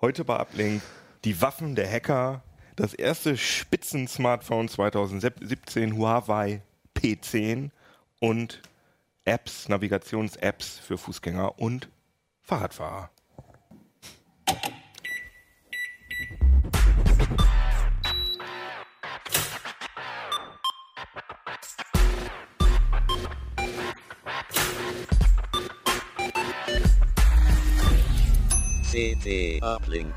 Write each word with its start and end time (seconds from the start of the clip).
Heute 0.00 0.24
bei 0.24 0.38
Uplink 0.38 0.80
die 1.24 1.42
Waffen 1.42 1.74
der 1.74 1.90
Hacker, 1.90 2.44
das 2.76 2.94
erste 2.94 3.36
Spitzen-Smartphone 3.36 4.68
2017 4.68 5.96
Huawei 5.96 6.62
P10 6.94 7.70
und 8.20 8.62
Apps, 9.24 9.68
Navigations-Apps 9.68 10.78
für 10.78 10.98
Fußgänger 10.98 11.58
und 11.58 11.88
Fahrradfahrer. 12.42 13.10
CT 29.22 29.62
Uplink. 29.62 30.14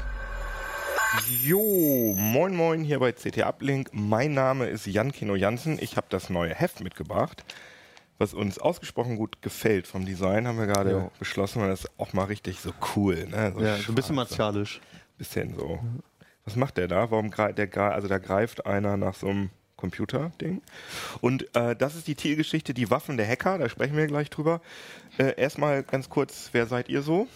Jo, 1.44 2.14
moin 2.18 2.56
moin 2.56 2.84
hier 2.84 3.00
bei 3.00 3.12
CT 3.12 3.40
Uplink. 3.44 3.90
Mein 3.94 4.34
Name 4.34 4.68
ist 4.68 4.86
Jan 4.86 5.12
Kino 5.12 5.36
Jansen. 5.36 5.78
Ich 5.82 5.98
habe 5.98 6.08
das 6.10 6.30
neue 6.30 6.54
Heft 6.54 6.82
mitgebracht, 6.82 7.44
was 8.18 8.34
uns 8.34 8.60
ausgesprochen 8.60 9.18
gut 9.18 9.42
gefällt 9.42 9.88
vom 9.88 10.06
Design, 10.06 10.48
haben 10.48 10.58
wir 10.60 10.68
gerade 10.68 10.92
Ja. 10.92 11.12
beschlossen, 11.20 11.62
weil 11.62 11.70
das 11.70 11.82
ist 11.86 11.92
auch 11.98 12.14
mal 12.14 12.26
richtig 12.26 12.60
so 12.60 12.72
cool. 12.96 13.28
Ne? 13.28 13.54
So 13.56 13.64
Ja, 13.64 13.78
so 13.78 13.92
ein 13.92 13.96
bisschen 13.96 14.16
martialisch. 14.16 14.80
Bisschen 15.18 15.56
so. 15.56 15.80
Was 16.46 16.56
macht 16.56 16.78
der 16.78 16.88
da? 16.88 17.12
Warum 17.12 17.30
greift 17.30 17.58
der 17.58 17.76
also 17.94 18.08
da 18.08 18.18
greift 18.18 18.66
einer 18.66 18.98
nach 18.98 19.16
so 19.16 19.28
einem 19.28 19.50
Computerding? 19.78 20.62
Und 21.22 21.54
äh, 21.56 21.76
das 21.76 21.96
ist 21.96 22.08
die 22.08 22.16
Titelgeschichte, 22.16 22.74
die 22.74 22.90
Waffen 22.90 23.18
der 23.18 23.28
Hacker, 23.28 23.58
da 23.58 23.68
sprechen 23.70 23.98
wir 23.98 24.08
gleich 24.08 24.30
drüber. 24.30 24.62
Äh, 25.18 25.36
erstmal 25.40 25.84
ganz 25.84 26.10
kurz, 26.10 26.50
wer 26.54 26.68
seid 26.68 26.88
ihr 26.90 27.02
so? 27.02 27.28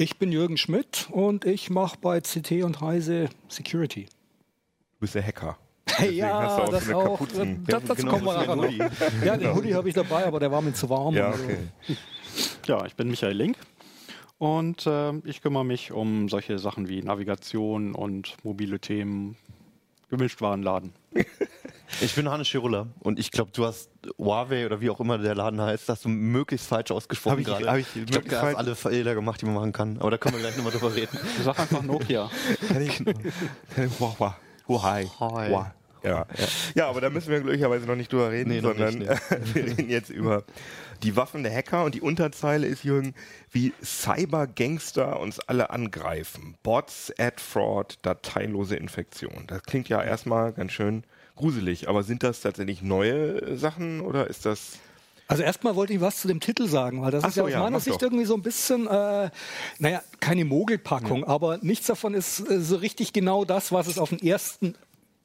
Ich 0.00 0.16
bin 0.16 0.32
Jürgen 0.32 0.56
Schmidt 0.56 1.08
und 1.10 1.44
ich 1.44 1.68
mache 1.68 1.98
bei 2.00 2.22
CT 2.22 2.62
und 2.62 2.80
Heise 2.80 3.28
Security. 3.48 4.06
Du 4.06 5.00
bist 5.00 5.14
der 5.14 5.22
Hacker. 5.22 5.58
Deswegen 5.86 6.16
ja, 6.16 6.40
hast 6.42 6.56
du 6.56 6.62
auch 6.62 6.68
das 6.70 6.84
so 6.86 6.98
eine 6.98 7.10
auch. 7.10 7.18
Kapuzen. 7.18 7.64
Das, 7.66 7.84
das 7.84 7.96
Genau, 7.98 8.12
kommen 8.12 8.24
wir 8.24 8.32
das 8.32 8.42
ist 8.44 8.78
nachher 8.78 8.88
noch. 9.18 9.24
Ja, 9.26 9.36
den 9.36 9.54
Hoodie 9.54 9.74
habe 9.74 9.90
ich 9.90 9.94
dabei, 9.94 10.24
aber 10.24 10.40
der 10.40 10.50
war 10.50 10.62
mir 10.62 10.72
zu 10.72 10.88
warm. 10.88 11.14
Ja, 11.14 11.26
Also, 11.26 11.44
okay. 11.44 11.58
Ja, 12.64 12.86
ich 12.86 12.94
bin 12.96 13.08
Michael 13.08 13.36
Link 13.36 13.58
und 14.38 14.86
äh, 14.86 15.12
ich 15.24 15.42
kümmere 15.42 15.66
mich 15.66 15.92
um 15.92 16.30
solche 16.30 16.58
Sachen 16.58 16.88
wie 16.88 17.02
Navigation 17.02 17.94
und 17.94 18.38
mobile 18.42 18.80
Themen, 18.80 19.36
Gemischtwarenladen. 20.08 20.94
Ich 22.00 22.14
bin 22.14 22.28
Hannes 22.30 22.48
Schirulla 22.48 22.86
und 23.00 23.18
ich 23.18 23.30
glaube, 23.30 23.50
du 23.52 23.66
hast 23.66 23.90
Huawei 24.18 24.64
oder 24.66 24.80
wie 24.80 24.90
auch 24.90 25.00
immer 25.00 25.18
der 25.18 25.34
Laden 25.34 25.60
heißt, 25.60 25.88
hast 25.88 26.04
du 26.04 26.08
möglichst 26.08 26.66
falsch 26.68 26.90
ausgesprochen 26.90 27.32
Hab 27.32 27.38
ich- 27.40 27.46
gerade. 27.46 27.70
hab 27.70 27.76
ich 27.78 27.86
ich 27.96 28.06
glaube, 28.06 28.30
hat 28.42 28.56
alle 28.56 28.74
Fehler 28.74 29.14
gemacht, 29.14 29.40
die 29.42 29.46
man 29.46 29.54
machen 29.54 29.72
kann. 29.72 29.98
Aber 29.98 30.10
da 30.10 30.16
können 30.18 30.34
wir 30.36 30.40
gleich 30.40 30.56
nochmal 30.56 30.72
drüber 30.72 30.94
reden. 30.94 31.18
Sag 31.44 31.58
einfach 31.58 31.82
Nokia. 31.82 32.30
Hi. 32.72 32.90
Hi. 35.20 35.50
Wow. 35.50 35.66
Ja. 36.02 36.26
ja, 36.74 36.88
aber 36.88 37.02
da 37.02 37.10
müssen 37.10 37.28
wir 37.30 37.40
glücklicherweise 37.40 37.84
noch 37.86 37.94
nicht 37.96 38.10
drüber 38.10 38.30
reden, 38.30 38.48
Nee, 38.48 38.60
sondern 38.60 38.94
nicht, 38.96 39.10
wir 39.54 39.64
reden 39.66 39.90
jetzt 39.90 40.08
über 40.08 40.44
die 41.02 41.14
Waffen 41.14 41.42
der 41.42 41.54
Hacker 41.54 41.84
und 41.84 41.94
die 41.94 42.00
Unterzeile 42.00 42.66
ist, 42.66 42.84
Jürgen, 42.84 43.14
wie 43.50 43.74
Cybergangster 43.84 45.20
uns 45.20 45.40
alle 45.40 45.68
angreifen. 45.70 46.54
Bots, 46.62 47.12
Ad-Fraud, 47.18 47.98
dateilose 48.00 48.76
Infektion. 48.76 49.44
Das 49.46 49.62
klingt 49.64 49.90
ja 49.90 50.02
erstmal 50.02 50.52
ganz 50.52 50.72
schön 50.72 51.04
gruselig, 51.36 51.88
aber 51.88 52.02
sind 52.02 52.22
das 52.22 52.40
tatsächlich 52.40 52.82
neue 52.82 53.56
Sachen 53.56 54.00
oder 54.00 54.28
ist 54.28 54.46
das... 54.46 54.78
Also 55.28 55.44
erstmal 55.44 55.76
wollte 55.76 55.92
ich 55.92 56.00
was 56.00 56.20
zu 56.20 56.28
dem 56.28 56.40
Titel 56.40 56.66
sagen, 56.66 57.02
weil 57.02 57.12
das 57.12 57.22
Ach 57.22 57.28
ist 57.28 57.36
ja 57.36 57.42
so, 57.42 57.46
aus 57.46 57.52
ja, 57.52 57.60
meiner 57.60 57.78
Sicht 57.78 57.96
doch. 57.96 58.02
irgendwie 58.02 58.24
so 58.24 58.34
ein 58.34 58.42
bisschen, 58.42 58.88
äh, 58.88 59.30
naja, 59.78 60.02
keine 60.18 60.44
Mogelpackung, 60.44 61.22
aber 61.24 61.58
nichts 61.62 61.86
davon 61.86 62.14
ist 62.14 62.40
äh, 62.50 62.60
so 62.60 62.76
richtig 62.76 63.12
genau 63.12 63.44
das, 63.44 63.70
was 63.70 63.86
es 63.86 63.98
auf 63.98 64.10
den 64.10 64.20
ersten, 64.20 64.74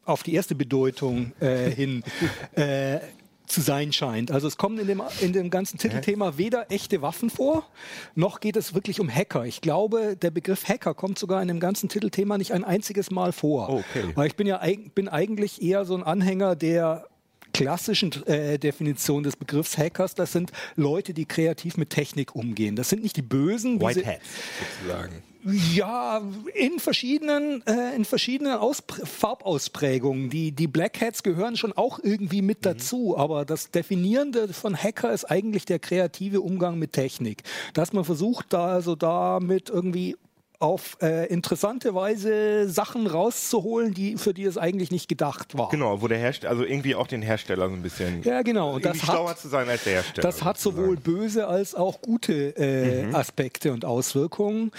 auf 0.05 0.21
die 0.21 0.35
erste 0.35 0.53
Bedeutung 0.53 1.31
äh, 1.39 1.71
hin 1.71 2.03
äh, 2.55 2.99
zu 3.47 3.61
sein 3.61 3.93
scheint. 3.93 4.31
Also 4.31 4.47
es 4.47 4.57
kommen 4.57 4.77
in 4.79 4.87
dem, 4.87 5.01
in 5.21 5.33
dem 5.33 5.49
ganzen 5.49 5.77
Titelthema 5.77 6.37
weder 6.37 6.71
echte 6.71 7.01
Waffen 7.01 7.29
vor, 7.29 7.67
noch 8.15 8.39
geht 8.39 8.55
es 8.55 8.73
wirklich 8.73 8.99
um 8.99 9.09
Hacker. 9.09 9.45
Ich 9.45 9.61
glaube, 9.61 10.15
der 10.15 10.31
Begriff 10.31 10.67
Hacker 10.67 10.93
kommt 10.93 11.19
sogar 11.19 11.41
in 11.41 11.47
dem 11.47 11.59
ganzen 11.59 11.89
Titelthema 11.89 12.37
nicht 12.37 12.51
ein 12.51 12.63
einziges 12.63 13.11
Mal 13.11 13.31
vor. 13.31 13.69
Oh, 13.69 13.73
okay. 13.77 14.11
Weil 14.15 14.27
ich 14.27 14.35
bin 14.35 14.47
ja 14.47 14.61
bin 14.93 15.07
eigentlich 15.07 15.61
eher 15.61 15.85
so 15.85 15.95
ein 15.95 16.03
Anhänger 16.03 16.55
der 16.55 17.07
klassischen 17.53 18.11
äh, 18.27 18.59
Definition 18.59 19.23
des 19.23 19.35
Begriffs 19.35 19.77
Hackers, 19.77 20.13
das 20.13 20.31
sind 20.31 20.51
Leute, 20.75 21.13
die 21.13 21.25
kreativ 21.25 21.77
mit 21.77 21.89
Technik 21.89 22.35
umgehen. 22.35 22.75
Das 22.75 22.89
sind 22.89 23.01
nicht 23.03 23.15
die 23.15 23.21
Bösen. 23.21 23.79
White 23.79 24.05
Hats 24.05 24.25
sozusagen. 24.59 25.23
Ja, 25.45 26.21
in 26.53 26.79
verschiedenen, 26.79 27.65
äh, 27.67 27.95
in 27.95 28.03
verschiedenen 28.05 28.53
Auspr 28.57 29.05
Farbausprägungen. 29.05 30.29
Die, 30.29 30.51
die 30.51 30.67
Black 30.67 30.99
Hats 31.01 31.23
gehören 31.23 31.55
schon 31.55 31.73
auch 31.73 31.99
irgendwie 32.01 32.41
mit 32.41 32.59
Mhm. 32.59 32.63
dazu, 32.63 33.17
aber 33.17 33.45
das 33.45 33.71
Definierende 33.71 34.47
von 34.53 34.75
Hacker 34.75 35.13
ist 35.13 35.25
eigentlich 35.25 35.65
der 35.65 35.79
kreative 35.79 36.41
Umgang 36.41 36.79
mit 36.79 36.93
Technik. 36.93 37.43
Dass 37.73 37.93
man 37.93 38.05
versucht, 38.05 38.47
da 38.53 38.65
also 38.67 38.95
damit 38.95 39.69
irgendwie 39.69 40.15
auf 40.57 40.97
äh, 41.01 41.27
interessante 41.27 41.93
Weise 41.93 42.69
Sachen 42.69 43.07
rauszuholen, 43.07 43.93
die, 43.93 44.15
für 44.15 44.33
die 44.33 44.45
es 44.45 44.57
eigentlich 44.57 44.89
nicht 44.89 45.09
gedacht 45.09 45.57
war. 45.57 45.67
Genau, 45.69 46.01
wo 46.01 46.07
der 46.07 46.17
Hersteller, 46.17 46.49
also 46.49 46.63
irgendwie 46.63 46.95
auch 46.95 47.07
den 47.07 47.21
Hersteller 47.21 47.67
so 47.67 47.75
ein 47.75 47.81
bisschen 47.81 48.23
Ja, 48.23 48.41
genau. 48.41 48.75
Und 48.75 48.85
das 48.85 49.03
hat- 49.05 49.37
zu 49.37 49.49
sein 49.49 49.67
als 49.67 49.83
der 49.83 49.93
Hersteller. 49.95 50.21
Das 50.25 50.43
hat 50.43 50.57
sowohl 50.57 50.95
böse 50.95 51.47
als 51.47 51.75
auch 51.75 52.01
gute 52.01 52.55
äh, 52.57 53.13
Aspekte 53.13 53.73
und 53.73 53.83
Auswirkungen. 53.83 54.71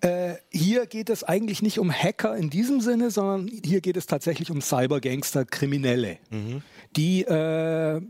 Äh, 0.00 0.34
hier 0.50 0.86
geht 0.86 1.10
es 1.10 1.24
eigentlich 1.24 1.62
nicht 1.62 1.78
um 1.78 1.92
Hacker 1.92 2.36
in 2.36 2.50
diesem 2.50 2.80
Sinne, 2.80 3.10
sondern 3.10 3.48
hier 3.64 3.80
geht 3.80 3.96
es 3.96 4.06
tatsächlich 4.06 4.50
um 4.50 4.60
Cybergangster, 4.60 5.44
Kriminelle, 5.44 6.18
die 6.96 7.22
äh, 7.22 8.00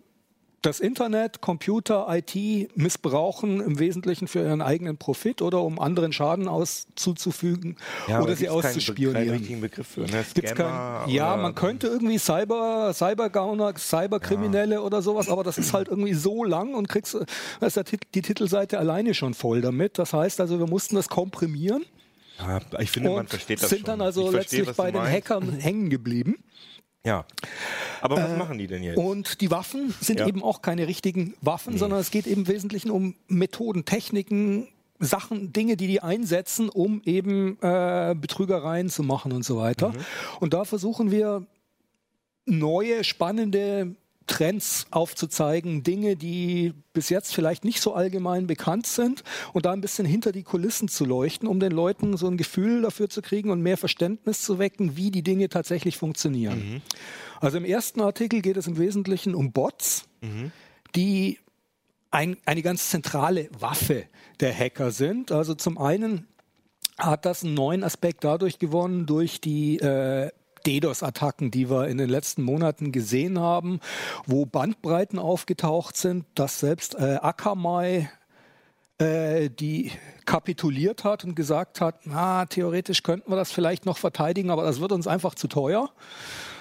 das 0.66 0.80
Internet, 0.80 1.40
Computer, 1.40 2.06
IT 2.10 2.76
missbrauchen 2.76 3.60
im 3.60 3.78
Wesentlichen 3.78 4.26
für 4.26 4.40
ihren 4.40 4.60
eigenen 4.60 4.96
Profit 4.96 5.40
oder 5.40 5.62
um 5.62 5.78
anderen 5.78 6.12
Schaden 6.12 6.48
auszuzufügen 6.48 7.76
Ja, 8.08 8.20
oder 8.20 8.34
sie 8.34 8.46
keinen 8.46 8.60
keinen 8.60 8.66
auszuspionieren. 8.70 9.30
richtigen 9.30 9.60
Begriff 9.60 9.86
für, 9.86 10.00
ne? 10.00 10.24
Gibt's 10.34 10.54
kein, 10.54 11.08
ja, 11.08 11.36
man 11.36 11.54
könnte 11.54 11.86
irgendwie 11.86 12.18
Cyber, 12.18 12.92
Cybergauner, 12.92 13.74
Cyberkriminelle 13.76 14.82
oder 14.82 15.02
sowas, 15.02 15.28
aber 15.28 15.44
das 15.44 15.56
ist 15.56 15.72
halt 15.72 15.86
irgendwie 15.88 16.14
so 16.14 16.42
lang 16.42 16.74
und 16.74 16.88
kriegst, 16.88 17.16
ist 17.60 17.80
die 18.14 18.22
Titelseite 18.22 18.78
alleine 18.78 19.14
schon 19.14 19.34
voll 19.34 19.60
damit. 19.60 19.98
Das 19.98 20.12
heißt 20.12 20.40
also, 20.40 20.58
wir 20.58 20.66
mussten 20.66 20.96
das 20.96 21.08
komprimieren 21.08 21.84
Ja, 22.38 22.60
ich 22.80 22.90
finde, 22.90 23.10
man 23.10 23.20
und 23.20 23.30
versteht 23.30 23.62
das 23.62 23.68
sind 23.70 23.80
schon. 23.80 23.86
dann 23.86 24.00
also 24.00 24.30
verstehe, 24.32 24.60
letztlich 24.60 24.76
bei 24.76 24.90
den 24.90 25.00
meinst. 25.02 25.30
Hackern 25.30 25.52
hängen 25.52 25.90
geblieben. 25.90 26.36
Ja. 27.06 27.24
Aber 28.00 28.16
was 28.16 28.36
machen 28.36 28.58
die 28.58 28.66
denn 28.66 28.82
jetzt? 28.82 28.98
Und 28.98 29.40
die 29.40 29.50
Waffen 29.50 29.94
sind 30.00 30.20
Ja. 30.20 30.26
eben 30.26 30.42
auch 30.42 30.60
keine 30.60 30.86
richtigen 30.88 31.34
Waffen, 31.40 31.78
sondern 31.78 32.00
es 32.00 32.10
geht 32.10 32.26
eben 32.26 32.42
im 32.42 32.48
Wesentlichen 32.48 32.90
um 32.90 33.14
Methoden, 33.28 33.84
Techniken, 33.84 34.68
Sachen, 34.98 35.52
Dinge, 35.52 35.76
die 35.76 35.86
die 35.86 36.02
einsetzen, 36.02 36.68
um 36.68 37.00
eben 37.04 37.58
äh, 37.62 38.14
Betrügereien 38.18 38.88
zu 38.90 39.02
machen 39.02 39.32
und 39.32 39.44
so 39.44 39.56
weiter. 39.56 39.92
Und 40.40 40.52
da 40.52 40.64
versuchen 40.64 41.10
wir 41.10 41.46
neue, 42.44 43.04
spannende 43.04 43.94
Trends 44.26 44.86
aufzuzeigen, 44.90 45.82
Dinge, 45.82 46.16
die 46.16 46.74
bis 46.92 47.08
jetzt 47.08 47.34
vielleicht 47.34 47.64
nicht 47.64 47.80
so 47.80 47.94
allgemein 47.94 48.46
bekannt 48.46 48.86
sind 48.86 49.22
und 49.52 49.66
da 49.66 49.72
ein 49.72 49.80
bisschen 49.80 50.06
hinter 50.06 50.32
die 50.32 50.42
Kulissen 50.42 50.88
zu 50.88 51.04
leuchten, 51.04 51.48
um 51.48 51.60
den 51.60 51.72
Leuten 51.72 52.16
so 52.16 52.26
ein 52.26 52.36
Gefühl 52.36 52.82
dafür 52.82 53.08
zu 53.08 53.22
kriegen 53.22 53.50
und 53.50 53.62
mehr 53.62 53.76
Verständnis 53.76 54.42
zu 54.42 54.58
wecken, 54.58 54.96
wie 54.96 55.10
die 55.10 55.22
Dinge 55.22 55.48
tatsächlich 55.48 55.96
funktionieren. 55.96 56.82
Also 57.40 57.58
im 57.58 57.64
ersten 57.64 58.00
Artikel 58.00 58.42
geht 58.42 58.56
es 58.56 58.66
im 58.66 58.78
Wesentlichen 58.78 59.34
um 59.34 59.52
Bots, 59.52 60.04
die 60.94 61.38
ein, 62.10 62.36
eine 62.46 62.62
ganz 62.62 62.90
zentrale 62.90 63.48
Waffe 63.58 64.04
der 64.40 64.56
Hacker 64.56 64.90
sind. 64.90 65.32
Also 65.32 65.54
zum 65.54 65.78
einen 65.78 66.26
hat 66.98 67.26
das 67.26 67.44
einen 67.44 67.54
neuen 67.54 67.84
Aspekt 67.84 68.24
dadurch 68.24 68.58
gewonnen, 68.58 69.06
durch 69.06 69.40
die 69.40 69.78
äh, 69.78 70.30
DDoS-Attacken, 70.66 71.50
die 71.50 71.70
wir 71.70 71.88
in 71.88 71.98
den 71.98 72.08
letzten 72.08 72.42
Monaten 72.42 72.92
gesehen 72.92 73.38
haben, 73.38 73.80
wo 74.26 74.46
Bandbreiten 74.46 75.18
aufgetaucht 75.18 75.96
sind, 75.96 76.24
dass 76.34 76.60
selbst 76.60 76.94
äh, 76.96 77.18
Akamai 77.20 78.10
äh, 78.98 79.50
die 79.50 79.92
kapituliert 80.24 81.04
hat 81.04 81.24
und 81.24 81.34
gesagt 81.34 81.80
hat, 81.80 82.00
na, 82.04 82.46
theoretisch 82.46 83.02
könnten 83.02 83.30
wir 83.30 83.36
das 83.36 83.52
vielleicht 83.52 83.84
noch 83.86 83.98
verteidigen, 83.98 84.50
aber 84.50 84.64
das 84.64 84.80
wird 84.80 84.92
uns 84.92 85.06
einfach 85.06 85.34
zu 85.34 85.48
teuer. 85.48 85.90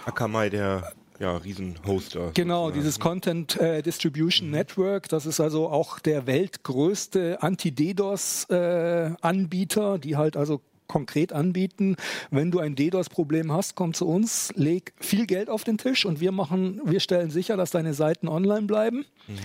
Akamai, 0.05 0.49
der 0.49 0.91
ja, 1.19 1.37
Riesenhoster. 1.37 2.31
Genau, 2.33 2.65
sozusagen. 2.65 2.83
dieses 2.83 2.99
Content 2.99 3.55
äh, 3.57 3.81
Distribution 3.81 4.51
Network, 4.51 5.07
das 5.09 5.25
ist 5.25 5.39
also 5.39 5.69
auch 5.69 5.99
der 5.99 6.27
weltgrößte 6.27 7.41
Anti-DDoS-Anbieter, 7.41 9.97
die 9.97 10.17
halt 10.17 10.35
also 10.35 10.59
konkret 10.87 11.33
anbieten, 11.33 11.95
wenn 12.31 12.51
du 12.51 12.59
ein 12.59 12.75
DDoS-Problem 12.75 13.51
hast, 13.51 13.75
komm 13.75 13.93
zu 13.93 14.07
uns, 14.07 14.51
leg 14.55 14.93
viel 14.99 15.25
Geld 15.25 15.49
auf 15.49 15.63
den 15.63 15.77
Tisch 15.77 16.05
und 16.05 16.19
wir 16.19 16.31
machen, 16.31 16.81
wir 16.85 16.99
stellen 16.99 17.29
sicher, 17.29 17.57
dass 17.57 17.71
deine 17.71 17.93
Seiten 17.93 18.27
online 18.27 18.63
bleiben. 18.63 19.05
Mhm. 19.27 19.35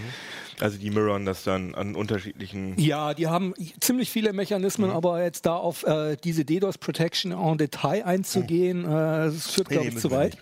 Also 0.61 0.79
die 0.79 0.91
mirrorn 0.91 1.25
das 1.25 1.45
dann 1.45 1.75
an 1.75 1.95
unterschiedlichen. 1.95 2.79
Ja, 2.79 3.15
die 3.15 3.29
haben 3.29 3.55
ziemlich 3.81 4.11
viele 4.11 4.33
Mechanismen, 4.33 4.91
mhm. 4.91 4.97
aber 4.97 5.23
jetzt 5.23 5.47
da 5.47 5.57
auf 5.57 5.85
äh, 5.85 6.17
diese 6.23 6.45
DDoS 6.45 6.79
Protection 6.79 7.33
en 7.33 7.59
Detail 7.59 8.05
einzugehen, 8.05 8.83
mhm. 8.83 8.87
äh, 8.87 9.25
das 9.27 9.51
führt, 9.51 9.69
glaube 9.69 9.89
ich, 9.89 9.97
zu 9.97 10.11
weit. 10.11 10.37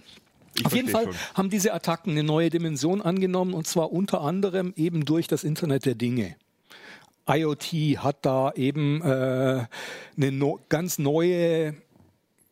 Ich 0.59 0.67
Auf 0.67 0.75
jeden 0.75 0.89
Fall 0.89 1.05
schon. 1.05 1.15
haben 1.35 1.51
diese 1.51 1.73
Attacken 1.73 2.13
eine 2.13 2.25
neue 2.25 2.51
Dimension 2.51 3.01
angenommen 3.01 3.55
und 3.55 3.67
zwar 3.67 3.93
unter 3.93 4.23
anderem 4.23 4.73
eben 4.77 5.05
durch 5.05 5.29
das 5.29 5.45
Internet 5.45 5.87
der 5.87 5.95
Dinge. 5.95 6.35
IoT 7.29 7.99
hat 7.99 8.19
da 8.23 8.53
eben 8.53 9.03
äh, 9.03 9.67
eine 10.17 10.33
no 10.33 10.61
ganz 10.69 10.99
neue 10.99 11.75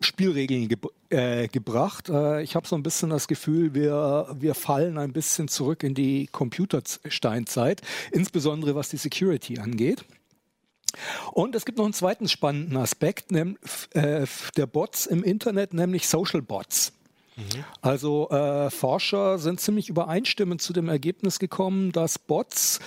Spielregeln 0.00 0.68
ge 0.68 0.78
äh, 1.08 1.48
gebracht. 1.48 2.08
Äh, 2.08 2.42
ich 2.42 2.56
habe 2.56 2.66
so 2.66 2.76
ein 2.76 2.82
bisschen 2.82 3.10
das 3.10 3.28
Gefühl, 3.28 3.74
wir, 3.74 4.34
wir 4.38 4.54
fallen 4.54 4.98
ein 4.98 5.12
bisschen 5.12 5.48
zurück 5.48 5.82
in 5.82 5.94
die 5.94 6.26
Computersteinzeit, 6.26 7.80
insbesondere 8.12 8.74
was 8.74 8.88
die 8.88 8.96
Security 8.96 9.58
angeht. 9.58 10.04
Und 11.32 11.54
es 11.54 11.64
gibt 11.64 11.78
noch 11.78 11.84
einen 11.84 11.94
zweiten 11.94 12.28
spannenden 12.28 12.76
Aspekt 12.76 13.32
äh, 13.32 14.26
der 14.56 14.66
Bots 14.66 15.06
im 15.06 15.22
Internet, 15.22 15.74
nämlich 15.74 16.08
Social 16.08 16.42
Bots. 16.42 16.92
Mhm. 17.36 17.64
Also 17.82 18.30
äh, 18.30 18.70
Forscher 18.70 19.38
sind 19.38 19.60
ziemlich 19.60 19.88
übereinstimmend 19.88 20.62
zu 20.62 20.72
dem 20.72 20.88
Ergebnis 20.88 21.38
gekommen, 21.38 21.92
dass 21.92 22.18
Bots 22.18 22.80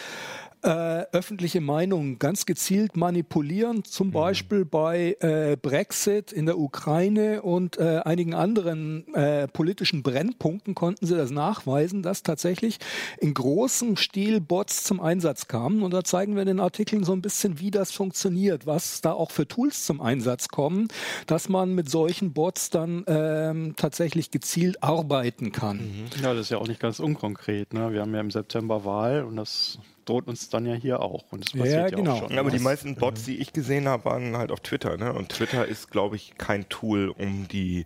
äh, 0.62 1.06
öffentliche 1.12 1.62
Meinung 1.62 2.20
ganz 2.20 2.46
gezielt 2.46 2.98
manipulieren, 2.98 3.84
zum 3.86 4.08
mhm. 4.08 4.12
Beispiel 4.12 4.66
bei 4.66 5.16
äh, 5.22 5.56
Brexit 5.56 6.32
in 6.32 6.46
der 6.46 6.58
Ukraine 6.58 7.42
und 7.42 7.78
äh, 7.78 8.00
einigen 8.04 8.34
anderen 8.34 9.14
äh, 9.14 9.48
politischen 9.48 10.04
Brennpunkten 10.04 10.76
konnten 10.76 11.06
sie 11.06 11.16
das 11.16 11.32
nachweisen, 11.32 12.04
dass 12.04 12.24
tatsächlich 12.24 12.80
in 13.20 13.34
großem 13.34 13.96
Stil 13.96 14.42
Bots 14.42 14.84
zum 14.84 15.00
Einsatz 15.00 15.48
kamen. 15.48 15.82
Und 15.82 15.94
da 15.94 16.04
zeigen 16.04 16.36
wir 16.36 16.42
in 16.42 16.48
den 16.48 16.60
Artikeln 16.60 17.04
so 17.04 17.14
ein 17.14 17.22
bisschen, 17.22 17.60
wie 17.60 17.72
das 17.72 17.92
funktioniert, 17.92 18.66
was 18.66 19.02
da 19.02 19.14
auch 19.14 19.32
für 19.32 19.48
Tools 19.48 19.86
zum 19.86 20.02
Einsatz 20.02 20.50
kommen, 20.50 20.90
dass 21.28 21.48
man 21.50 21.74
mit 21.74 21.90
solchen 21.90 22.34
Bots 22.34 22.70
dann 22.70 23.06
ähm, 23.08 23.76
tatsächlich 23.78 24.32
gezielt 24.32 24.84
arbeiten 24.84 25.52
kann. 25.52 25.78
Mhm. 25.78 26.22
Ja, 26.22 26.34
das 26.34 26.48
ist 26.48 26.50
ja 26.50 26.58
auch 26.58 26.68
nicht 26.68 26.80
ganz 26.80 27.00
unkonkret. 27.00 27.74
Ne? 27.74 27.94
Wir 27.94 28.02
haben 28.02 28.14
ja 28.14 28.20
im 28.20 28.32
September 28.32 28.84
Wahl 28.84 29.24
und 29.24 29.36
das 29.36 29.80
droht 30.10 30.28
uns 30.28 30.50
dann 30.50 30.66
ja 30.66 30.74
hier 30.74 31.02
auch. 31.02 31.24
Und 31.32 31.46
das 31.46 31.52
passiert 31.52 31.74
ja, 31.74 31.88
ja 31.88 31.96
genau. 31.96 32.14
auch 32.14 32.30
schon. 32.30 32.38
Aber 32.38 32.50
die 32.50 32.60
meisten 32.60 32.96
Bots, 32.96 33.24
die 33.24 33.38
ich 33.38 33.54
gesehen 33.54 33.88
habe, 33.88 34.06
waren 34.06 34.36
halt 34.38 34.52
auf 34.52 34.60
Twitter. 34.62 34.98
Ne? 34.98 35.14
Und 35.14 35.30
Twitter 35.30 35.66
ist, 35.66 35.92
glaube 35.92 36.16
ich, 36.16 36.34
kein 36.38 36.68
Tool, 36.70 37.10
um 37.10 37.48
die 37.48 37.86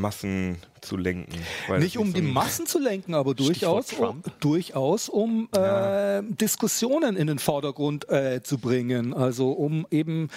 Massen 0.00 0.58
zu 0.84 0.96
lenken. 0.96 1.32
Nicht 1.78 1.98
um 1.98 2.08
so 2.08 2.12
die 2.12 2.22
Massen 2.22 2.66
zu 2.66 2.78
lenken, 2.78 3.14
aber 3.14 3.34
durchaus, 3.34 3.92
um, 3.94 4.22
durchaus 4.40 5.08
um 5.08 5.48
ja. 5.54 6.18
äh, 6.18 6.22
Diskussionen 6.22 7.16
in 7.16 7.26
den 7.26 7.38
Vordergrund 7.38 8.08
äh, 8.08 8.42
zu 8.42 8.58
bringen. 8.58 9.14
Also 9.14 9.52
um 9.52 9.86
eben 9.90 10.28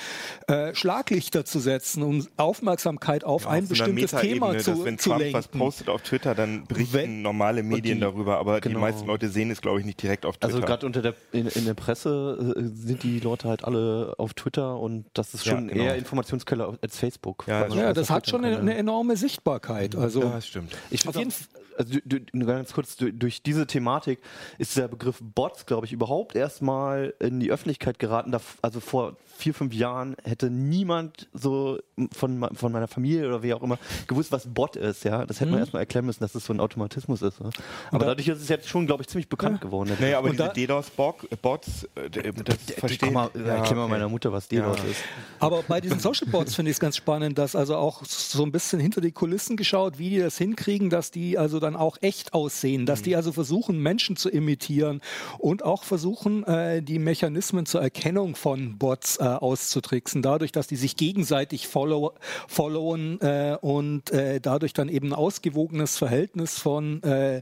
äh, 0.47 0.73
Schlaglichter 0.73 1.45
zu 1.45 1.59
setzen, 1.59 2.01
um 2.03 2.25
Aufmerksamkeit 2.37 3.23
auf 3.23 3.43
ja, 3.43 3.49
ein 3.51 3.63
auf 3.63 3.69
bestimmtes 3.69 4.11
Thema 4.11 4.57
zu, 4.57 4.71
dass, 4.71 4.85
wenn 4.85 4.97
zu 4.97 5.09
Trump 5.09 5.21
lenken. 5.21 5.37
was 5.37 5.47
postet 5.49 5.89
auf 5.89 6.01
Twitter, 6.01 6.33
dann 6.33 6.65
berichten 6.65 6.93
wenn, 6.93 7.21
normale 7.21 7.63
Medien 7.63 7.97
die, 7.97 8.01
darüber, 8.01 8.37
aber 8.37 8.61
genau. 8.61 8.75
die 8.75 8.81
meisten 8.81 9.07
Leute 9.07 9.29
sehen 9.29 9.51
es, 9.51 9.61
glaube 9.61 9.79
ich, 9.79 9.85
nicht 9.85 10.01
direkt 10.01 10.25
auf 10.25 10.35
also 10.39 10.57
Twitter. 10.57 10.71
Also 10.71 10.79
gerade 10.79 10.85
unter 10.85 11.01
der 11.01 11.13
in, 11.31 11.47
in, 11.47 11.65
der 11.65 11.73
Presse 11.73 12.55
äh, 12.55 12.61
sind 12.73 13.03
die 13.03 13.19
Leute 13.19 13.49
halt 13.49 13.65
alle 13.65 14.15
auf 14.17 14.33
Twitter 14.33 14.79
und 14.79 15.05
das 15.13 15.33
ist 15.33 15.45
schon 15.45 15.67
ja, 15.67 15.73
genau. 15.73 15.85
eher 15.85 15.95
Informationsquelle 15.97 16.77
als 16.81 16.97
Facebook. 16.97 17.45
Ja, 17.47 17.67
ja 17.67 17.93
das 17.93 18.09
hat 18.09 18.29
schon 18.29 18.45
eine, 18.45 18.59
eine, 18.59 18.75
enorme 18.75 19.17
Sichtbarkeit. 19.17 19.46
Also 19.95 20.21
ja, 20.21 20.29
das 20.33 20.47
stimmt. 20.47 20.75
Ich 20.89 21.07
auf 21.07 21.15
jeden 21.15 21.31
Fall 21.31 21.47
also 21.77 21.99
du, 22.05 22.19
du, 22.19 22.45
ganz 22.45 22.73
kurz, 22.73 22.95
du, 22.95 23.11
durch 23.13 23.41
diese 23.43 23.67
Thematik 23.67 24.19
ist 24.57 24.75
der 24.77 24.87
Begriff 24.87 25.19
Bots, 25.21 25.65
glaube 25.65 25.85
ich, 25.85 25.93
überhaupt 25.93 26.35
erstmal 26.35 27.13
in 27.19 27.39
die 27.39 27.51
Öffentlichkeit 27.51 27.99
geraten. 27.99 28.35
Also 28.61 28.79
vor 28.79 29.17
vier, 29.37 29.53
fünf 29.53 29.73
Jahren 29.73 30.15
hätte 30.23 30.49
niemand 30.49 31.29
so 31.33 31.79
von, 32.11 32.49
von 32.53 32.71
meiner 32.71 32.87
Familie 32.87 33.27
oder 33.27 33.43
wie 33.43 33.53
auch 33.53 33.61
immer 33.61 33.77
gewusst, 34.07 34.31
was 34.31 34.47
Bot 34.47 34.75
ist. 34.75 35.03
Ja, 35.03 35.25
Das 35.25 35.39
hätte 35.39 35.47
mhm. 35.47 35.51
man 35.51 35.59
erstmal 35.61 35.81
erklären 35.81 36.05
müssen, 36.05 36.21
dass 36.21 36.33
das 36.33 36.45
so 36.45 36.53
ein 36.53 36.59
Automatismus 36.59 37.21
ist. 37.21 37.39
Ne? 37.39 37.51
Aber 37.91 37.99
da, 37.99 38.05
dadurch 38.07 38.27
ist 38.27 38.41
es 38.41 38.49
jetzt 38.49 38.67
schon, 38.67 38.87
glaube 38.87 39.03
ich, 39.03 39.09
ziemlich 39.09 39.29
bekannt 39.29 39.59
ja. 39.61 39.67
geworden. 39.67 39.95
Naja, 39.99 40.17
aber 40.17 40.29
Und 40.29 40.39
diese 40.39 40.49
DDoS-Bots, 40.49 41.87
äh, 41.95 42.33
das 42.33 42.57
verstehe 42.77 43.11
mal, 43.11 43.29
ja, 43.35 43.57
Erklär 43.57 43.75
mal 43.75 43.83
okay. 43.83 43.91
meiner 43.91 44.09
Mutter, 44.09 44.31
was 44.31 44.47
DDoS 44.47 44.77
ja. 44.79 44.83
ist. 44.85 45.01
Aber 45.39 45.63
bei 45.63 45.81
diesen 45.81 45.99
Social 45.99 46.27
Bots 46.27 46.55
finde 46.55 46.71
ich 46.71 46.77
es 46.77 46.79
ganz 46.79 46.97
spannend, 46.97 47.37
dass 47.37 47.55
also 47.55 47.75
auch 47.75 48.03
so 48.05 48.43
ein 48.43 48.51
bisschen 48.51 48.79
hinter 48.79 49.01
die 49.01 49.11
Kulissen 49.11 49.55
geschaut, 49.55 49.99
wie 49.99 50.09
die 50.09 50.19
das 50.19 50.37
hinkriegen, 50.37 50.89
dass 50.89 51.11
die 51.11 51.37
also 51.37 51.59
dann 51.67 51.75
auch 51.75 51.97
echt 52.01 52.33
aussehen, 52.33 52.85
dass 52.85 53.01
mhm. 53.01 53.03
die 53.03 53.15
also 53.15 53.31
versuchen, 53.31 53.79
Menschen 53.79 54.15
zu 54.15 54.29
imitieren 54.29 55.01
und 55.37 55.63
auch 55.63 55.83
versuchen, 55.83 56.43
äh, 56.45 56.81
die 56.81 56.99
Mechanismen 56.99 57.65
zur 57.65 57.81
Erkennung 57.81 58.35
von 58.35 58.77
Bots 58.77 59.17
äh, 59.17 59.23
auszutricksen, 59.23 60.21
dadurch, 60.21 60.51
dass 60.51 60.67
die 60.67 60.77
sich 60.77 60.95
gegenseitig 60.95 61.67
follow 61.67 62.13
followen 62.47 63.19
äh, 63.21 63.57
und 63.61 64.11
äh, 64.11 64.39
dadurch 64.39 64.73
dann 64.73 64.89
eben 64.89 65.09
ein 65.09 65.13
ausgewogenes 65.13 65.97
Verhältnis 65.97 66.57
von 66.57 67.03
äh, 67.03 67.41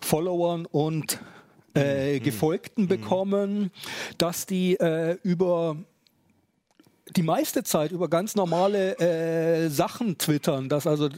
Followern 0.00 0.66
und 0.66 1.20
äh, 1.74 2.18
mhm. 2.18 2.22
Gefolgten 2.22 2.82
mhm. 2.82 2.88
bekommen, 2.88 3.70
dass 4.18 4.46
die 4.46 4.78
über 5.22 5.76
die 7.16 7.22
meiste 7.22 7.62
Zeit 7.62 7.92
über 7.92 8.08
ganz 8.08 8.34
normale 8.34 8.98
äh, 8.98 9.68
Sachen 9.68 10.18
twittern, 10.18 10.68
dass 10.68 10.86
also 10.86 11.08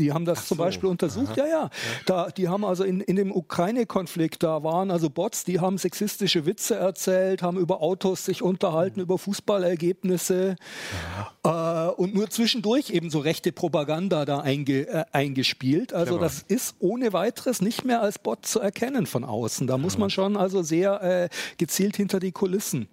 die 0.00 0.12
haben 0.12 0.24
das 0.24 0.48
so. 0.48 0.54
zum 0.54 0.58
Beispiel 0.58 0.88
untersucht. 0.88 1.36
Ja, 1.36 1.46
ja. 1.46 1.70
Da, 2.06 2.30
die 2.30 2.48
haben 2.48 2.64
also 2.64 2.84
in, 2.84 3.00
in 3.00 3.16
dem 3.16 3.30
Ukraine-Konflikt, 3.32 4.42
da 4.42 4.62
waren 4.64 4.90
also 4.90 5.10
Bots, 5.10 5.44
die 5.44 5.60
haben 5.60 5.78
sexistische 5.78 6.46
Witze 6.46 6.76
erzählt, 6.76 7.42
haben 7.42 7.58
über 7.58 7.82
Autos 7.82 8.24
sich 8.24 8.42
unterhalten, 8.42 9.00
mhm. 9.00 9.04
über 9.04 9.18
Fußballergebnisse 9.18 10.56
äh, 11.44 11.48
und 11.48 12.14
nur 12.14 12.30
zwischendurch 12.30 12.90
eben 12.90 13.10
so 13.10 13.18
rechte 13.18 13.52
Propaganda 13.52 14.24
da 14.24 14.40
einge, 14.40 14.88
äh, 14.88 15.04
eingespielt. 15.12 15.92
Also 15.92 16.14
Clever. 16.14 16.24
das 16.24 16.42
ist 16.42 16.76
ohne 16.78 17.12
weiteres 17.12 17.60
nicht 17.60 17.84
mehr 17.84 18.00
als 18.00 18.18
Bot 18.18 18.46
zu 18.46 18.60
erkennen 18.60 19.06
von 19.06 19.24
außen. 19.24 19.66
Da 19.66 19.76
muss 19.76 19.98
man 19.98 20.10
schon 20.10 20.36
also 20.36 20.62
sehr 20.62 21.02
äh, 21.02 21.28
gezielt 21.58 21.96
hinter 21.96 22.20
die 22.20 22.32
Kulissen 22.32 22.88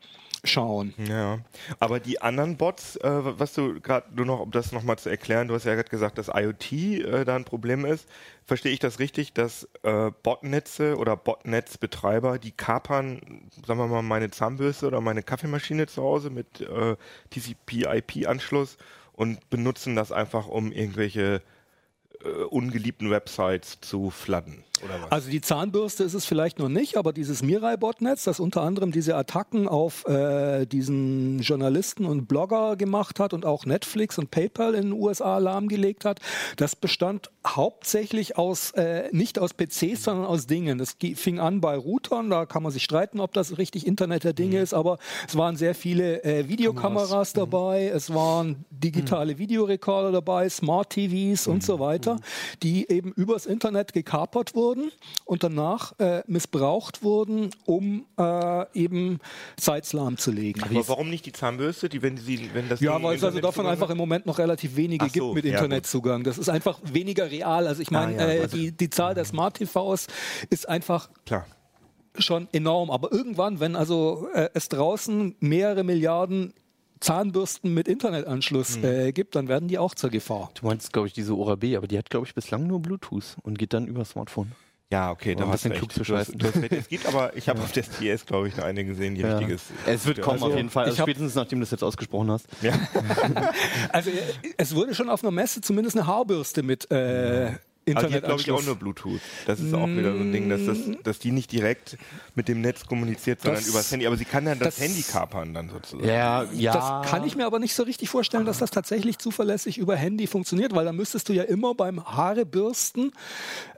schauen. 0.48 0.94
Ja, 0.98 1.40
aber 1.80 2.00
die 2.00 2.22
anderen 2.22 2.58
Bots, 2.58 2.96
äh, 2.98 3.10
was 3.10 3.54
du 3.54 3.80
gerade 3.80 4.14
nur 4.16 4.26
noch, 4.26 4.40
um 4.40 4.52
das 4.52 4.72
nochmal 4.72 4.98
zu 4.98 5.10
erklären, 5.10 5.48
du 5.48 5.54
hast 5.54 5.66
ja 5.66 5.76
gerade 5.76 5.90
gesagt, 5.90 6.18
dass 6.18 6.30
IoT 6.34 6.72
äh, 6.72 7.26
da 7.26 7.36
ein 7.36 7.46
Problem 7.46 7.86
ist. 7.86 8.08
Verstehe 8.46 8.72
ich 8.72 8.80
das 8.80 9.00
richtig, 9.00 9.34
dass 9.34 9.68
äh, 9.84 10.12
Botnetze 10.24 10.98
oder 10.98 11.16
Botnetzbetreiber, 11.18 12.40
die 12.40 12.52
kapern, 12.52 13.50
sagen 13.66 13.80
wir 13.80 13.88
mal, 13.88 14.02
meine 14.02 14.32
Zahnbürste 14.32 14.88
oder 14.88 15.02
meine 15.02 15.24
Kaffeemaschine 15.24 15.88
zu 15.88 16.02
Hause 16.02 16.30
mit 16.30 16.62
äh, 16.62 16.96
TCP-IP-Anschluss 17.30 18.78
und 19.14 19.50
benutzen 19.50 19.96
das 19.96 20.12
einfach, 20.12 20.48
um 20.48 20.72
irgendwelche 20.72 21.42
äh, 22.24 22.30
ungeliebten 22.50 23.10
Websites 23.10 23.80
zu 23.82 24.10
fladden? 24.10 24.64
Also 25.10 25.30
die 25.30 25.42
Zahnbürste 25.42 26.04
ist 26.04 26.14
es 26.14 26.26
vielleicht 26.26 26.60
noch 26.60 26.70
nicht, 26.70 26.98
aber 26.98 27.14
dieses 27.14 27.42
Mirai-Botnetz, 27.42 28.24
das 28.24 28.40
unter 28.40 28.62
anderem 28.62 28.92
diese 28.92 29.16
Attacken 29.16 29.68
auf 29.68 30.06
äh, 30.08 30.66
diesen 30.66 31.40
Journalisten 31.40 32.06
und 32.06 32.28
Blogger 32.28 32.76
gemacht 32.76 33.20
hat 33.20 33.34
und 33.34 33.46
auch 33.46 33.66
Netflix 33.66 34.18
und 34.18 34.32
PayPal 34.32 34.76
in 34.76 34.84
den 34.84 34.92
USA 34.94 35.38
lahmgelegt 35.38 36.06
hat, 36.06 36.20
das 36.58 36.76
bestand 36.76 37.32
hauptsächlich 37.46 38.38
aus, 38.38 38.72
äh, 38.72 39.10
nicht 39.12 39.40
aus 39.40 39.54
PCs, 39.54 40.04
sondern 40.04 40.26
aus 40.26 40.48
Dingen. 40.48 40.78
Das 40.78 40.98
fing 41.16 41.40
an 41.40 41.62
bei 41.62 41.76
Routern, 41.76 42.30
da 42.30 42.46
kann 42.46 42.64
man 42.64 42.72
sich 42.72 42.84
streiten, 42.84 43.20
ob 43.20 43.34
das 43.34 43.58
richtig 43.58 43.88
Internet 43.88 44.24
der 44.24 44.34
Dinge 44.34 44.58
mhm. 44.58 44.64
ist, 44.64 44.74
aber 44.74 44.98
es 45.28 45.36
waren 45.36 45.56
sehr 45.56 45.76
viele 45.76 46.24
äh, 46.24 46.48
Videokameras 46.48 47.34
mhm. 47.34 47.40
dabei, 47.40 47.88
es 47.88 48.14
waren 48.14 48.66
digitale 48.70 49.34
mhm. 49.34 49.40
Videorekorder 49.40 50.12
dabei, 50.12 50.50
Smart 50.50 50.92
TVs 50.92 51.48
und 51.48 51.58
mhm. 51.58 51.62
so 51.62 51.80
weiter, 51.80 52.16
mhm. 52.16 52.20
die 52.64 52.90
eben 52.90 53.12
übers 53.14 53.46
Internet 53.46 53.94
gekapert 53.94 54.54
wurden 54.56 54.67
wurden 54.68 54.92
und 55.26 55.44
danach 55.44 55.98
äh, 56.00 56.24
missbraucht 56.28 57.04
wurden, 57.04 57.52
um 57.66 58.06
äh, 58.18 58.66
eben 58.74 59.20
Sites 59.60 59.94
lahmzulegen. 59.94 60.64
Aber 60.64 60.88
warum 60.88 61.10
nicht 61.10 61.26
die 61.26 61.32
Zahnbürste, 61.32 61.90
die, 61.90 62.02
wenn 62.02 62.18
sie, 62.18 62.50
wenn 62.54 62.68
das 62.68 62.82
Ja, 62.82 63.02
weil 63.02 63.16
es 63.16 63.24
also 63.24 63.40
davon 63.40 63.66
einfach 63.66 63.90
im 63.90 63.98
Moment 63.98 64.26
noch 64.26 64.40
relativ 64.40 64.76
wenige 64.76 65.06
so, 65.06 65.12
gibt 65.12 65.36
mit 65.36 65.46
ja, 65.46 65.54
Internetzugang. 65.54 66.24
Das 66.24 66.38
ist 66.38 66.50
einfach 66.50 66.80
weniger 66.84 67.32
real. 67.32 67.68
Also 67.68 67.82
ich 67.82 67.92
meine, 67.92 68.22
ah, 68.22 68.28
ja, 68.28 68.44
äh, 68.44 68.48
die, 68.48 68.72
die 68.72 68.90
Zahl 68.90 69.16
der 69.16 69.26
Smart 69.26 69.58
TVs 69.58 70.08
ist 70.50 70.68
einfach 70.68 71.10
Klar 71.26 71.46
schon 72.20 72.48
enorm. 72.52 72.90
Aber 72.90 73.12
irgendwann, 73.12 73.60
wenn 73.60 73.76
also 73.76 74.28
äh, 74.34 74.50
es 74.56 74.70
draußen 74.70 75.36
mehrere 75.40 75.84
Milliarden 75.84 76.54
Zahnbürsten 77.00 77.74
mit 77.74 77.88
Internetanschluss 77.88 78.76
hm. 78.78 78.86
äh, 78.86 79.12
gibt, 79.12 79.36
dann 79.36 79.48
werden 79.48 79.68
die 79.68 79.78
auch 79.78 79.96
zur 79.96 80.10
Gefahr. 80.10 80.52
Du 80.60 80.66
meinst, 80.66 80.94
glaube 80.94 81.08
ich, 81.08 81.14
diese 81.14 81.36
Oral-B, 81.36 81.76
aber 81.78 81.88
die 81.88 81.98
hat, 81.98 82.10
glaube 82.10 82.26
ich, 82.28 82.36
bislang 82.36 82.68
nur 82.68 82.82
Bluetooth 82.82 83.38
und 83.44 83.58
geht 83.58 83.74
dann 83.74 83.88
über 83.88 84.06
Smartphone. 84.06 84.54
Ja, 84.90 85.12
okay, 85.12 85.36
da 85.36 85.44
ein 85.44 85.50
hast 85.50 85.64
bisschen 85.64 85.74
du 85.74 85.78
klug 85.80 85.92
zu 85.92 86.06
scheißen. 86.06 86.40
Es 86.70 86.88
gibt 86.88 87.06
aber, 87.08 87.36
ich 87.36 87.50
habe 87.50 87.60
auf 87.62 87.74
der 87.74 87.84
CS, 87.84 88.26
glaube 88.26 88.48
ich, 88.48 88.56
noch 88.56 88.64
eine 88.64 88.86
gesehen, 88.86 89.16
die 89.16 89.22
richtiges. 89.22 89.64
Es 89.86 90.06
wird 90.06 90.22
kommen 90.22 90.36
Also, 90.36 90.48
auf 90.48 90.56
jeden 90.56 90.70
Fall. 90.70 90.86
Also 90.86 91.02
spätestens 91.02 91.36
nachdem 91.36 91.60
du 91.60 91.64
das 91.64 91.72
jetzt 91.72 91.84
ausgesprochen 91.84 92.32
hast. 92.32 92.48
Ja. 92.62 92.74
Also 93.90 94.10
äh, 94.12 94.14
es 94.58 94.76
wurde 94.76 94.96
schon 94.96 95.10
auf 95.10 95.24
einer 95.24 95.32
Messe 95.32 95.62
zumindest 95.62 95.98
eine 95.98 96.08
Haarbürste 96.08 96.64
mit 96.64 96.90
äh, 96.92 97.52
Also 97.96 98.08
die 98.10 98.16
hat, 98.16 98.24
glaube 98.26 98.42
ich, 98.42 98.52
auch 98.52 98.64
nur 98.66 98.76
Bluetooth. 98.76 99.22
Das 99.46 99.60
ist 99.60 99.74
auch 99.74 99.88
wieder 99.88 100.14
so 100.14 100.20
ein 100.20 100.32
Ding, 100.32 100.50
dass, 100.50 100.66
das, 100.66 100.78
dass 101.04 101.20
die 101.20 101.32
nicht 101.32 101.52
direkt 101.52 101.98
mit 102.36 102.48
dem 102.48 102.62
Netz 102.62 102.86
kommuniziert, 102.86 103.42
sondern 103.42 103.62
Das- 103.62 103.70
übers 103.70 103.92
Handy. 103.92 104.08
Aber 104.08 104.18
sie 104.18 104.26
kann 104.26 104.46
dann 104.46 104.60
das, 104.60 104.76
das- 104.76 104.84
Handy 104.84 105.02
kapern 105.04 105.54
dann 105.54 105.70
sozusagen. 105.70 106.08
Ja, 106.08 106.44
ja. 106.54 106.74
Das 107.02 107.10
kann 107.10 107.26
ich 107.26 107.36
mir 107.36 107.46
aber 107.46 107.60
nicht 107.60 107.74
so 107.74 107.84
richtig 107.84 108.10
vorstellen, 108.10 108.46
dass 108.46 108.58
das 108.60 108.72
tatsächlich 108.72 109.18
zuverlässig 109.20 109.78
über 109.78 109.96
Handy 109.96 110.28
funktioniert, 110.28 110.74
weil 110.76 110.86
dann 110.86 110.96
müsstest 110.96 111.30
du 111.30 111.34
ja 111.34 111.44
immer 111.44 111.76
beim 111.76 112.04
Haarebürsten 112.06 113.12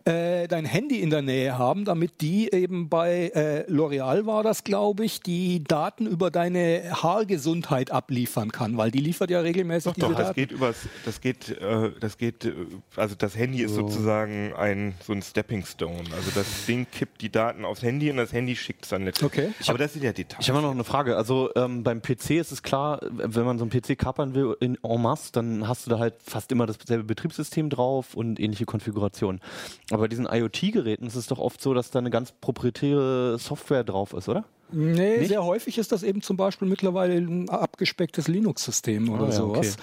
äh, 0.05 0.47
dein 0.47 0.65
Handy 0.65 0.99
in 1.01 1.09
der 1.09 1.21
Nähe 1.21 1.57
haben, 1.57 1.85
damit 1.85 2.21
die 2.21 2.51
eben 2.51 2.89
bei 2.89 3.31
äh, 3.35 3.69
L'Oreal 3.71 4.25
war 4.25 4.43
das, 4.43 4.63
glaube 4.63 5.03
ich, 5.05 5.21
die 5.21 5.63
Daten 5.63 6.07
über 6.07 6.31
deine 6.31 6.83
Haargesundheit 6.91 7.91
abliefern 7.91 8.51
kann, 8.51 8.77
weil 8.77 8.91
die 8.91 8.99
liefert 9.01 9.29
ja 9.29 9.41
regelmäßig 9.41 9.91
Doch, 9.91 9.95
diese 9.95 10.07
doch, 10.07 10.15
das 10.15 10.27
Daten. 10.27 10.35
geht 10.39 10.51
übers, 10.51 10.77
das 11.05 11.21
geht, 11.21 11.49
äh, 11.49 11.91
das 11.99 12.17
geht, 12.17 12.45
äh, 12.45 12.53
also 12.95 13.15
das 13.15 13.35
Handy 13.37 13.61
ist 13.61 13.73
sozusagen 13.75 13.98
ein, 14.07 14.93
so 15.05 15.13
ein 15.13 15.21
Stepping 15.21 15.65
Stone. 15.65 16.03
Also 16.15 16.31
das 16.33 16.65
Ding 16.65 16.87
kippt 16.91 17.21
die 17.21 17.31
Daten 17.31 17.65
aufs 17.65 17.81
Handy 17.81 18.09
und 18.11 18.17
das 18.17 18.33
Handy 18.33 18.55
schickt 18.55 18.83
es 18.83 18.89
dann 18.89 19.05
letztlich. 19.05 19.31
Okay. 19.31 19.53
Aber 19.67 19.77
das 19.77 19.93
sind 19.93 20.03
ja 20.03 20.13
Details. 20.13 20.41
Ich 20.41 20.49
habe 20.49 20.61
noch 20.61 20.71
eine 20.71 20.83
Frage. 20.83 21.17
Also 21.17 21.49
ähm, 21.55 21.83
beim 21.83 22.01
PC 22.01 22.31
ist 22.31 22.51
es 22.51 22.63
klar, 22.63 22.99
wenn 23.01 23.43
man 23.43 23.57
so 23.57 23.65
einen 23.65 23.71
PC 23.71 23.97
kapern 23.97 24.33
will 24.33 24.55
in 24.59 24.77
en 24.83 25.01
masse, 25.01 25.31
dann 25.31 25.67
hast 25.67 25.85
du 25.85 25.89
da 25.89 25.99
halt 25.99 26.15
fast 26.23 26.51
immer 26.51 26.65
dasselbe 26.65 27.03
Betriebssystem 27.03 27.69
drauf 27.69 28.13
und 28.15 28.39
ähnliche 28.39 28.65
Konfigurationen. 28.65 29.41
Aber 29.91 30.01
bei 30.01 30.07
diesen 30.07 30.25
IoT-Geräten 30.25 31.07
ist 31.07 31.15
es 31.15 31.27
doch 31.27 31.39
oft 31.39 31.61
so, 31.61 31.73
dass 31.73 31.91
da 31.91 31.99
eine 31.99 32.09
ganz 32.09 32.31
proprietäre 32.31 33.37
Software 33.39 33.83
drauf 33.83 34.13
ist, 34.13 34.29
oder? 34.29 34.45
Nee, 34.71 35.17
Nicht? 35.17 35.29
sehr 35.29 35.43
häufig 35.43 35.77
ist 35.77 35.91
das 35.91 36.03
eben 36.03 36.21
zum 36.21 36.37
Beispiel 36.37 36.67
mittlerweile 36.67 37.15
ein 37.15 37.49
abgespecktes 37.49 38.27
Linux-System 38.27 39.09
oder 39.09 39.23
Ah, 39.23 39.27
ja, 39.27 39.31
sowas. 39.31 39.77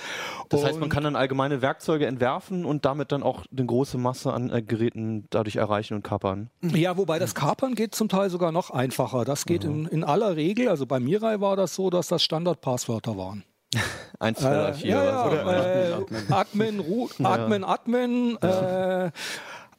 Das 0.48 0.62
heißt, 0.64 0.74
man 0.74 0.84
Und- 0.84 0.88
kann 0.90 1.02
dann 1.04 1.16
allgemeine 1.16 1.60
Werkzeuge 1.62 2.06
entwerfen 2.06 2.64
und 2.64 2.84
damit 2.84 3.10
dann 3.12 3.22
auch 3.22 3.44
eine 3.50 3.66
große 3.66 3.98
Masse 3.98 4.32
an 4.32 4.50
äh, 4.50 4.62
Geräten 4.62 5.26
dadurch 5.30 5.56
erreichen 5.56 5.94
und 5.94 6.02
kapern. 6.02 6.50
Ja, 6.62 6.96
wobei 6.96 7.18
das 7.18 7.34
Kapern 7.34 7.74
geht 7.74 7.94
zum 7.94 8.08
Teil 8.08 8.30
sogar 8.30 8.52
noch 8.52 8.70
einfacher. 8.70 9.24
Das 9.24 9.44
geht 9.44 9.64
in, 9.64 9.86
in 9.86 10.04
aller 10.04 10.36
Regel, 10.36 10.68
also 10.68 10.86
bei 10.86 11.00
Mirai 11.00 11.40
war 11.40 11.56
das 11.56 11.74
so, 11.74 11.90
dass 11.90 12.08
das 12.08 12.22
Standardpasswörter 12.22 13.16
waren. 13.16 13.44
Eins, 14.20 14.38
zwei, 14.38 14.50
drei, 14.54 14.68
Äh, 14.68 14.74
vier 14.74 14.88
ja, 14.90 15.26
oder 15.26 15.42
so. 15.44 15.50
ja, 15.50 15.98
äh, 15.98 16.32
Admin, 16.32 16.80
Ru- 16.80 17.10
Admin, 17.24 17.64
Admin, 17.64 18.36
äh, 18.40 19.10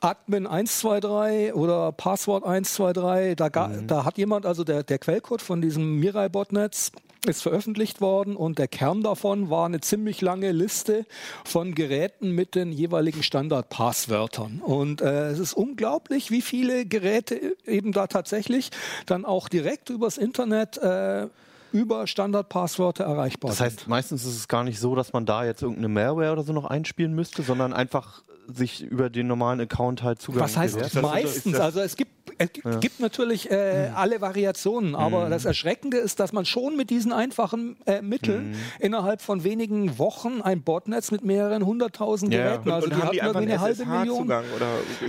Admin 0.07 0.47
123 0.47 1.53
oder 1.53 1.91
Passwort 1.91 2.43
123. 2.45 3.35
Da, 3.35 3.49
ga, 3.49 3.67
Mhm. 3.67 3.87
da 3.87 4.05
hat 4.05 4.17
jemand, 4.17 4.45
also 4.45 4.63
der, 4.63 4.83
der 4.83 4.99
Quellcode 4.99 5.41
von 5.41 5.61
diesem 5.61 5.95
Mirai-Botnetz 5.99 6.91
ist 7.25 7.41
veröffentlicht 7.41 7.99
worden 7.99 8.37
und 8.37 8.57
der 8.57 8.69
Kern 8.69 9.03
davon 9.03 9.49
war 9.49 9.65
eine 9.65 9.81
ziemlich 9.81 10.21
lange 10.21 10.53
Liste 10.53 11.05
von 11.43 11.75
Geräten 11.75 12.31
mit 12.31 12.55
den 12.55 12.71
jeweiligen 12.71 13.21
Standardpasswörtern. 13.21 14.61
Und 14.63 15.01
äh, 15.01 15.29
es 15.31 15.39
ist 15.39 15.53
unglaublich, 15.53 16.31
wie 16.31 16.41
viele 16.41 16.85
Geräte 16.85 17.55
eben 17.65 17.91
da 17.91 18.07
tatsächlich 18.07 18.69
dann 19.07 19.25
auch 19.25 19.49
direkt 19.49 19.89
übers 19.89 20.17
Internet 20.17 20.77
äh, 20.77 21.27
über 21.73 22.07
Standardpasswörter 22.07 23.03
erreichbar 23.03 23.49
Das 23.49 23.57
sind. 23.57 23.65
heißt, 23.65 23.87
meistens 23.89 24.23
ist 24.23 24.37
es 24.37 24.47
gar 24.47 24.63
nicht 24.63 24.79
so, 24.79 24.95
dass 24.95 25.11
man 25.11 25.25
da 25.25 25.43
jetzt 25.43 25.61
irgendeine 25.61 25.89
Malware 25.89 26.31
oder 26.31 26.43
so 26.43 26.53
noch 26.53 26.63
einspielen 26.65 27.13
müsste, 27.13 27.43
sondern 27.43 27.73
einfach 27.73 28.23
sich 28.47 28.81
über 28.83 29.09
den 29.09 29.27
normalen 29.27 29.59
Account 29.61 30.03
halt 30.03 30.21
Zugang 30.21 30.43
Was 30.43 30.57
heißt 30.57 30.75
gewährt. 30.77 31.01
meistens? 31.01 31.51
das- 31.53 31.61
also 31.61 31.79
es 31.81 31.95
gibt, 31.95 32.11
es 32.39 32.51
gibt 32.53 32.81
gibt 32.81 32.99
natürlich 32.99 33.49
äh, 33.51 33.89
alle 33.95 34.21
Variationen, 34.21 34.95
aber 34.95 35.29
das 35.29 35.45
Erschreckende 35.45 35.97
ist, 35.97 36.19
dass 36.19 36.33
man 36.33 36.45
schon 36.45 36.75
mit 36.77 36.89
diesen 36.89 37.11
einfachen 37.11 37.77
äh, 37.85 38.01
Mitteln 38.01 38.55
innerhalb 38.79 39.21
von 39.21 39.43
wenigen 39.43 39.97
Wochen 39.97 40.41
ein 40.41 40.61
Botnetz 40.61 41.09
mit 41.11 41.23
mehreren 41.23 41.65
hunderttausend 41.65 42.31
Ja, 42.33 42.39
ja. 42.39 42.45
Geräten, 42.57 42.69
und, 42.69 42.73
also 42.75 42.85
und 42.87 42.95
die 42.95 43.01
haben 43.01 43.11
die 43.11 43.21
einfach 43.21 43.41
irgendwie 43.41 43.53
eine 43.53 43.61
halbe 43.61 43.85
Million. 43.85 44.29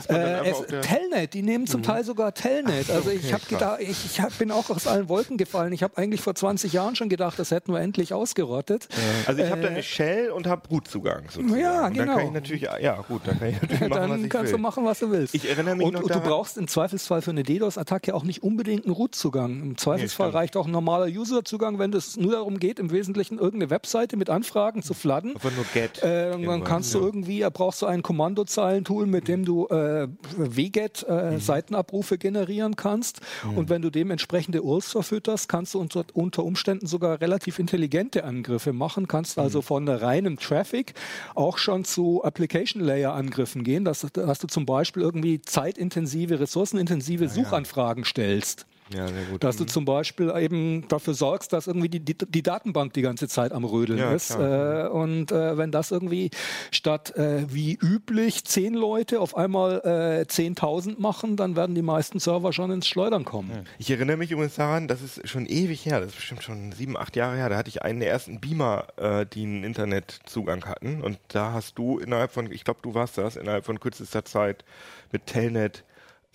Äh, 0.08 0.50
es. 0.50 0.64
Telnet, 0.86 1.34
die 1.34 1.42
nehmen 1.42 1.66
zum 1.66 1.82
Teil 1.82 2.04
sogar 2.04 2.34
Telnet. 2.34 2.90
Also 2.90 3.10
ich 3.10 3.24
Okay, 3.24 3.32
habe 3.32 3.40
krass. 3.42 3.48
gedacht, 3.48 3.80
ich, 3.80 4.04
ich 4.06 4.20
hab, 4.20 4.36
bin 4.38 4.50
auch 4.50 4.70
aus 4.70 4.86
allen 4.86 5.08
Wolken 5.08 5.36
gefallen. 5.36 5.72
Ich 5.72 5.82
habe 5.82 5.96
eigentlich 5.98 6.20
vor 6.20 6.34
20 6.34 6.72
Jahren 6.72 6.96
schon 6.96 7.08
gedacht, 7.08 7.38
das 7.38 7.50
hätten 7.50 7.72
wir 7.72 7.80
endlich 7.80 8.14
ausgerottet. 8.14 8.88
Also 9.26 9.42
ich 9.42 9.50
habe 9.50 9.60
da 9.60 9.68
eine 9.68 9.82
Shell 9.82 10.30
und 10.30 10.46
habe 10.46 10.68
Root-Zugang 10.68 11.24
sozusagen. 11.30 11.54
Äh, 11.54 11.62
Ja, 11.62 11.86
Und 11.86 11.96
dann 11.96 12.06
kann 12.06 12.16
genau. 12.16 12.26
ich 12.28 12.32
natürlich, 12.32 12.62
ja 12.62 13.00
gut, 13.02 13.22
dann 13.28 13.38
kann 13.38 13.48
ich 13.48 13.60
natürlich 13.62 13.80
machen, 13.80 14.00
was 14.00 14.08
Dann 14.08 14.24
ich 14.24 14.30
kannst 14.30 14.52
will. 14.52 14.56
du 14.58 14.62
machen, 14.62 14.84
was 14.84 14.98
du 14.98 15.10
willst. 15.10 15.34
Ich 15.34 15.48
erinnere 15.48 15.76
mich 15.76 15.86
und, 15.86 15.94
noch 15.94 16.02
und 16.02 16.14
du 16.14 16.20
brauchst 16.20 16.58
im 16.58 16.68
Zweifelsfall 16.68 17.22
für 17.22 17.30
eine 17.30 17.42
DDoS-Attacke 17.42 18.14
auch 18.14 18.24
nicht 18.24 18.42
unbedingt 18.42 18.84
einen 18.84 18.94
Root-Zugang. 18.94 19.62
Im 19.62 19.76
Zweifelsfall 19.78 20.28
stimmt. 20.28 20.34
reicht 20.34 20.56
auch 20.56 20.66
ein 20.66 20.72
normaler 20.72 21.06
User-Zugang, 21.06 21.78
wenn 21.78 21.92
es 21.92 22.16
nur 22.16 22.32
darum 22.32 22.58
geht, 22.58 22.78
im 22.78 22.90
Wesentlichen 22.90 23.38
irgendeine 23.38 23.70
Webseite 23.70 24.16
mit 24.16 24.30
Anfragen 24.30 24.82
zu 24.82 24.94
fladden. 24.94 25.34
Einfach 25.34 25.52
nur 25.54 25.64
get. 25.74 26.02
Äh, 26.02 26.30
dann 26.44 26.64
kannst 26.64 26.94
du 26.94 26.98
ja. 27.00 27.04
irgendwie, 27.06 27.42
äh, 27.42 27.50
brauchst 27.52 27.82
du 27.82 27.86
ein 27.86 28.02
Kommandozeilentool, 28.02 29.06
mit 29.06 29.28
dem 29.28 29.44
du 29.44 29.66
äh, 29.68 30.08
wget 30.36 31.04
äh, 31.08 31.28
Mhm. 31.28 31.40
Seitenabrufe 31.40 32.16
generieren 32.18 32.76
kannst. 32.76 33.20
Und 33.54 33.68
wenn 33.68 33.82
du 33.82 33.90
dem 33.90 34.10
entsprechende 34.10 34.62
URLs 34.62 34.92
verfütterst, 34.92 35.48
kannst 35.48 35.74
du 35.74 35.80
unter, 35.80 36.04
unter 36.14 36.44
Umständen 36.44 36.86
sogar 36.86 37.20
relativ 37.20 37.58
intelligente 37.58 38.24
Angriffe 38.24 38.72
machen. 38.72 39.08
Kannst 39.08 39.36
Mhm. 39.36 39.42
also 39.42 39.62
von 39.62 39.88
reinem 39.88 40.38
Traffic 40.38 40.94
auch 41.34 41.58
schon 41.58 41.84
zu 41.84 42.22
Application 42.24 42.82
Layer 42.82 43.14
Angriffen 43.18 43.64
gehen, 43.64 43.84
dass, 43.84 44.06
dass 44.12 44.38
du 44.38 44.46
zum 44.46 44.64
Beispiel 44.64 45.02
irgendwie 45.02 45.42
zeitintensive, 45.42 46.40
ressourcenintensive 46.40 47.28
Suchanfragen 47.28 48.04
stellst. 48.04 48.66
Ja, 48.94 49.06
sehr 49.06 49.24
gut. 49.24 49.44
Dass 49.44 49.56
du 49.56 49.64
zum 49.64 49.84
Beispiel 49.84 50.32
eben 50.38 50.86
dafür 50.88 51.14
sorgst, 51.14 51.52
dass 51.52 51.66
irgendwie 51.66 51.88
die, 51.88 52.00
die, 52.00 52.16
die 52.16 52.42
Datenbank 52.42 52.92
die 52.94 53.02
ganze 53.02 53.28
Zeit 53.28 53.52
am 53.52 53.64
Rödeln 53.64 53.98
Ja, 53.98 54.12
ist. 54.12 54.34
klar. 54.34 54.86
Äh, 54.86 54.88
und 54.88 55.30
äh, 55.32 55.56
wenn 55.58 55.70
das 55.70 55.90
irgendwie 55.90 56.30
statt 56.70 57.14
äh, 57.16 57.44
wie 57.52 57.74
üblich 57.80 58.44
zehn 58.44 58.74
Leute 58.74 59.20
auf 59.20 59.36
einmal 59.36 59.80
äh, 59.84 60.22
10.000 60.30 61.00
machen, 61.00 61.36
dann 61.36 61.56
werden 61.56 61.74
die 61.74 61.82
meisten 61.82 62.18
Server 62.18 62.52
schon 62.52 62.70
ins 62.70 62.86
Schleudern 62.88 63.24
kommen. 63.24 63.50
Ich 63.78 63.90
erinnere 63.90 64.16
mich 64.16 64.30
übrigens 64.30 64.54
daran, 64.54 64.88
das 64.88 65.02
ist 65.02 65.28
schon 65.28 65.46
ewig 65.46 65.84
her, 65.86 66.00
das 66.00 66.10
ist 66.10 66.16
bestimmt 66.16 66.42
schon 66.42 66.72
sieben, 66.72 66.96
acht 66.96 67.16
Jahre 67.16 67.36
her, 67.36 67.48
da 67.48 67.56
hatte 67.56 67.68
ich 67.68 67.82
einen 67.82 68.00
der 68.00 68.10
ersten 68.10 68.40
Beamer, 68.40 68.86
äh, 68.96 69.26
die 69.26 69.42
einen 69.42 69.64
Internetzugang 69.64 70.64
hatten 70.64 71.02
und 71.02 71.18
da 71.28 71.52
hast 71.52 71.78
du 71.78 71.98
innerhalb 71.98 72.30
von, 72.32 72.50
ich 72.50 72.64
glaube 72.64 72.80
du 72.82 72.94
warst 72.94 73.18
das, 73.18 73.36
innerhalb 73.36 73.64
von 73.64 73.80
kürzester 73.80 74.24
Zeit 74.24 74.64
mit 75.12 75.26
Telnet, 75.26 75.84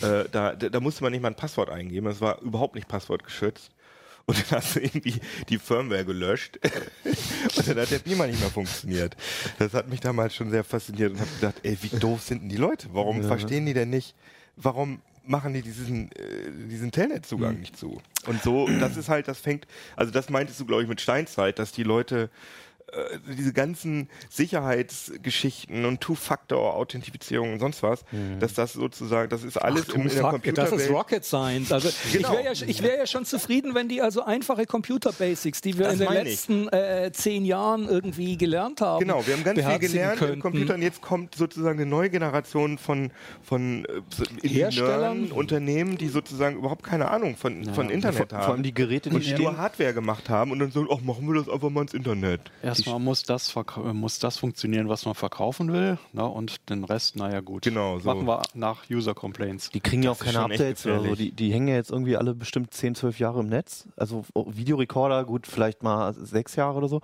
äh, 0.03 0.25
da, 0.31 0.53
da, 0.55 0.79
musste 0.79 1.03
man 1.03 1.11
nicht 1.11 1.21
mal 1.21 1.29
ein 1.29 1.35
Passwort 1.35 1.69
eingeben, 1.69 2.07
es 2.07 2.21
war 2.21 2.41
überhaupt 2.41 2.75
nicht 2.75 2.87
passwortgeschützt. 2.87 3.71
Und 4.25 4.37
dann 4.37 4.59
hast 4.59 4.75
du 4.75 4.79
irgendwie 4.79 5.19
die 5.49 5.57
Firmware 5.57 6.05
gelöscht 6.05 6.57
und 7.57 7.67
dann 7.67 7.77
hat 7.77 7.91
der 7.91 7.99
Beamer 7.99 8.27
nicht 8.27 8.39
mehr 8.39 8.49
funktioniert. 8.49 9.17
Das 9.59 9.73
hat 9.73 9.89
mich 9.89 9.99
damals 9.99 10.33
schon 10.33 10.49
sehr 10.49 10.63
fasziniert 10.63 11.11
und 11.11 11.19
habe 11.19 11.29
gedacht, 11.41 11.55
ey, 11.63 11.77
wie 11.81 11.89
doof 11.99 12.21
sind 12.21 12.43
denn 12.43 12.49
die 12.49 12.55
Leute? 12.55 12.87
Warum 12.93 13.21
verstehen 13.23 13.65
die 13.65 13.73
denn 13.73 13.89
nicht? 13.89 14.15
Warum 14.55 15.01
machen 15.25 15.53
die 15.53 15.61
diesen, 15.61 16.09
äh, 16.13 16.51
diesen 16.69 16.91
Telnet-Zugang 16.91 17.59
nicht 17.59 17.77
zu? 17.77 18.01
Und 18.25 18.41
so, 18.41 18.67
das 18.79 18.95
ist 18.95 19.09
halt, 19.09 19.27
das 19.27 19.39
fängt, 19.39 19.67
also 19.97 20.11
das 20.11 20.29
meintest 20.29 20.59
du, 20.59 20.65
glaube 20.65 20.83
ich, 20.83 20.87
mit 20.87 21.01
Steinzeit, 21.01 21.59
dass 21.59 21.73
die 21.73 21.83
Leute 21.83 22.29
äh, 22.95 23.33
diese 23.37 23.53
ganzen 23.53 24.09
Sicherheitsgeschichten 24.29 25.85
und 25.85 26.01
Two-Factor-Authentifizierung 26.01 27.53
und 27.53 27.59
sonst 27.59 27.83
was, 27.83 28.03
dass 28.39 28.53
das 28.53 28.73
sozusagen, 28.73 29.29
das 29.29 29.43
ist 29.43 29.57
alles 29.57 29.89
im, 29.89 30.01
in 30.03 30.09
der 30.09 30.17
Fuck, 30.21 30.31
Computerwelt. 30.31 30.73
das 30.73 30.81
ist 30.81 30.89
Rocket 30.89 31.25
Science. 31.25 31.71
Also 31.71 31.89
Genau. 32.11 32.29
ich 32.29 32.33
wäre 32.37 32.45
ja, 32.45 32.67
ich 32.67 32.83
wär 32.83 32.97
ja 32.97 33.07
schon 33.07 33.25
zufrieden, 33.25 33.75
wenn 33.75 33.87
die 33.89 34.01
also 34.01 34.23
einfache 34.23 34.65
Computer-Basics, 34.65 35.61
die 35.61 35.77
wir 35.77 35.85
Das 35.85 35.93
in 35.93 35.99
den 35.99 36.13
letzten 36.13 36.67
äh, 36.69 37.11
zehn 37.13 37.45
Jahren 37.45 37.87
irgendwie 37.87 38.37
gelernt 38.37 38.81
haben, 38.81 38.99
Genau, 38.99 39.25
wir 39.25 39.33
haben 39.35 39.43
ganz 39.43 39.59
viel 39.59 39.79
gelernt 39.79 40.21
im 40.21 40.27
könnten. 40.27 40.39
Computer 40.41 40.73
und 40.75 40.81
jetzt 40.81 41.01
kommt 41.01 41.35
sozusagen 41.35 41.79
eine 41.79 41.89
neue 41.89 42.09
Generation 42.09 42.77
von, 42.77 43.11
von 43.41 43.85
äh, 44.43 44.47
Herstellern. 44.47 45.31
Unternehmen, 45.31 45.97
die 45.97 46.07
sozusagen 46.09 46.57
überhaupt 46.57 46.83
keine 46.83 47.09
Ahnung 47.09 47.35
von, 47.35 47.63
von 47.73 47.89
Internet 47.89 48.29
vor, 48.29 48.37
haben. 48.37 48.43
vor 48.45 48.53
allem 48.53 48.63
die 48.63 48.73
Geräte, 48.73 49.09
die 49.09 49.15
und 49.15 49.25
die 49.25 49.33
nur 49.35 49.57
Hardware 49.57 49.93
gemacht 49.93 50.29
haben 50.29 50.51
und 50.51 50.59
dann 50.59 50.71
so, 50.71 50.85
ach, 50.91 51.01
machen 51.01 51.27
wir 51.27 51.35
das 51.35 51.49
einfach 51.49 51.69
mal 51.69 51.81
ins 51.81 51.93
Internet. 51.93 52.51
Erstmal 52.85 52.99
muss 52.99 53.23
das, 53.23 53.55
äh, 53.55 53.93
muss 53.93 54.19
das 54.19 54.37
funktionieren, 54.37 54.89
was 54.89 55.05
man 55.05 55.15
verkaufen 55.15 55.71
will. 55.71 55.97
Ne? 56.11 56.25
Und 56.25 56.69
den 56.69 56.83
Rest, 56.83 57.15
naja 57.15 57.39
gut. 57.41 57.63
Genau, 57.63 57.99
so. 57.99 58.05
Machen 58.05 58.25
wir 58.25 58.41
nach 58.53 58.89
User 58.89 59.13
Complaints. 59.13 59.69
Die 59.71 59.79
kriegen 59.79 60.03
ja 60.03 60.11
auch 60.11 60.19
keine 60.19 60.39
Updates 60.39 60.85
oder 60.85 61.01
so. 61.01 61.15
Die, 61.15 61.31
die 61.31 61.53
hängen 61.53 61.67
ja 61.67 61.75
jetzt 61.75 61.91
irgendwie 61.91 62.17
alle 62.17 62.33
bestimmt 62.33 62.73
10, 62.73 62.95
12 62.95 63.19
Jahre 63.19 63.39
im 63.39 63.47
Netz. 63.47 63.87
Also 63.95 64.25
oh, 64.33 64.45
Videorekorder, 64.49 65.23
gut, 65.25 65.47
vielleicht 65.47 65.83
mal 65.83 66.13
sechs 66.13 66.55
Jahre 66.55 66.77
oder 66.77 66.87
so. 66.87 67.01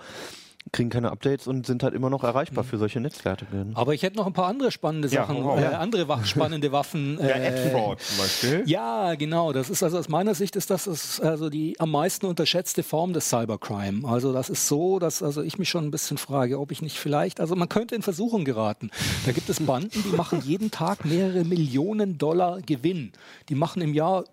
Kriegen 0.72 0.90
keine 0.90 1.12
Updates 1.12 1.48
und 1.48 1.66
sind 1.66 1.84
halt 1.84 1.94
immer 1.94 2.10
noch 2.10 2.24
erreichbar 2.24 2.64
für 2.64 2.78
solche 2.78 3.00
Netzwerke. 3.00 3.46
Aber 3.74 3.94
ich 3.94 4.04
hätte 4.04 4.18
noch 4.18 4.28
ein 4.28 4.34
paar 4.34 4.48
andere 4.48 4.72
spannende 4.72 5.08
Ja, 5.08 5.22
Sachen, 5.26 5.42
raus. 5.42 5.60
äh, 5.62 5.66
andere 5.66 6.08
wa- 6.08 6.24
spannende 6.24 6.72
Waffen. 6.72 7.18
Ja, 7.22 7.28
äh, 7.28 7.66
Edford 7.66 8.02
zum 8.02 8.18
Beispiel. 8.18 8.64
Ja, 8.66 9.16
genau. 9.16 9.52
Das 9.54 9.70
ist 9.70 9.84
also 9.84 9.98
aus 9.98 10.10
meiner 10.10 10.36
Sicht 10.36 10.56
ist 10.56 10.70
das 10.70 10.88
ist 10.88 11.20
also 11.22 11.50
die 11.50 11.80
am 11.80 11.92
meisten 11.92 12.26
unterschätzte 12.26 12.84
Form 12.84 13.14
des 13.14 13.30
Cybercrime. 13.30 14.08
Also 14.08 14.34
das 14.34 14.50
ist 14.50 14.68
so, 14.68 15.00
dass 15.00 15.22
also 15.24 15.42
ich 15.42 15.58
mich 15.58 15.70
schon 15.70 15.86
ein 15.86 15.92
bisschen 15.92 16.18
frage, 16.18 16.60
ob 16.60 16.72
ich 16.72 16.82
nicht 16.82 16.98
vielleicht, 17.00 17.40
also 17.40 17.56
man 17.56 17.70
könnte 17.70 17.96
in 17.96 18.02
Versuchung 18.02 18.46
geraten. 18.46 18.90
Da 19.26 19.32
gibt 19.32 19.50
es 19.50 19.60
Banden, 19.60 20.04
die 20.04 20.16
machen 20.16 20.42
jeden 20.46 20.72
Tag 20.72 21.06
mehrere 21.06 21.44
Millionen 21.44 22.18
Dollar 22.18 22.62
Gewinn. 22.62 23.12
Die 23.50 23.56
machen 23.56 23.82
im 23.82 23.94
Jahr 23.94 24.26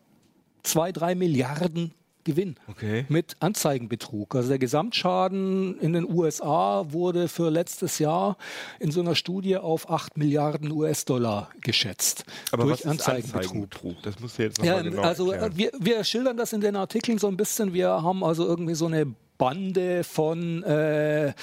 zwei, 0.62 0.92
drei 0.92 1.14
Milliarden 1.14 1.92
Gewinn 2.26 2.56
Okay. 2.68 3.06
mit 3.08 3.36
Anzeigenbetrug. 3.40 4.34
Also 4.34 4.48
der 4.50 4.58
Gesamtschaden 4.58 5.78
in 5.80 5.92
den 5.94 6.04
USA 6.12 6.84
wurde 6.92 7.28
für 7.28 7.50
letztes 7.50 7.98
Jahr 7.98 8.36
in 8.80 8.90
so 8.90 9.00
einer 9.00 9.14
Studie 9.14 9.56
auf 9.56 9.88
8 9.88 10.18
Milliarden 10.18 10.70
US-Dollar 10.72 11.48
geschätzt. 11.62 12.24
Aber 12.52 12.64
durch 12.64 12.72
was 12.72 12.80
ist 12.80 12.86
Anzeigenbetrug. 12.86 13.40
Anzeigenbetrug? 13.42 14.02
Das 14.02 14.20
musst 14.20 14.38
du 14.38 14.42
jetzt 14.42 14.58
Ja, 14.58 14.76
nochmal 14.76 14.90
genau 14.90 15.02
also 15.02 15.30
erklären. 15.32 15.52
äh, 15.52 15.56
wir, 15.56 15.70
wir 15.78 16.04
schildern 16.04 16.36
das 16.36 16.52
in 16.52 16.60
den 16.60 16.76
Artikeln 16.76 17.18
so 17.18 17.28
ein 17.28 17.36
bisschen. 17.36 17.72
Wir 17.72 17.88
haben 17.88 18.22
also 18.24 18.44
irgendwie 18.44 18.74
so 18.74 18.86
eine 18.86 19.14
Bande 19.38 20.04
von 20.04 20.62
äh, 20.62 21.34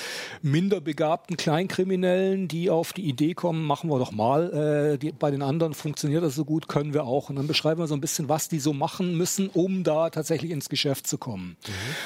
minder 0.42 0.82
begabten 0.82 1.38
Kleinkriminellen, 1.38 2.48
die 2.48 2.70
auf 2.70 2.94
die 2.94 3.04
Idee 3.04 3.34
kommen, 3.34 3.64
machen 3.66 3.90
wir 3.90 4.00
doch 4.00 4.12
mal. 4.12 4.94
Äh, 4.94 4.98
die, 4.98 5.12
bei 5.12 5.32
den 5.32 5.42
anderen 5.42 5.74
funktioniert 5.74 6.24
das 6.24 6.36
so 6.36 6.46
gut, 6.46 6.68
können 6.68 6.94
wir 6.94 7.06
auch. 7.06 7.30
Und 7.30 7.36
dann 7.36 7.48
beschreiben 7.48 7.80
wir 7.80 7.88
so 7.88 7.96
ein 7.96 8.02
bisschen, 8.02 8.30
was 8.30 8.50
die 8.50 8.60
so 8.60 8.74
machen 8.74 9.18
müssen, 9.18 9.50
um 9.50 9.84
da 9.84 10.10
tatsächlich 10.10 10.52
ins 10.52 10.70
Geschäft 10.70 11.08
zu 11.08 11.18
kommen. 11.18 11.58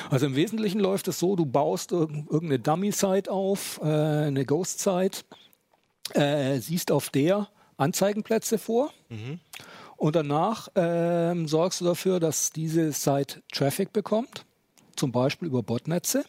Also 0.09 0.25
im 0.25 0.35
Wesentlichen 0.35 0.79
läuft 0.79 1.07
es 1.07 1.19
so, 1.19 1.35
du 1.35 1.45
baust 1.45 1.91
irg 1.91 2.09
irgendeine 2.29 2.59
Dummy-Site 2.59 3.31
auf, 3.31 3.79
äh, 3.83 3.87
eine 3.87 4.45
Ghost-Site, 4.45 5.19
äh, 6.13 6.59
siehst 6.59 6.91
auf 6.91 7.09
der 7.09 7.49
Anzeigenplätze 7.77 8.57
vor. 8.57 8.91
Und 9.97 10.15
danach 10.15 10.67
ähm, 10.75 11.47
sorgst 11.47 11.81
du 11.81 11.85
dafür, 11.85 12.19
dass 12.19 12.51
diese 12.51 12.91
Site 12.91 13.41
Traffic 13.51 13.93
bekommt, 13.93 14.45
zum 14.97 15.11
Beispiel 15.11 15.47
über 15.47 15.63
Botnetze, 15.63 16.25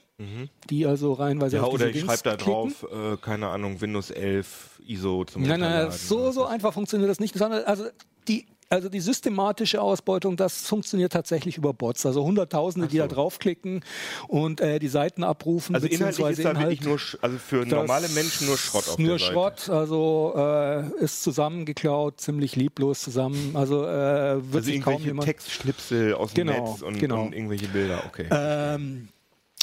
die 0.70 0.86
also 0.86 1.12
reihenweise 1.12 1.56
ja, 1.56 1.62
auf 1.62 1.70
diese 1.72 1.84
oder 1.84 1.94
ich 1.94 2.00
schreibe 2.00 2.22
da 2.22 2.36
drauf, 2.36 2.86
äh, 2.90 3.16
keine 3.18 3.48
Ahnung, 3.48 3.80
Windows 3.80 4.10
11 4.10 4.80
ISO 4.86 5.24
zum 5.24 5.42
Nein, 5.42 5.60
nein, 5.60 5.70
Runterladen. 5.70 5.98
so, 5.98 6.30
so 6.32 6.44
einfach 6.44 6.72
funktioniert 6.72 7.10
das 7.10 7.20
nicht, 7.20 7.34
sondern 7.36 7.64
also 7.64 7.86
die, 8.26 8.46
also 8.70 8.88
die 8.88 9.00
systematische 9.00 9.80
Ausbeutung, 9.80 10.36
das 10.36 10.66
funktioniert 10.66 11.12
tatsächlich 11.12 11.56
über 11.56 11.72
Bots. 11.72 12.04
Also 12.04 12.24
Hunderttausende, 12.24 12.86
die 12.88 12.98
da 12.98 13.06
draufklicken 13.06 13.84
und 14.28 14.60
äh, 14.60 14.78
die 14.78 14.88
Seiten 14.88 15.24
abrufen, 15.24 15.74
Also 15.74 15.86
inhaltlich 15.86 16.26
ist 16.28 16.44
da 16.44 16.50
Inhalt. 16.50 16.70
wirklich 16.70 16.84
nur, 16.86 16.98
also 17.22 17.38
für 17.38 17.64
normale 17.66 18.08
Menschen 18.10 18.46
nur 18.46 18.58
Schrott 18.58 18.88
auf 18.88 18.98
nur. 18.98 19.18
Schrott, 19.18 19.68
also 19.70 20.34
äh, 20.36 21.02
ist 21.02 21.22
zusammengeklaut, 21.22 22.20
ziemlich 22.20 22.56
lieblos 22.56 23.00
zusammen. 23.00 23.52
Also 23.54 23.84
äh, 23.84 23.88
wird 23.88 24.54
Also 24.54 24.60
sich 24.60 24.80
kaum 24.82 24.92
irgendwelche 24.94 25.06
jemand. 25.06 25.26
Textschnipsel 25.26 26.14
aus 26.14 26.34
dem 26.34 26.46
Genau, 26.48 26.72
Netz 26.72 26.82
und, 26.82 26.98
genau. 26.98 27.22
und 27.22 27.34
irgendwelche 27.34 27.68
Bilder, 27.68 28.02
okay. 28.06 28.26
Ähm, 28.30 29.08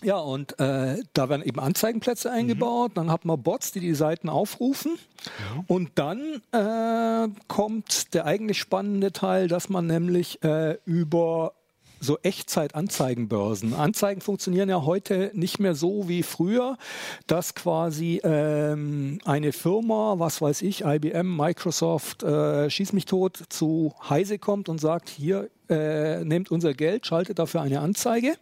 ja, 0.04 0.18
und 0.18 0.60
äh, 0.60 0.98
da 1.14 1.30
werden 1.30 1.42
eben 1.42 1.60
Anzeigenplätze 1.60 2.30
eingebaut, 2.30 2.92
dann 2.96 3.10
hat 3.10 3.26
man 3.26 3.42
Bots, 3.42 3.72
die 3.72 3.80
die 3.80 3.96
Seiten 3.96 4.30
aufrufen. 4.30 4.98
Und 5.68 5.92
dann 5.96 6.42
äh, 6.52 7.30
kommt 7.48 8.14
der 8.14 8.26
eigentlich 8.26 8.60
spannende 8.60 9.14
Teil, 9.14 9.48
dass 9.48 9.70
man 9.70 9.88
nämlich 9.88 10.44
äh, 10.44 10.78
über 10.86 11.54
so 12.02 12.20
Echtzeit-Anzeigenbörsen. 12.22 13.74
Anzeigen 13.74 14.22
funktionieren 14.22 14.70
ja 14.70 14.84
heute 14.84 15.32
nicht 15.34 15.60
mehr 15.60 15.76
so 15.76 16.08
wie 16.10 16.24
früher, 16.24 16.78
dass 17.26 17.56
quasi 17.56 18.20
ähm, 18.24 19.20
eine 19.26 19.54
Firma, 19.54 20.16
was 20.18 20.42
weiß 20.42 20.62
ich, 20.62 20.84
IBM, 20.84 21.36
Microsoft, 21.36 22.22
äh, 22.22 22.70
schieß 22.70 22.94
mich 22.94 23.06
tot, 23.06 23.42
zu 23.50 23.96
Heise 24.08 24.38
kommt 24.38 24.70
und 24.70 24.80
sagt, 24.80 25.10
hier, 25.10 25.50
äh, 25.70 26.24
nehmt 26.24 26.52
unser 26.52 26.74
Geld, 26.74 27.08
schaltet 27.08 27.40
dafür 27.40 27.62
eine 27.62 27.80
Anzeige 27.80 28.36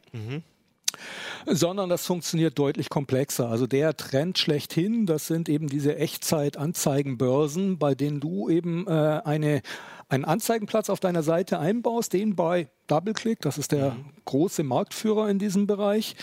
sondern 1.45 1.89
das 1.89 2.05
funktioniert 2.05 2.57
deutlich 2.57 2.89
komplexer. 2.89 3.49
Also 3.49 3.67
der 3.67 3.95
Trend 3.95 4.37
schlechthin, 4.37 5.05
das 5.05 5.27
sind 5.27 5.49
eben 5.49 5.67
diese 5.67 5.97
Echtzeit-Anzeigenbörsen, 5.97 7.77
bei 7.77 7.95
denen 7.95 8.19
du 8.19 8.49
eben 8.49 8.87
äh, 8.87 9.21
eine, 9.23 9.61
einen 10.09 10.25
Anzeigenplatz 10.25 10.89
auf 10.89 10.99
deiner 10.99 11.23
Seite 11.23 11.59
einbaust, 11.59 12.13
den 12.13 12.35
bei 12.35 12.69
DoubleClick, 12.87 13.41
das 13.41 13.57
ist 13.57 13.71
der 13.71 13.95
große 14.25 14.63
Marktführer 14.63 15.29
in 15.29 15.39
diesem 15.39 15.67
Bereich, 15.67 16.15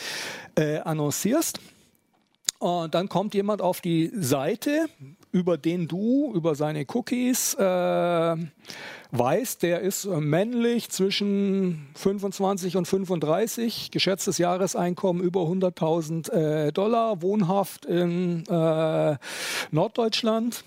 äh, 0.56 0.78
annoncierst. 0.78 1.60
Und 2.58 2.94
dann 2.94 3.08
kommt 3.08 3.34
jemand 3.34 3.62
auf 3.62 3.80
die 3.80 4.10
Seite, 4.14 4.86
über 5.32 5.58
den 5.58 5.88
du, 5.88 6.32
über 6.34 6.54
seine 6.54 6.84
Cookies, 6.92 7.54
äh, 7.54 8.36
weißt, 9.12 9.62
der 9.62 9.80
ist 9.80 10.04
äh, 10.04 10.20
männlich 10.20 10.90
zwischen 10.90 11.88
25 11.94 12.76
und 12.76 12.86
35, 12.86 13.90
geschätztes 13.90 14.38
Jahreseinkommen 14.38 15.22
über 15.22 15.42
100.000 15.42 16.30
äh, 16.32 16.72
Dollar, 16.72 17.22
wohnhaft 17.22 17.86
in 17.86 18.44
äh, 18.46 19.16
Norddeutschland. 19.70 20.64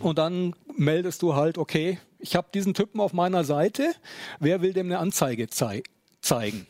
Und 0.00 0.18
dann 0.18 0.54
meldest 0.76 1.22
du 1.22 1.34
halt, 1.34 1.58
okay, 1.58 1.98
ich 2.18 2.34
habe 2.34 2.48
diesen 2.52 2.74
Typen 2.74 3.00
auf 3.00 3.12
meiner 3.12 3.44
Seite, 3.44 3.92
wer 4.40 4.62
will 4.62 4.72
dem 4.72 4.86
eine 4.86 4.98
Anzeige 4.98 5.48
zei 5.48 5.82
zeigen? 6.20 6.66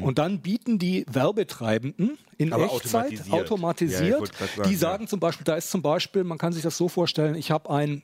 Und 0.00 0.18
dann 0.18 0.40
bieten 0.40 0.78
die 0.78 1.04
Werbetreibenden 1.10 2.18
in 2.38 2.52
Aber 2.52 2.64
Echtzeit 2.64 3.22
automatisiert. 3.28 3.28
Ja, 3.28 3.34
automatisiert, 3.34 4.32
grad 4.32 4.50
sagen, 4.50 4.68
die 4.68 4.74
ja. 4.74 4.78
sagen 4.78 5.08
zum 5.08 5.20
Beispiel, 5.20 5.44
da 5.44 5.56
ist 5.56 5.70
zum 5.70 5.82
Beispiel, 5.82 6.24
man 6.24 6.38
kann 6.38 6.52
sich 6.52 6.62
das 6.62 6.76
so 6.76 6.88
vorstellen, 6.88 7.34
ich 7.34 7.50
habe 7.50 7.70
ein 7.70 8.02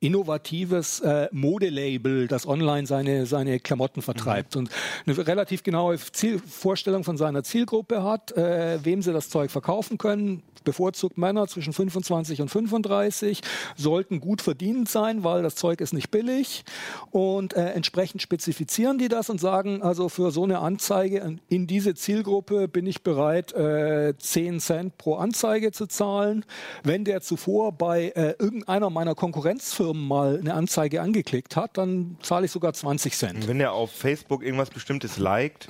innovatives 0.00 1.00
äh, 1.00 1.28
Modelabel, 1.32 2.28
das 2.28 2.46
online 2.46 2.86
seine, 2.86 3.26
seine 3.26 3.58
Klamotten 3.60 4.02
vertreibt 4.02 4.56
und 4.56 4.70
eine 5.06 5.26
relativ 5.26 5.62
genaue 5.62 5.98
Ziel 5.98 6.38
Vorstellung 6.38 7.04
von 7.04 7.16
seiner 7.16 7.42
Zielgruppe 7.42 8.02
hat, 8.02 8.32
äh, 8.36 8.78
wem 8.84 9.02
sie 9.02 9.12
das 9.12 9.28
Zeug 9.28 9.50
verkaufen 9.50 9.98
können. 9.98 10.42
Bevorzugt 10.64 11.16
Männer 11.16 11.46
zwischen 11.46 11.72
25 11.72 12.42
und 12.42 12.48
35 12.50 13.40
sollten 13.76 14.20
gut 14.20 14.42
verdient 14.42 14.88
sein, 14.88 15.24
weil 15.24 15.42
das 15.42 15.54
Zeug 15.54 15.80
ist 15.80 15.94
nicht 15.94 16.10
billig 16.10 16.64
und 17.10 17.54
äh, 17.54 17.70
entsprechend 17.70 18.20
spezifizieren 18.22 18.98
die 18.98 19.08
das 19.08 19.30
und 19.30 19.40
sagen, 19.40 19.82
also 19.82 20.08
für 20.08 20.30
so 20.30 20.44
eine 20.44 20.58
Anzeige 20.58 21.18
in- 21.20 21.40
in 21.48 21.66
diese 21.66 21.94
Zielgruppe 21.94 22.68
bin 22.68 22.86
ich 22.86 23.02
bereit, 23.02 23.52
äh, 23.54 24.14
10 24.18 24.60
Cent 24.60 24.98
pro 24.98 25.14
Anzeige 25.16 25.72
zu 25.72 25.86
zahlen. 25.86 26.44
Wenn 26.82 27.04
der 27.04 27.20
zuvor 27.22 27.72
bei 27.72 28.08
äh, 28.14 28.34
irgendeiner 28.38 28.90
meiner 28.90 29.14
Konkurrenzfirmen 29.14 29.87
mal 29.94 30.38
eine 30.38 30.54
Anzeige 30.54 31.00
angeklickt 31.02 31.56
hat, 31.56 31.76
dann 31.78 32.16
zahle 32.22 32.46
ich 32.46 32.52
sogar 32.52 32.72
20 32.72 33.14
Cent. 33.16 33.48
Wenn 33.48 33.60
er 33.60 33.72
auf 33.72 33.90
Facebook 33.92 34.42
irgendwas 34.42 34.70
Bestimmtes 34.70 35.18
liked, 35.18 35.68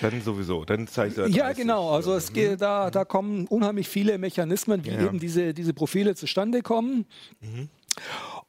dann 0.00 0.20
sowieso, 0.22 0.64
dann 0.64 0.86
zeigt 0.86 1.18
er 1.18 1.28
Ja, 1.28 1.44
30. 1.46 1.62
genau. 1.62 1.90
Also 1.90 2.14
es 2.14 2.32
geht, 2.32 2.60
da, 2.60 2.90
da 2.90 3.04
kommen 3.04 3.46
unheimlich 3.46 3.88
viele 3.88 4.18
Mechanismen, 4.18 4.84
wie 4.84 4.90
Ja. 4.90 5.06
eben 5.06 5.18
diese, 5.18 5.54
diese 5.54 5.72
Profile 5.74 6.14
zustande 6.14 6.62
kommen. 6.62 7.06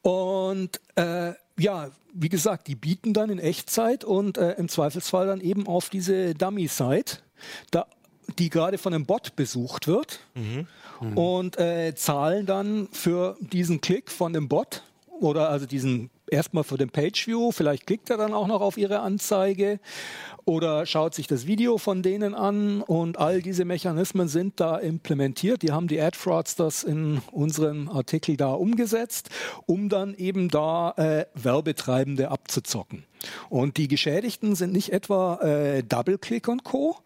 Und 0.02 0.80
äh, 0.96 1.32
ja, 1.58 1.90
wie 2.12 2.28
gesagt, 2.28 2.66
die 2.68 2.74
bieten 2.74 3.12
dann 3.12 3.30
in 3.30 3.38
Echtzeit 3.38 4.04
und 4.04 4.38
äh, 4.38 4.52
im 4.52 4.68
Zweifelsfall 4.68 5.26
dann 5.26 5.40
eben 5.40 5.66
auf 5.66 5.90
diese 5.90 6.34
Dummy-Site, 6.34 7.18
da, 7.70 7.86
die 8.38 8.48
gerade 8.48 8.78
von 8.78 8.94
einem 8.94 9.06
Bot 9.06 9.34
besucht 9.36 9.86
wird 9.88 10.20
und 11.14 11.58
äh, 11.58 11.94
zahlen 11.96 12.46
dann 12.46 12.88
für 12.92 13.36
diesen 13.40 13.80
Klick 13.80 14.10
von 14.10 14.32
dem 14.32 14.48
Bot 14.48 14.82
oder 15.20 15.50
also 15.50 15.66
diesen 15.66 16.10
erstmal 16.30 16.64
für 16.64 16.76
den 16.76 16.90
Pageview, 16.90 17.50
vielleicht 17.52 17.86
klickt 17.86 18.10
er 18.10 18.16
dann 18.16 18.32
auch 18.32 18.46
noch 18.46 18.60
auf 18.60 18.78
ihre 18.78 19.00
Anzeige 19.00 19.80
oder 20.50 20.84
schaut 20.84 21.14
sich 21.14 21.28
das 21.28 21.46
Video 21.46 21.78
von 21.78 22.02
denen 22.02 22.34
an 22.34 22.82
und 22.82 23.18
all 23.18 23.40
diese 23.40 23.64
Mechanismen 23.64 24.26
sind 24.26 24.58
da 24.58 24.78
implementiert. 24.78 25.62
Die 25.62 25.70
haben 25.70 25.86
die 25.86 26.00
Ad-Fraudsters 26.00 26.82
in 26.82 27.22
unserem 27.30 27.88
Artikel 27.88 28.36
da 28.36 28.50
umgesetzt, 28.52 29.30
um 29.66 29.88
dann 29.88 30.12
eben 30.14 30.48
da 30.48 30.90
äh, 30.96 31.26
Werbetreibende 31.34 32.32
abzuzocken. 32.32 33.04
Und 33.50 33.76
die 33.76 33.86
Geschädigten 33.86 34.54
sind 34.54 34.72
nicht 34.72 34.92
etwa 34.94 35.36
äh, 35.42 35.82
DoubleClick 35.82 36.48
und 36.48 36.64
Co., 36.64 36.96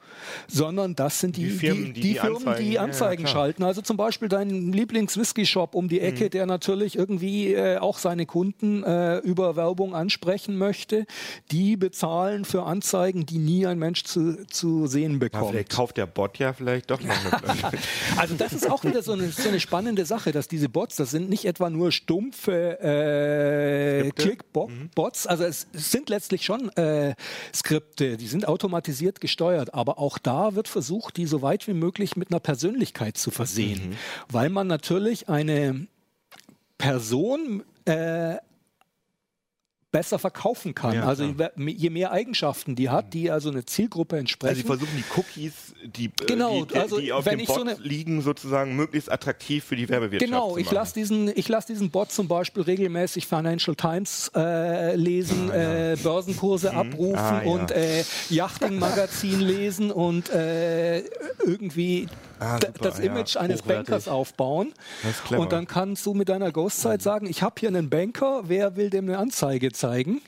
sondern 0.46 0.94
das 0.94 1.18
sind 1.18 1.36
die, 1.36 1.42
Die 1.46 1.50
Firmen, 1.50 1.92
die 1.92 2.00
die 2.00 2.14
Firmen, 2.14 2.36
Anzeigen- 2.46 2.64
die 2.64 2.68
ja, 2.68 2.74
ja, 2.74 2.82
Anzeigen 2.82 3.24
klar. 3.24 3.32
schalten. 3.34 3.64
Also 3.64 3.82
zum 3.82 3.96
Beispiel 3.96 4.28
dein 4.28 4.72
Lieblings-Whisky-Shop 4.72 5.74
um 5.74 5.88
die 5.88 5.98
Mhm. 5.98 6.06
Ecke, 6.06 6.30
der 6.30 6.46
natürlich 6.46 6.96
irgendwie 6.96 7.52
äh, 7.54 7.78
auch 7.78 7.98
seine 7.98 8.26
Kunden 8.26 8.84
äh, 8.84 9.18
über 9.18 9.56
Werbung 9.56 9.92
ansprechen 9.96 10.56
möchte. 10.56 11.04
Die 11.50 11.76
bezahlen 11.76 12.44
für 12.44 12.62
Anzeigen, 12.62 13.26
die 13.26 13.33
nie 13.38 13.66
ein 13.66 13.78
Mensch 13.78 14.04
zu, 14.04 14.46
zu 14.46 14.86
sehen 14.86 15.12
Ja, 15.12 15.18
bekommt. 15.18 15.50
vielleicht 15.50 15.70
kauft 15.70 15.96
der 15.96 16.06
Bot 16.06 16.38
ja 16.38 16.52
vielleicht 16.52 16.90
doch 16.90 17.00
noch 17.00 17.14
eine 17.32 17.78
Also 18.16 18.34
das 18.34 18.52
ist 18.52 18.70
auch 18.70 18.84
wieder 18.84 19.02
so 19.02 19.12
eine, 19.12 19.30
so 19.30 19.48
eine 19.48 19.60
spannende 19.60 20.06
Sache, 20.06 20.32
dass 20.32 20.48
diese 20.48 20.68
Bots, 20.68 20.96
das 20.96 21.10
sind 21.10 21.28
nicht 21.28 21.44
etwa 21.44 21.70
nur 21.70 21.92
stumpfe 21.92 22.80
äh? 22.80 24.10
Click-Bots, 24.10 25.26
also 25.26 25.44
es, 25.44 25.66
sind 25.72 26.08
letztlich 26.08 26.44
schon 26.44 26.68
äh, 26.70 27.14
Skripte, 27.54 28.16
die 28.16 28.26
sind 28.26 28.48
automatisiert 28.48 29.20
gesteuert, 29.20 29.74
aber 29.74 29.98
auch 29.98 30.18
da 30.18 30.54
wird 30.54 30.68
versucht, 30.68 31.16
die 31.16 31.26
so 31.26 31.42
weit 31.42 31.66
wie 31.68 31.74
möglich 31.74 32.16
mit 32.16 32.30
einer 32.30 32.40
Persönlichkeit 32.40 33.16
zu 33.16 33.30
versehen, 33.30 33.90
mhm. 33.90 33.96
weil 34.30 34.50
man 34.50 34.66
natürlich 34.66 35.28
eine 35.28 35.86
Person 36.78 37.62
äh, 37.84 38.36
besser 39.94 40.18
verkaufen 40.18 40.74
kann. 40.74 40.92
Ja, 40.92 41.04
also 41.04 41.32
je 41.56 41.88
mehr 41.88 42.10
Eigenschaften 42.10 42.74
die 42.74 42.90
hat, 42.90 43.14
die 43.14 43.30
also 43.30 43.48
eine 43.48 43.64
Zielgruppe 43.64 44.18
entsprechen. 44.18 44.50
Also 44.50 44.60
sie 44.62 44.66
versuchen 44.66 44.96
die 44.96 45.04
Cookies, 45.16 45.52
die, 45.84 46.06
äh, 46.06 46.26
genau, 46.26 46.64
die, 46.64 46.74
also 46.74 46.98
die 46.98 47.12
auf 47.12 47.24
dem 47.24 47.44
Bot 47.44 47.54
so 47.54 47.60
eine, 47.60 47.74
liegen, 47.74 48.20
sozusagen 48.20 48.74
möglichst 48.74 49.10
attraktiv 49.10 49.62
für 49.62 49.76
die 49.76 49.88
Werbewirtschaft 49.88 50.28
Genau, 50.28 50.56
ich 50.56 50.68
lasse 50.72 50.94
diesen, 50.94 51.32
lass 51.46 51.66
diesen 51.66 51.90
Bot 51.90 52.10
zum 52.10 52.26
Beispiel 52.26 52.64
regelmäßig 52.64 53.28
Financial 53.28 53.76
Times 53.76 54.32
äh, 54.34 54.96
lesen, 54.96 55.52
ah, 55.52 55.56
ja. 55.56 55.92
äh, 55.92 55.96
Börsenkurse 55.96 56.72
mhm. 56.72 56.78
abrufen 56.78 57.16
ah, 57.16 57.42
ja. 57.44 57.50
und 57.52 57.70
äh, 57.70 58.02
Yachting-Magazin 58.30 59.40
lesen 59.42 59.92
und 59.92 60.28
äh, 60.30 61.02
irgendwie 61.46 62.08
ah, 62.40 62.58
super, 62.58 62.72
das 62.80 62.98
Image 62.98 63.36
eines 63.36 63.60
Hochwertig. 63.60 63.86
Bankers 63.86 64.08
aufbauen. 64.08 64.74
Und 65.36 65.52
dann 65.52 65.68
kannst 65.68 66.04
du 66.04 66.14
mit 66.14 66.28
deiner 66.28 66.50
Ghostzeit 66.50 67.00
sagen, 67.00 67.26
ich 67.26 67.42
habe 67.42 67.54
hier 67.60 67.68
einen 67.68 67.90
Banker, 67.90 68.42
wer 68.46 68.74
will 68.74 68.90
dem 68.90 69.08
eine 69.08 69.18
Anzeige 69.18 69.70
zeigen? 69.70 69.83
Zeigen. 69.84 70.22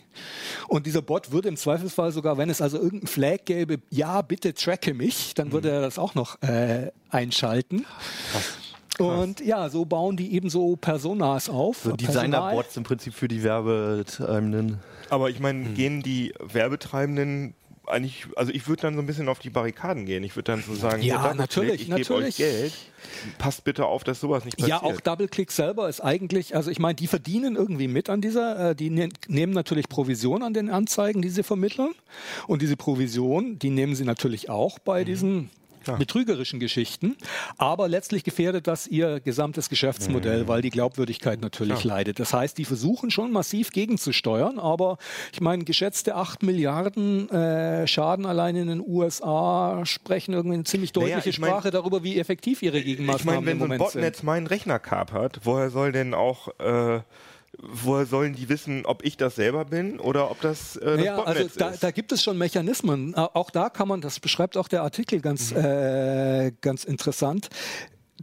Und 0.69 0.87
dieser 0.87 1.03
Bot 1.03 1.33
würde 1.33 1.49
im 1.49 1.57
Zweifelsfall 1.57 2.13
sogar, 2.13 2.37
wenn 2.39 2.51
es 2.51 2.61
also 2.61 2.79
irgendein 2.79 3.07
Flag 3.07 3.39
gäbe, 3.45 3.79
ja, 3.91 4.23
bitte 4.23 4.55
tracke 4.55 4.95
mich, 4.95 5.35
dann 5.35 5.53
würde 5.53 5.71
er 5.71 5.81
das 5.81 5.99
auch 5.99 6.15
noch 6.15 6.41
äh, 6.43 6.91
einschalten. 7.11 7.87
Krass. 8.33 8.59
Und 8.99 9.41
ja, 9.41 9.69
so 9.69 9.85
bauen 9.85 10.17
die 10.17 10.33
eben 10.33 10.49
so 10.49 10.77
Personas 10.77 11.51
auf. 11.51 11.83
So 11.85 11.93
Designer-Bots 11.93 12.77
im 12.77 12.83
Prinzip 12.83 13.15
für 13.15 13.29
die 13.29 13.43
Werbetreibenden. 13.43 14.81
Aber 15.11 15.29
ich 15.29 15.39
meine, 15.39 15.67
hm. 15.67 15.75
gehen 15.75 16.03
die 16.03 16.33
Werbetreibenden 16.41 17.55
eigentlich, 17.89 18.27
also 18.37 18.53
ich 18.53 18.69
würde 18.69 18.83
dann 18.83 18.95
so 18.95 19.01
ein 19.01 19.07
bisschen 19.07 19.29
auf 19.29 19.39
die 19.39 19.51
Barrikaden 19.51 20.07
gehen. 20.07 20.25
Ich 20.25 20.37
würde 20.37 20.53
dann 20.53 20.63
so 20.63 20.75
sagen, 20.75 21.03
ja, 21.03 21.35
natürlich, 21.35 21.89
ich 21.89 21.95
gebe 21.95 22.15
euch 22.15 22.37
Geld. 22.37 22.73
Passt 23.39 23.65
bitte 23.65 23.87
auf, 23.87 24.05
dass 24.05 24.21
sowas 24.21 24.45
nicht 24.45 24.59
passiert. 24.59 24.83
Ja, 24.83 24.87
auch 24.87 25.01
DoubleClick 25.01 25.53
selber 25.53 25.89
ist 25.89 26.01
eigentlich, 26.01 26.57
also 26.57 26.71
ich 26.71 26.79
meine, 26.79 26.95
die 26.95 27.07
verdienen 27.07 27.57
irgendwie 27.57 27.89
mit 27.89 28.11
an 28.11 28.21
dieser, 28.21 28.71
äh, 28.71 28.75
die 28.75 28.91
ne 28.91 29.09
nehmen 29.29 29.53
natürlich 29.53 29.89
Provision 29.89 30.43
an 30.43 30.55
den 30.55 30.71
Anzeigen, 30.71 31.23
die 31.23 31.29
sie 31.29 31.43
vermitteln. 31.43 31.91
Und 32.47 32.63
diese 32.63 32.77
Provision, 32.77 33.59
die 33.59 33.71
nehmen 33.71 33.95
sie 33.95 34.05
natürlich 34.05 34.51
auch 34.51 34.79
bei 34.79 35.03
mhm. 35.03 35.07
diesen 35.07 35.51
Klar. 35.87 35.99
betrügerischen 35.99 36.61
Geschichten. 36.61 37.17
Aber 37.59 37.89
letztlich 37.89 38.25
gefährdet 38.25 38.67
das 38.67 38.87
ihr 38.87 39.21
gesamtes 39.21 39.69
Geschäftsmodell, 39.69 40.43
mhm. 40.43 40.49
weil 40.49 40.63
die 40.63 40.71
Glaubwürdigkeit 40.71 41.41
natürlich 41.41 41.81
Klar. 41.81 41.99
leidet. 41.99 42.19
Das 42.19 42.33
heißt, 42.33 42.59
die 42.59 42.65
versuchen 42.65 43.11
schon 43.11 43.33
massiv 43.33 43.71
gegenzusteuern, 43.71 44.59
aber 44.59 44.99
ich 45.33 45.41
meine, 45.41 45.65
geschätzte 45.65 46.17
8 46.17 46.43
Milliarden 46.43 47.31
äh, 47.31 47.87
Schaden 47.87 48.27
allein 48.27 48.57
in 48.57 48.69
den 48.69 48.81
USA 48.87 49.85
sprechen 49.85 50.35
irgendwie 50.35 50.55
eine 50.55 50.65
ziemlich 50.65 50.93
deutliche 50.93 51.29
naja, 51.29 51.33
Sprache 51.33 51.69
mein, 51.69 51.73
darüber, 51.73 52.03
wie 52.03 52.19
effektiv 52.19 52.63
ihre 52.63 52.83
Gegenmaßnahmen 52.83 53.41
ich 53.41 53.45
mein, 53.45 53.61
wenn 53.61 53.69
so 53.69 53.73
ein 53.73 53.79
Botnetz 53.79 54.23
meinen 54.23 54.47
Rechner 54.47 54.79
kapert, 54.79 55.41
woher 55.45 55.71
soll 55.71 55.93
denn 55.93 56.15
auch 56.15 56.49
äh, 56.59 57.01
woher 57.59 58.07
sollen 58.07 58.35
die 58.35 58.49
wissen, 58.49 58.85
ob 58.87 59.05
ich 59.05 59.17
das 59.17 59.37
selber 59.37 59.65
bin 59.65 59.99
oder 59.99 60.31
ob 60.31 60.41
das, 60.41 60.77
äh, 60.77 60.97
das 60.97 61.05
ja, 61.05 61.23
also 61.23 61.49
da, 61.57 61.71
ist? 61.71 61.83
Da 61.83 61.91
gibt 61.91 62.13
es 62.13 62.23
schon 62.23 62.39
Mechanismen. 62.39 63.15
Auch 63.15 63.51
da 63.51 63.71
kann 63.71 63.89
man, 63.89 64.01
das 64.01 64.21
beschreibt 64.21 64.57
auch 64.57 64.69
der 64.69 64.83
Artikel 64.83 65.21
ganz, 65.21 65.53
mhm. 65.53 65.59
äh, 65.59 66.53
ganz 66.61 66.85
interessant 66.85 67.49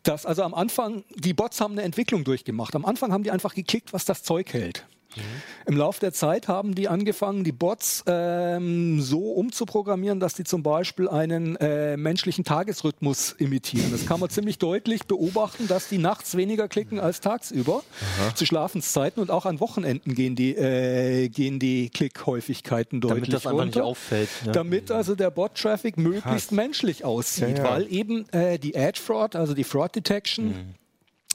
dass 0.02 0.26
also 0.26 0.44
am 0.44 0.54
Anfang, 0.54 1.06
die 1.16 1.34
Bots 1.34 1.62
haben 1.62 1.74
eine 1.74 1.84
Entwicklung 1.84 2.24
durchgemacht. 2.24 2.76
Am 2.76 2.84
Anfang 2.84 3.14
haben 3.14 3.24
die 3.24 3.32
einfach 3.32 3.56
geklickt, 3.56 3.94
was 3.94 4.04
das 4.06 4.24
Zeug 4.24 4.52
hält. 4.52 4.86
Mhm. 5.16 5.22
Im 5.66 5.78
Laufe 5.78 6.00
der 6.00 6.14
Zeit 6.14 6.48
haben 6.48 6.76
die 6.76 6.88
angefangen, 6.88 7.44
die 7.44 7.52
Bots 7.52 8.04
ähm, 8.08 9.02
so 9.02 9.32
umzuprogrammieren, 9.32 10.20
dass 10.20 10.34
die 10.34 10.44
zum 10.44 10.64
Beispiel 10.64 11.08
einen 11.08 11.56
äh, 11.58 11.98
menschlichen 11.98 12.44
Tagesrhythmus 12.44 13.34
imitieren. 13.34 13.92
Das 13.92 14.06
kann 14.06 14.20
man 14.20 14.30
ziemlich 14.30 14.58
deutlich 14.58 15.06
beobachten, 15.06 15.68
dass 15.68 15.90
die 15.90 15.98
nachts 15.98 16.36
weniger 16.36 16.68
klicken 16.68 17.00
als 17.00 17.22
tagsüber 17.22 17.84
Aha. 18.20 18.36
zu 18.36 18.46
Schlafenszeiten 18.46 19.22
und 19.22 19.32
auch 19.32 19.46
an 19.46 19.60
Wochenenden 19.60 20.16
gehen 20.16 20.36
die, 20.36 20.56
äh, 20.56 21.30
gehen 21.30 21.60
die 21.60 21.90
Klickhäufigkeiten 21.90 23.02
deutlich 23.02 23.30
Damit 23.30 23.34
das 23.34 23.46
runter. 23.46 23.62
einfach 23.62 23.76
nicht 23.76 23.82
auffällt. 23.82 24.30
Ja. 24.46 24.52
Damit 24.52 24.92
also 24.92 25.16
der 25.16 25.32
Bot-Traffic 25.32 25.98
möglichst 25.98 26.50
Krass. 26.50 26.52
menschlich 26.52 27.06
aussieht, 27.06 27.58
ja, 27.58 27.64
ja. 27.64 27.72
weil 27.72 27.92
eben 27.92 28.28
äh, 28.30 28.60
die 28.60 28.78
Ad-Fraud, 28.78 29.36
also 29.36 29.54
die 29.54 29.64
Fraud 29.64 29.96
Detection, 29.96 30.76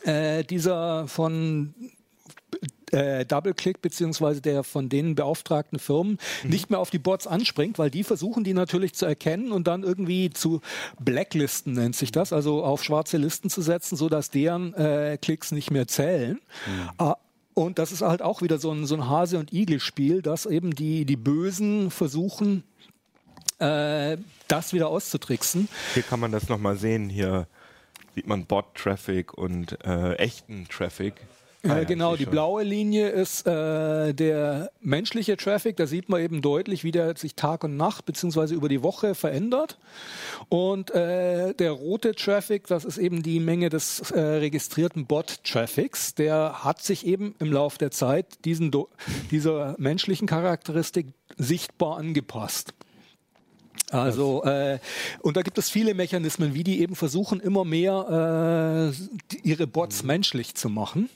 mhm. 0.05 0.11
äh, 0.11 0.45
dieser 0.45 1.09
von 1.09 1.75
äh, 2.92 3.24
DoubleClick 3.24 3.83
beziehungsweise 3.83 4.40
der 4.40 4.64
von 4.64 4.88
denen 4.88 5.14
beauftragten 5.14 5.79
Firmen 5.79 6.18
mhm. 6.42 6.51
nicht 6.51 6.70
mehr 6.70 6.79
auf 6.79 6.90
die 6.90 6.98
Bots 6.98 7.27
anspringt, 7.27 7.79
weil 7.79 7.90
die 7.90 8.05
versuchen 8.05 8.44
die 8.44 8.55
natürlich 8.55 8.94
zu 8.94 9.07
erkennen 9.07 9.53
und 9.53 9.66
dann 9.66 9.83
irgendwie 9.83 10.31
zu 10.31 10.61
Blacklisten 11.01 11.74
nennt 11.74 11.96
sich 11.96 12.12
das, 12.12 12.33
also 12.33 12.64
auf 12.64 12.85
schwarze 12.85 13.16
Listen 13.16 13.51
zu 13.51 13.62
setzen, 13.62 13.96
sodass 13.96 14.31
deren 14.31 14.74
äh, 14.74 15.18
Klicks 15.20 15.53
nicht 15.53 15.70
mehr 15.70 15.87
zählen. 15.87 16.40
Mhm. 16.66 17.07
Äh, 17.07 17.14
und 17.55 17.81
das 17.81 17.90
ist 17.90 18.03
halt 18.03 18.22
auch 18.22 18.40
wieder 18.40 18.59
so 18.59 18.70
ein, 18.70 18.87
so 18.87 18.94
ein 18.94 19.09
Hase- 19.09 19.38
und 19.38 19.53
Igel-Spiel, 19.53 20.22
dass 20.22 20.46
eben 20.46 20.77
die, 20.77 21.05
die 21.05 21.16
Bösen 21.16 21.90
versuchen, 21.90 22.62
äh, 23.59 24.16
das 24.46 24.72
wieder 24.72 24.88
auszutricksen. 24.88 25.68
Hier 25.94 26.05
kann 26.05 26.20
man 26.20 26.31
das 26.31 26.48
nochmal 26.48 26.77
sehen. 26.77 27.09
Hier 27.09 27.48
sieht 28.14 28.29
man 28.29 28.46
Bot-Traffic 28.46 29.35
und 29.35 29.85
äh, 29.85 30.14
echten 30.14 30.68
Traffic. 30.68 31.14
Ah, 31.64 31.79
ja, 31.79 31.85
genau, 31.85 32.14
die 32.14 32.23
schon. 32.23 32.31
blaue 32.31 32.62
Linie 32.62 33.09
ist 33.09 33.44
äh, 33.44 34.14
der 34.14 34.71
menschliche 34.81 35.37
Traffic. 35.37 35.77
Da 35.77 35.88
sieht 35.88 36.09
man 36.09 36.21
eben 36.21 36.40
deutlich, 36.40 36.85
wie 36.85 36.92
der 36.92 37.16
sich 37.16 37.35
Tag 37.35 37.64
und 37.64 37.77
Nacht 37.77 38.07
beziehungsweise 38.07 38.55
über 38.55 38.68
die 38.68 38.85
Woche 38.85 39.16
verändert. 39.16 39.77
Und 40.49 40.92
äh, 40.92 41.55
der 41.55 41.73
rote 41.73 42.14
Traffic, 42.14 42.68
das 42.68 42.85
ist 42.85 42.97
eben 42.97 43.25
die 43.25 43.40
Menge 43.40 43.71
des 43.71 44.12
äh, 44.12 44.21
registrierten 44.21 45.07
Bot-Traffics. 45.07 46.14
Der 46.14 46.62
hat 46.62 46.81
sich 46.81 47.05
eben 47.05 47.35
im 47.40 47.53
Laufe 47.53 47.79
der 47.79 47.90
Zeit 47.90 48.44
diesen, 48.44 48.71
dieser 49.33 49.75
menschlichen 49.79 50.29
Charakteristik 50.29 51.09
sichtbar 51.37 51.99
angepasst. 51.99 52.73
Also 53.90 54.44
äh, 54.44 54.79
und 55.23 55.37
da 55.37 55.42
gibt 55.42 55.59
es 55.59 55.71
viele 55.71 55.94
Mechanismen, 55.94 56.55
wie 56.55 56.62
die 56.62 56.81
eben 56.81 56.94
versuchen, 56.94 57.40
immer 57.40 57.64
mehr 57.64 58.92
äh, 58.92 59.38
ihre 59.42 59.66
Bots 59.66 60.03
mhm. 60.03 60.09
menschlich 60.09 60.55
zu 60.55 60.68
machen. 60.68 61.09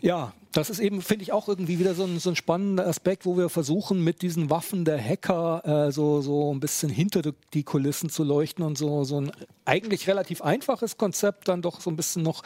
Ja, 0.00 0.34
das 0.52 0.70
ist 0.70 0.78
eben, 0.78 1.02
finde 1.02 1.22
ich, 1.22 1.32
auch 1.32 1.48
irgendwie 1.48 1.78
wieder 1.78 1.94
so 1.94 2.04
ein, 2.04 2.18
so 2.18 2.30
ein, 2.30 2.36
spannender 2.36 2.86
Aspekt, 2.86 3.26
wo 3.26 3.36
wir 3.36 3.48
versuchen, 3.48 4.04
mit 4.04 4.22
diesen 4.22 4.50
Waffen 4.50 4.84
der 4.84 5.02
Hacker 5.02 5.86
äh, 5.88 5.92
so, 5.92 6.20
so 6.20 6.52
ein 6.52 6.60
bisschen 6.60 6.90
hinter 6.90 7.22
die 7.54 7.62
Kulissen 7.62 8.10
zu 8.10 8.22
leuchten 8.22 8.64
und 8.64 8.78
so, 8.78 9.04
so 9.04 9.20
ein 9.20 9.32
eigentlich 9.64 10.06
relativ 10.06 10.42
einfaches 10.42 10.96
Konzept 10.96 11.48
dann 11.48 11.62
doch 11.62 11.80
so 11.80 11.90
ein 11.90 11.96
bisschen 11.96 12.22
noch 12.22 12.42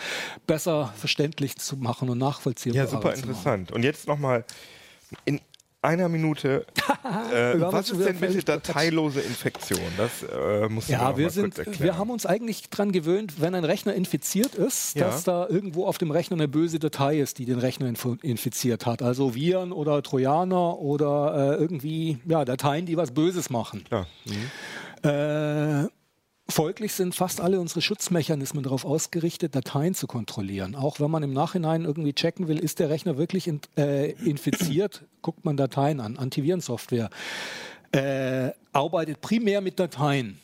besser 0.46 0.94
verständlich 0.96 1.56
zu 1.56 1.76
machen 1.76 2.08
und 2.08 2.18
nachvollziehbar. 2.18 2.84
Ja, 2.84 2.86
super 2.86 3.14
interessant. 3.14 3.72
Und 3.72 3.82
jetzt 3.82 4.06
nochmal 4.06 4.44
in 5.24 5.40
einer 5.82 6.08
Minute. 6.08 6.66
Äh, 7.32 7.60
was 7.60 7.90
ist 7.90 8.04
denn 8.04 8.18
bitte 8.18 8.42
dateilose 8.42 9.20
Infektion? 9.20 9.80
Das 9.96 10.22
äh, 10.22 10.68
muss 10.68 10.88
ja, 10.88 11.16
wir 11.16 11.30
sind, 11.30 11.56
Wir 11.80 11.96
haben 11.96 12.10
uns 12.10 12.26
eigentlich 12.26 12.68
daran 12.68 12.92
gewöhnt, 12.92 13.40
wenn 13.40 13.54
ein 13.54 13.64
Rechner 13.64 13.94
infiziert 13.94 14.54
ist, 14.54 14.94
ja. 14.94 15.06
dass 15.06 15.24
da 15.24 15.46
irgendwo 15.48 15.86
auf 15.86 15.96
dem 15.96 16.10
Rechner 16.10 16.36
eine 16.36 16.48
böse 16.48 16.78
Datei 16.78 17.18
ist, 17.18 17.38
die 17.38 17.44
den 17.44 17.58
Rechner 17.58 17.92
infiziert 18.22 18.86
hat. 18.86 19.02
Also 19.02 19.34
Viren 19.34 19.72
oder 19.72 20.02
Trojaner 20.02 20.78
oder 20.78 21.56
äh, 21.58 21.62
irgendwie 21.62 22.18
ja, 22.26 22.44
Dateien, 22.44 22.84
die 22.84 22.96
was 22.96 23.10
Böses 23.12 23.48
machen. 23.50 23.84
Ja. 23.90 24.06
Mhm. 24.24 25.08
Äh, 25.08 25.88
Folglich 26.50 26.94
sind 26.94 27.14
fast 27.14 27.42
alle 27.42 27.60
unsere 27.60 27.82
Schutzmechanismen 27.82 28.62
darauf 28.62 28.86
ausgerichtet, 28.86 29.54
Dateien 29.54 29.94
zu 29.94 30.06
kontrollieren. 30.06 30.74
Auch 30.74 30.98
wenn 30.98 31.10
man 31.10 31.22
im 31.22 31.34
Nachhinein 31.34 31.84
irgendwie 31.84 32.14
checken 32.14 32.48
will, 32.48 32.58
ist 32.58 32.78
der 32.78 32.88
Rechner 32.88 33.18
wirklich 33.18 33.46
in, 33.46 33.60
äh, 33.76 34.12
infiziert, 34.12 35.04
guckt 35.22 35.44
man 35.44 35.58
Dateien 35.58 36.00
an. 36.00 36.16
Antivirensoftware 36.16 37.10
äh, 37.92 38.50
arbeitet 38.72 39.20
primär 39.20 39.60
mit 39.60 39.78
Dateien. 39.78 40.38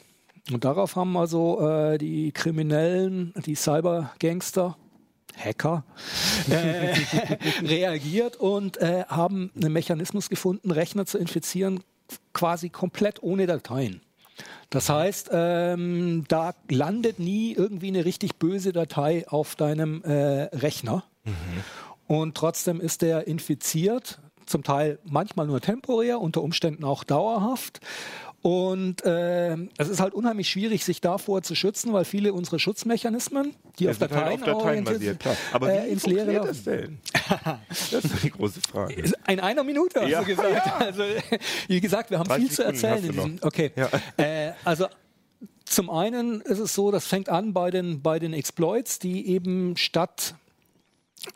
Und 0.52 0.64
darauf 0.64 0.94
haben 0.94 1.16
also 1.16 1.66
äh, 1.66 1.96
die 1.96 2.32
Kriminellen, 2.32 3.32
die 3.46 3.54
Cybergangster, 3.54 4.76
Hacker, 5.36 5.84
äh, 6.50 6.94
reagiert 7.66 8.36
und 8.36 8.76
äh, 8.76 9.04
haben 9.08 9.50
einen 9.56 9.72
Mechanismus 9.72 10.28
gefunden, 10.28 10.70
Rechner 10.70 11.06
zu 11.06 11.16
infizieren, 11.16 11.82
quasi 12.34 12.68
komplett 12.68 13.22
ohne 13.22 13.46
Dateien. 13.46 14.03
Das 14.74 14.88
heißt, 14.88 15.30
ähm, 15.32 16.24
da 16.26 16.52
landet 16.68 17.20
nie 17.20 17.52
irgendwie 17.52 17.86
eine 17.86 18.04
richtig 18.04 18.34
böse 18.40 18.72
Datei 18.72 19.24
auf 19.28 19.54
deinem 19.54 20.02
äh, 20.02 20.48
Rechner. 20.52 21.04
Mhm. 21.22 21.32
Und 22.08 22.36
trotzdem 22.36 22.80
ist 22.80 23.02
der 23.02 23.28
infiziert, 23.28 24.18
zum 24.46 24.64
Teil 24.64 24.98
manchmal 25.04 25.46
nur 25.46 25.60
temporär, 25.60 26.20
unter 26.20 26.42
Umständen 26.42 26.82
auch 26.82 27.04
dauerhaft. 27.04 27.78
Und 28.46 29.02
äh, 29.06 29.56
es 29.78 29.88
ist 29.88 30.00
halt 30.00 30.12
unheimlich 30.12 30.50
schwierig, 30.50 30.84
sich 30.84 31.00
davor 31.00 31.40
zu 31.40 31.54
schützen, 31.54 31.94
weil 31.94 32.04
viele 32.04 32.34
unserer 32.34 32.58
Schutzmechanismen, 32.58 33.54
die 33.78 33.84
Ja, 33.84 33.90
auf 33.92 33.96
sind 33.98 34.10
halt 34.10 34.20
Dateien, 34.20 34.40
auf 34.42 34.44
Dateien 34.44 34.60
orientiert 34.60 34.94
basiert, 34.96 35.10
sind, 35.12 35.18
klar. 35.20 35.36
Aber 35.52 35.72
äh, 35.72 35.84
wie 35.86 35.88
ins 35.92 36.06
Leere 36.06 36.46
das 36.46 36.62
denn? 36.62 36.98
Das 37.90 38.04
ist 38.04 38.22
die 38.22 38.30
große 38.30 38.60
Frage. 38.60 39.02
In 39.28 39.40
einer 39.40 39.64
Minute 39.64 40.02
hast 40.02 40.10
Ja. 40.10 40.20
du 40.20 40.26
gesagt. 40.26 40.72
Also, 40.78 41.04
wie 41.68 41.80
gesagt, 41.80 42.10
wir 42.10 42.18
haben 42.18 42.28
30 42.28 42.42
viel 42.42 42.50
zu 42.54 42.56
Sekunden 42.56 42.84
erzählen. 42.84 42.94
hast 42.98 43.04
In 43.04 43.12
diesem, 43.12 43.38
okay. 43.40 43.72
Äh, 44.18 44.52
also 44.62 44.88
zum 45.64 45.88
einen 45.88 46.42
ist 46.42 46.58
es 46.58 46.74
so, 46.74 46.90
das 46.90 47.06
fängt 47.06 47.30
an 47.30 47.54
bei 47.54 47.70
den, 47.70 48.02
bei 48.02 48.18
den 48.18 48.34
Exploits, 48.34 48.98
die 48.98 49.26
eben 49.26 49.78
statt 49.78 50.34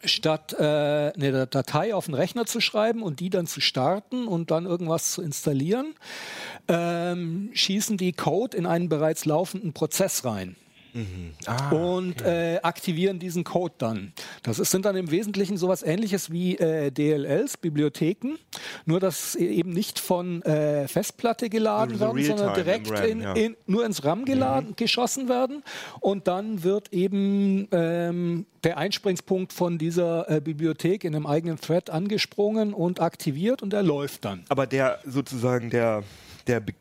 statt 0.04 0.54
äh, 0.58 0.62
eine 0.62 1.46
Datei 1.46 1.94
auf 1.94 2.06
den 2.06 2.14
Rechner 2.14 2.46
zu 2.46 2.60
schreiben 2.60 3.02
und 3.02 3.20
die 3.20 3.30
dann 3.30 3.46
zu 3.46 3.60
starten 3.60 4.28
und 4.28 4.50
dann 4.50 4.66
irgendwas 4.66 5.12
zu 5.12 5.22
installieren, 5.22 5.94
ähm, 6.68 7.50
schießen 7.54 7.96
die 7.96 8.12
Code 8.12 8.56
in 8.56 8.66
einen 8.66 8.88
bereits 8.88 9.24
laufenden 9.24 9.72
Prozess 9.72 10.24
rein 10.24 10.56
Ah, 11.46 11.70
und 11.70 12.22
äh, 12.22 12.58
aktivieren 12.62 13.18
diesen 13.18 13.44
Code 13.44 13.74
dann. 13.78 14.12
Das 14.42 14.58
ist, 14.58 14.70
sind 14.70 14.84
dann 14.84 14.96
im 14.96 15.10
Wesentlichen 15.10 15.56
sowas 15.56 15.82
ähnliches 15.82 16.30
wie 16.30 16.56
äh, 16.56 16.90
DLLs, 16.90 17.56
Bibliotheken, 17.56 18.36
nur 18.84 19.00
dass 19.00 19.34
eben 19.34 19.70
nicht 19.70 19.98
von 19.98 20.42
äh, 20.42 20.88
Festplatte 20.88 21.48
geladen 21.48 22.00
Also 22.00 22.16
werden, 22.16 22.24
sondern 22.24 22.54
direkt 22.54 22.90
RAM, 22.90 23.04
in, 23.04 23.20
ja. 23.20 23.32
in, 23.34 23.56
nur 23.66 23.84
ins 23.84 24.04
RAM 24.04 24.24
geladen, 24.24 24.74
geschossen 24.76 25.28
werden 25.28 25.62
und 26.00 26.28
dann 26.28 26.62
wird 26.62 26.92
eben 26.92 27.68
ähm, 27.72 28.46
der 28.64 28.78
Einspringspunkt 28.78 29.52
von 29.52 29.78
dieser 29.78 30.28
äh, 30.30 30.40
Bibliothek 30.40 31.04
in 31.04 31.14
einem 31.14 31.26
eigenen 31.26 31.60
Thread 31.60 31.90
angesprungen 31.90 32.72
und 32.72 33.00
aktiviert 33.00 33.62
und 33.62 33.72
er 33.72 33.82
läuft 33.82 34.24
dann. 34.24 34.44
Aber 34.48 34.66
der 34.66 34.98
sozusagen 35.04 35.70
der, 35.70 36.02
der 36.46 36.60
Be 36.60 36.72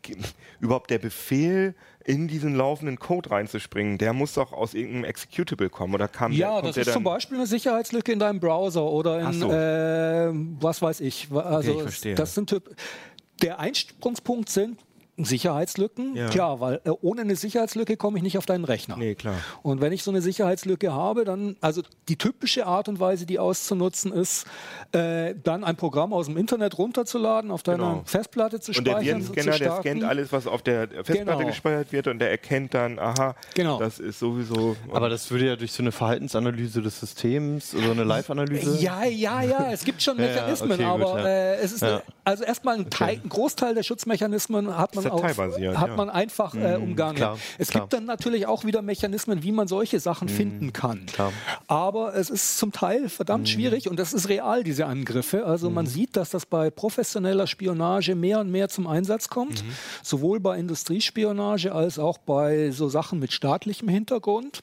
überhaupt 0.60 0.90
der 0.90 0.98
Befehl 0.98 1.74
in 2.08 2.26
diesen 2.26 2.54
laufenden 2.54 2.98
Code 2.98 3.30
reinzuspringen, 3.30 3.98
der 3.98 4.14
muss 4.14 4.32
doch 4.32 4.54
aus 4.54 4.72
irgendeinem 4.72 5.04
Executable 5.04 5.68
kommen 5.68 5.94
oder 5.94 6.08
kam 6.08 6.32
der, 6.32 6.40
Ja, 6.40 6.52
kommt 6.54 6.68
das 6.68 6.74
der 6.74 6.86
ist 6.86 6.92
zum 6.94 7.04
Beispiel 7.04 7.36
eine 7.36 7.46
Sicherheitslücke 7.46 8.12
in 8.12 8.18
deinem 8.18 8.40
Browser 8.40 8.82
oder 8.82 9.20
in 9.20 9.32
so. 9.34 9.50
äh, 9.52 10.30
was 10.58 10.80
weiß 10.80 11.00
ich. 11.00 11.28
Also 11.30 11.72
ich 11.72 11.82
verstehe. 11.82 12.14
das 12.14 12.34
sind 12.34 12.48
Typ 12.48 12.74
der 13.42 13.60
Einsprungspunkt 13.60 14.48
sind 14.48 14.78
Sicherheitslücken. 15.24 16.14
Ja. 16.16 16.28
Klar, 16.28 16.60
weil 16.60 16.80
äh, 16.84 16.90
ohne 17.00 17.22
eine 17.22 17.36
Sicherheitslücke 17.36 17.96
komme 17.96 18.18
ich 18.18 18.22
nicht 18.22 18.38
auf 18.38 18.46
deinen 18.46 18.64
Rechner. 18.64 18.96
Nee, 18.96 19.14
klar. 19.14 19.34
Und 19.62 19.80
wenn 19.80 19.92
ich 19.92 20.02
so 20.02 20.10
eine 20.10 20.20
Sicherheitslücke 20.22 20.92
habe, 20.92 21.24
dann, 21.24 21.56
also 21.60 21.82
die 22.08 22.16
typische 22.16 22.66
Art 22.66 22.88
und 22.88 23.00
Weise, 23.00 23.26
die 23.26 23.38
auszunutzen 23.38 24.12
ist, 24.12 24.46
äh, 24.92 25.34
dann 25.42 25.64
ein 25.64 25.76
Programm 25.76 26.12
aus 26.12 26.26
dem 26.26 26.36
Internet 26.36 26.78
runterzuladen, 26.78 27.50
auf 27.50 27.62
deiner 27.62 27.78
Genau. 27.78 28.02
Festplatte 28.04 28.60
zu 28.60 28.72
Und 28.72 28.86
der 28.86 28.92
speichern, 28.92 29.18
Virenscanner, 29.22 29.50
der 29.58 29.64
starten. 29.64 29.82
scannt 29.82 30.04
alles, 30.04 30.32
was 30.32 30.46
auf 30.46 30.62
der 30.62 30.88
Festplatte 30.88 31.22
Genau. 31.38 31.46
gespeichert 31.46 31.92
wird 31.92 32.06
und 32.08 32.18
der 32.18 32.30
erkennt 32.30 32.74
dann, 32.74 32.98
aha, 32.98 33.34
Genau. 33.54 33.78
das 33.78 33.98
ist 33.98 34.18
sowieso. 34.18 34.76
Aber 34.92 35.08
das 35.08 35.30
würde 35.30 35.46
ja 35.46 35.56
durch 35.56 35.72
so 35.72 35.82
eine 35.82 35.92
Verhaltensanalyse 35.92 36.82
des 36.82 37.00
Systems 37.00 37.74
oder 37.74 37.92
eine 37.92 38.04
Live-Analyse. 38.04 38.78
Ja, 38.80 39.04
ja, 39.04 39.42
ja, 39.42 39.68
es 39.72 39.84
gibt 39.84 40.02
schon 40.02 40.18
Ja, 40.18 40.24
ja, 40.26 40.30
Mechanismen, 40.32 40.72
okay, 40.72 40.82
gut, 40.84 41.02
aber 41.06 41.18
ja. 41.20 41.26
äh, 41.26 41.56
es 41.56 41.72
ist 41.72 41.82
Ja. 41.82 42.02
also 42.24 42.44
erstmal 42.44 42.76
ein, 42.76 42.90
Teil, 42.90 43.20
ein 43.22 43.28
Großteil 43.28 43.74
der 43.74 43.82
Schutzmechanismen 43.82 44.76
hat 44.76 44.94
man, 44.94 45.07
Ist 45.08 45.14
auf, 45.14 45.20
dateibasiert, 45.20 45.78
hat 45.78 45.96
man 45.96 46.10
einfach 46.10 46.54
äh, 46.54 46.76
umgangen. 46.76 47.16
klar, 47.16 47.38
es 47.58 47.70
klar. 47.70 47.82
gibt 47.82 47.92
dann 47.92 48.04
natürlich 48.04 48.46
auch 48.46 48.64
wieder 48.64 48.82
Mechanismen, 48.82 49.42
wie 49.42 49.52
man 49.52 49.68
solche 49.68 50.00
Sachen 50.00 50.28
finden 50.28 50.72
kann. 50.72 51.06
klar. 51.06 51.32
Aber 51.66 52.14
es 52.14 52.30
ist 52.30 52.58
zum 52.58 52.72
Teil 52.72 53.08
verdammt 53.08 53.48
schwierig 53.48 53.88
und 53.88 53.98
das 53.98 54.12
ist 54.12 54.28
real, 54.28 54.64
diese 54.64 54.86
Angriffe. 54.86 55.46
Also 55.46 55.70
man 55.70 55.86
sieht, 55.86 56.16
dass 56.16 56.30
das 56.30 56.46
bei 56.46 56.70
professioneller 56.70 57.46
Spionage 57.46 58.14
mehr 58.14 58.40
und 58.40 58.50
mehr 58.50 58.68
zum 58.68 58.86
Einsatz 58.86 59.28
kommt, 59.28 59.64
sowohl 60.02 60.40
bei 60.40 60.58
Industriespionage 60.58 61.72
als 61.72 61.98
auch 61.98 62.18
bei 62.18 62.70
so 62.70 62.88
Sachen 62.88 63.18
mit 63.18 63.32
staatlichem 63.32 63.88
Hintergrund. 63.88 64.62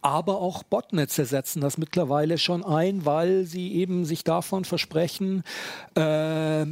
Aber 0.00 0.40
auch 0.40 0.62
Botnetze 0.62 1.24
setzen 1.24 1.60
das 1.60 1.78
mittlerweile 1.78 2.38
schon 2.38 2.64
ein, 2.64 3.04
weil 3.04 3.44
sie 3.44 3.74
eben 3.74 4.04
sich 4.04 4.24
davon 4.24 4.64
versprechen, 4.64 5.42
äh, 5.94 6.66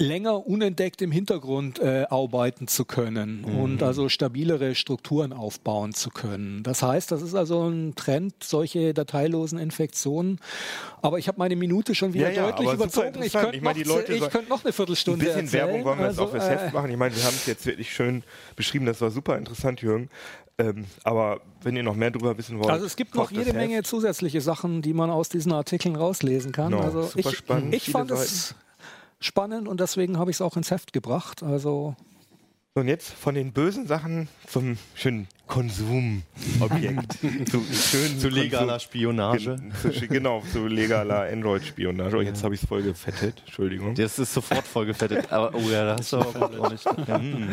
länger 0.00 0.46
unentdeckt 0.46 1.02
im 1.02 1.10
Hintergrund 1.10 1.80
äh, 1.80 2.06
arbeiten 2.08 2.68
zu 2.68 2.84
können 2.84 3.44
und 3.44 3.82
also 3.82 4.08
stabilere 4.08 4.76
Strukturen 4.76 5.32
aufbauen 5.32 5.92
zu 5.92 6.10
können. 6.10 6.62
Das 6.62 6.82
heißt, 6.82 7.10
das 7.10 7.20
ist 7.20 7.34
also 7.34 7.68
ein 7.68 7.96
Trend, 7.96 8.32
solche 8.42 8.94
dateilosen 8.94 9.58
Infektionen. 9.58 10.38
Aber 11.02 11.18
ich 11.18 11.26
habe 11.26 11.38
meine 11.38 11.56
Minute 11.56 11.96
schon 11.96 12.14
wieder 12.14 12.30
Ja, 12.30 12.46
ja, 12.46 12.50
deutlich 12.52 12.70
super 12.70 12.84
überzogen. 12.84 13.22
Ich 13.24 13.32
könnte 13.32 13.56
Ich 13.56 13.62
meine, 13.62 13.80
noch, 13.80 13.86
Leute 13.86 14.14
ich 14.14 14.30
könnte 14.30 14.48
noch 14.48 14.60
eine 14.60 14.68
Ein 14.68 14.72
Viertelstunde 14.72 15.24
bisschen 15.24 15.40
erzählen. 15.46 15.66
Werbung 15.68 15.84
wollen 15.84 15.98
wir 15.98 16.06
jetzt 16.06 16.18
Also, 16.18 16.24
auch 16.26 16.30
fürs 16.30 16.44
äh, 16.46 16.50
Heft 16.50 16.74
machen. 16.74 16.90
Ich 16.92 16.96
meine, 16.96 17.16
wir 17.16 17.24
haben 17.24 17.34
es 17.34 17.46
jetzt 17.46 17.66
wirklich 17.66 17.92
schön 17.92 18.22
beschrieben, 18.54 18.86
das 18.86 19.00
war 19.00 19.10
super 19.10 19.36
interessant, 19.36 19.82
Jürgen. 19.82 20.10
Ähm, 20.58 20.86
aber 21.02 21.40
wenn 21.62 21.74
ihr 21.74 21.82
noch 21.82 21.96
mehr 21.96 22.12
darüber 22.12 22.38
wissen 22.38 22.58
wollt, 22.58 22.70
Also 22.70 22.86
es 22.86 22.94
gibt 22.94 23.16
noch 23.16 23.32
jede. 23.32 23.52
Menge 23.52 23.82
zusätzliche 23.82 24.40
Sachen, 24.40 24.80
die 24.80 24.92
man 24.92 25.10
aus 25.10 25.28
diesen 25.28 25.52
Artikeln 25.52 25.96
rauslesen 25.96 26.52
kann. 26.52 26.70
Genau, 26.70 26.84
also 26.84 27.02
super 27.02 27.30
ich, 27.30 27.36
spannend, 27.36 27.74
ich 27.74 27.90
fand 27.90 28.12
es 28.12 28.54
spannend 29.20 29.68
und 29.68 29.80
deswegen 29.80 30.18
habe 30.18 30.30
ich 30.30 30.36
es 30.36 30.40
auch 30.40 30.56
ins 30.56 30.70
Heft 30.70 30.92
gebracht. 30.92 31.42
Also 31.42 31.96
So, 32.74 32.80
und 32.80 32.88
jetzt 32.88 33.10
von 33.10 33.34
den 33.34 33.52
bösen 33.52 33.86
Sachen 33.86 34.28
zum 34.46 34.78
schönen 34.94 35.28
Konsumobjekt. 35.48 37.12
zu, 37.50 37.62
schönen 37.72 38.18
Zu 38.20 38.28
legaler 38.28 38.74
Konsum- 38.76 38.80
Spionage. 38.80 39.56
Gen- 39.82 40.08
genau, 40.08 40.42
zu 40.52 40.66
legaler 40.66 41.22
Android-Spionage. 41.32 42.16
Oh, 42.16 42.20
jetzt 42.20 42.44
habe 42.44 42.54
ich 42.54 42.62
es 42.62 42.68
voll 42.68 42.82
gefettet. 42.82 43.42
Entschuldigung. 43.46 43.94
Das 43.94 44.18
ist 44.18 44.32
sofort 44.34 44.66
vollgefettet. 44.66 45.32
Aber, 45.32 45.54
oh 45.54 45.68
ja, 45.70 45.84
da 45.84 45.96
hast 45.98 46.12
du 46.12 46.18
aber 46.18 46.50
auch 46.60 46.70
nicht. 46.70 46.84
Ja, 47.08 47.18
hm. 47.18 47.48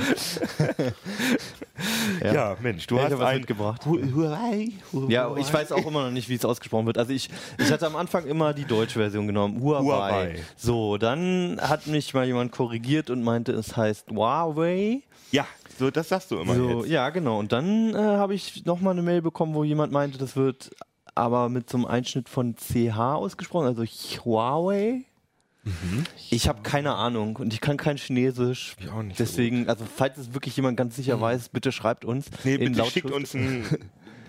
Ja, 2.23 2.55
Mensch, 2.61 2.87
du 2.87 2.95
Ja, 2.95 3.05
ich 3.07 3.11
hast 3.11 3.19
was 3.19 3.27
ein 3.27 3.37
mitgebracht. 3.39 3.85
Hu- 3.85 3.99
Huawei. 4.15 4.69
ja, 5.09 5.35
ich 5.35 5.51
weiß 5.51 5.71
auch 5.73 5.85
immer 5.85 6.05
noch 6.05 6.11
nicht, 6.11 6.29
wie 6.29 6.35
es 6.35 6.45
ausgesprochen 6.45 6.85
wird. 6.85 6.97
Also 6.97 7.11
ich, 7.11 7.29
ich 7.57 7.71
hatte 7.71 7.85
am 7.85 7.95
Anfang 7.97 8.25
immer 8.25 8.53
die 8.53 8.63
deutsche 8.65 8.99
Version 8.99 9.27
genommen. 9.27 9.61
Huawei. 9.61 9.83
Huawei. 9.83 10.35
So, 10.55 10.97
dann 10.97 11.59
hat 11.61 11.87
mich 11.87 12.13
mal 12.13 12.25
jemand 12.25 12.51
korrigiert 12.53 13.09
und 13.09 13.23
meinte, 13.23 13.51
es 13.51 13.75
heißt 13.75 14.09
Huawei. 14.11 15.01
Ja, 15.31 15.45
so, 15.77 15.91
das 15.91 16.09
sagst 16.09 16.31
du 16.31 16.39
immer 16.39 16.55
So, 16.55 16.81
jetzt. 16.81 16.89
ja, 16.91 17.09
genau. 17.09 17.39
Und 17.39 17.51
dann 17.51 17.93
äh, 17.93 17.97
habe 17.97 18.33
ich 18.33 18.65
nochmal 18.65 18.93
eine 18.93 19.01
Mail 19.01 19.21
bekommen, 19.21 19.53
wo 19.53 19.63
jemand 19.63 19.91
meinte, 19.91 20.17
das 20.17 20.35
wird 20.35 20.71
aber 21.15 21.49
mit 21.49 21.69
so 21.69 21.77
einem 21.77 21.85
Einschnitt 21.85 22.27
von 22.29 22.55
CH 22.57 22.97
ausgesprochen, 22.97 23.67
also 23.67 23.83
Huawei. 23.83 25.03
Ich 26.29 26.47
habe 26.47 26.61
keine 26.61 26.93
Ahnung 26.93 27.37
und 27.37 27.51
ich 27.51 27.59
kann 27.59 27.75
kein 27.77 27.97
Chinesisch. 27.97 28.75
Ich 28.79 28.87
auch 28.89 29.01
nicht 29.01 29.17
so 29.17 29.23
Deswegen, 29.23 29.67
also 29.67 29.83
falls 29.83 30.17
es 30.19 30.31
wirklich 30.33 30.55
jemand 30.55 30.77
ganz 30.77 30.95
sicher 30.95 31.19
weiß, 31.19 31.49
bitte 31.49 31.71
schreibt 31.71 32.05
uns. 32.05 32.27
Nee, 32.43 32.57
bitte 32.59 32.85
schickt 32.85 33.09
uns 33.09 33.33
ein 33.33 33.65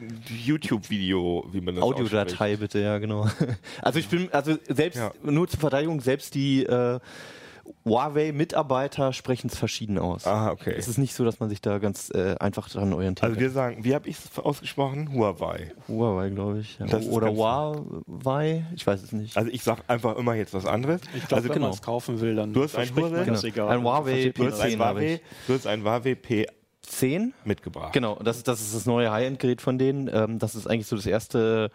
YouTube-Video, 0.28 1.46
wie 1.52 1.60
man 1.60 1.74
das. 1.74 1.84
Audiodatei 1.84 2.56
bitte, 2.56 2.80
ja 2.80 2.96
genau. 2.98 3.28
Also 3.82 3.98
ich 3.98 4.08
bin, 4.08 4.32
also 4.32 4.56
selbst 4.68 4.96
Ja. 4.98 5.12
nur 5.22 5.46
zur 5.48 5.60
Verteidigung, 5.60 6.00
selbst 6.00 6.34
die 6.34 6.64
äh, 6.64 7.00
Huawei-Mitarbeiter 7.84 9.12
sprechen 9.12 9.48
es 9.48 9.56
verschieden 9.56 9.98
aus. 9.98 10.26
Ah, 10.26 10.50
okay. 10.50 10.74
Es 10.76 10.88
ist 10.88 10.98
nicht 10.98 11.14
so, 11.14 11.24
dass 11.24 11.40
man 11.40 11.48
sich 11.48 11.60
da 11.60 11.78
ganz 11.78 12.10
äh, 12.10 12.34
einfach 12.38 12.68
dran 12.68 12.92
orientieren 12.92 13.30
Also 13.30 13.40
wir 13.40 13.50
sagen, 13.50 13.84
wie 13.84 13.94
habe 13.94 14.08
ich 14.08 14.16
es 14.16 14.38
ausgesprochen? 14.38 15.12
Huawei. 15.12 15.72
Huawei, 15.88 16.30
glaube 16.30 16.60
ich. 16.60 16.78
Ja. 16.78 16.98
Oder 17.10 17.28
Huawei, 17.28 18.64
ich 18.74 18.86
weiß 18.86 19.02
es 19.02 19.12
nicht. 19.12 19.36
Also 19.36 19.50
ich 19.50 19.62
sage 19.62 19.82
einfach 19.86 20.16
immer 20.16 20.34
jetzt 20.34 20.54
was 20.54 20.66
anderes. 20.66 21.00
Ich 21.14 21.26
glaube, 21.26 21.36
also 21.36 21.48
wenn 21.48 21.54
genau. 21.54 21.66
man 21.66 21.74
es 21.74 21.82
kaufen 21.82 22.20
will, 22.20 22.34
dann 22.34 22.52
Du 22.52 22.62
hast 22.62 22.76
ein 22.76 22.94
Huawei? 22.94 23.24
Genau. 23.24 23.42
egal. 23.42 23.68
Ein 23.68 23.82
Huawei 23.82 24.32
du 24.34 24.46
hast 24.46 24.60
ein 24.60 24.72
P10 24.72 24.78
habe 24.78 25.00
Huawei, 25.00 25.20
du 25.46 25.54
hast 25.54 25.66
ein 25.66 25.84
Huawei 25.84 26.14
P 26.14 26.46
10? 26.82 27.34
mitgebracht. 27.44 27.92
Genau, 27.92 28.18
das, 28.22 28.42
das 28.42 28.60
ist 28.60 28.74
das 28.74 28.86
neue 28.86 29.10
High-End-Gerät 29.10 29.60
von 29.60 29.78
denen. 29.78 30.08
Ähm, 30.12 30.38
das 30.38 30.54
ist 30.54 30.66
eigentlich 30.66 30.86
so 30.86 30.96
das 30.96 31.06
erste 31.06 31.70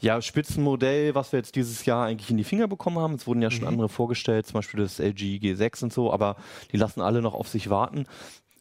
ja, 0.00 0.20
Spitzenmodell, 0.20 1.14
was 1.14 1.32
wir 1.32 1.38
jetzt 1.38 1.56
dieses 1.56 1.84
Jahr 1.84 2.06
eigentlich 2.06 2.30
in 2.30 2.36
die 2.36 2.44
Finger 2.44 2.68
bekommen 2.68 2.98
haben. 2.98 3.14
Es 3.14 3.26
wurden 3.26 3.42
ja 3.42 3.50
schon 3.50 3.66
andere 3.66 3.88
vorgestellt, 3.88 4.46
zum 4.46 4.54
Beispiel 4.54 4.80
das 4.80 4.98
LG 4.98 5.38
G6 5.38 5.84
und 5.84 5.92
so, 5.92 6.12
aber 6.12 6.36
die 6.72 6.76
lassen 6.76 7.00
alle 7.00 7.22
noch 7.22 7.34
auf 7.34 7.48
sich 7.48 7.70
warten. 7.70 8.06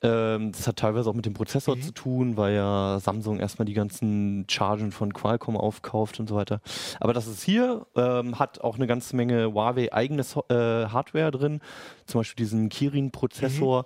Ähm, 0.04 0.52
das 0.52 0.67
hat 0.67 0.78
teilweise 0.78 1.10
auch 1.10 1.13
mit 1.13 1.26
dem 1.26 1.34
Prozessor 1.34 1.80
zu 1.80 1.93
tun, 1.93 2.36
weil 2.36 2.54
ja 2.56 3.00
Samsung 3.00 3.39
erstmal 3.39 3.65
die 3.65 3.74
ganzen 3.74 4.46
Chargen 4.50 4.91
von 4.91 5.13
Qualcomm 5.13 5.56
aufkauft 5.56 6.19
und 6.19 6.28
so 6.28 6.36
weiter. 6.36 6.60
Aber 7.00 7.13
das 7.13 7.26
ist 7.26 7.41
hier, 7.41 7.88
ähm, 7.96 8.38
hat 8.38 8.60
auch 8.62 8.76
eine 8.76 8.86
ganze 8.86 9.15
Menge 9.15 9.54
Huawei 9.54 9.93
eigenes 9.93 10.36
äh, 10.36 10.54
Hardware 10.54 11.32
drin, 11.32 11.62
zum 12.06 12.19
Beispiel 12.19 12.43
diesen 12.43 12.67
Kirin-Prozessor 12.67 13.86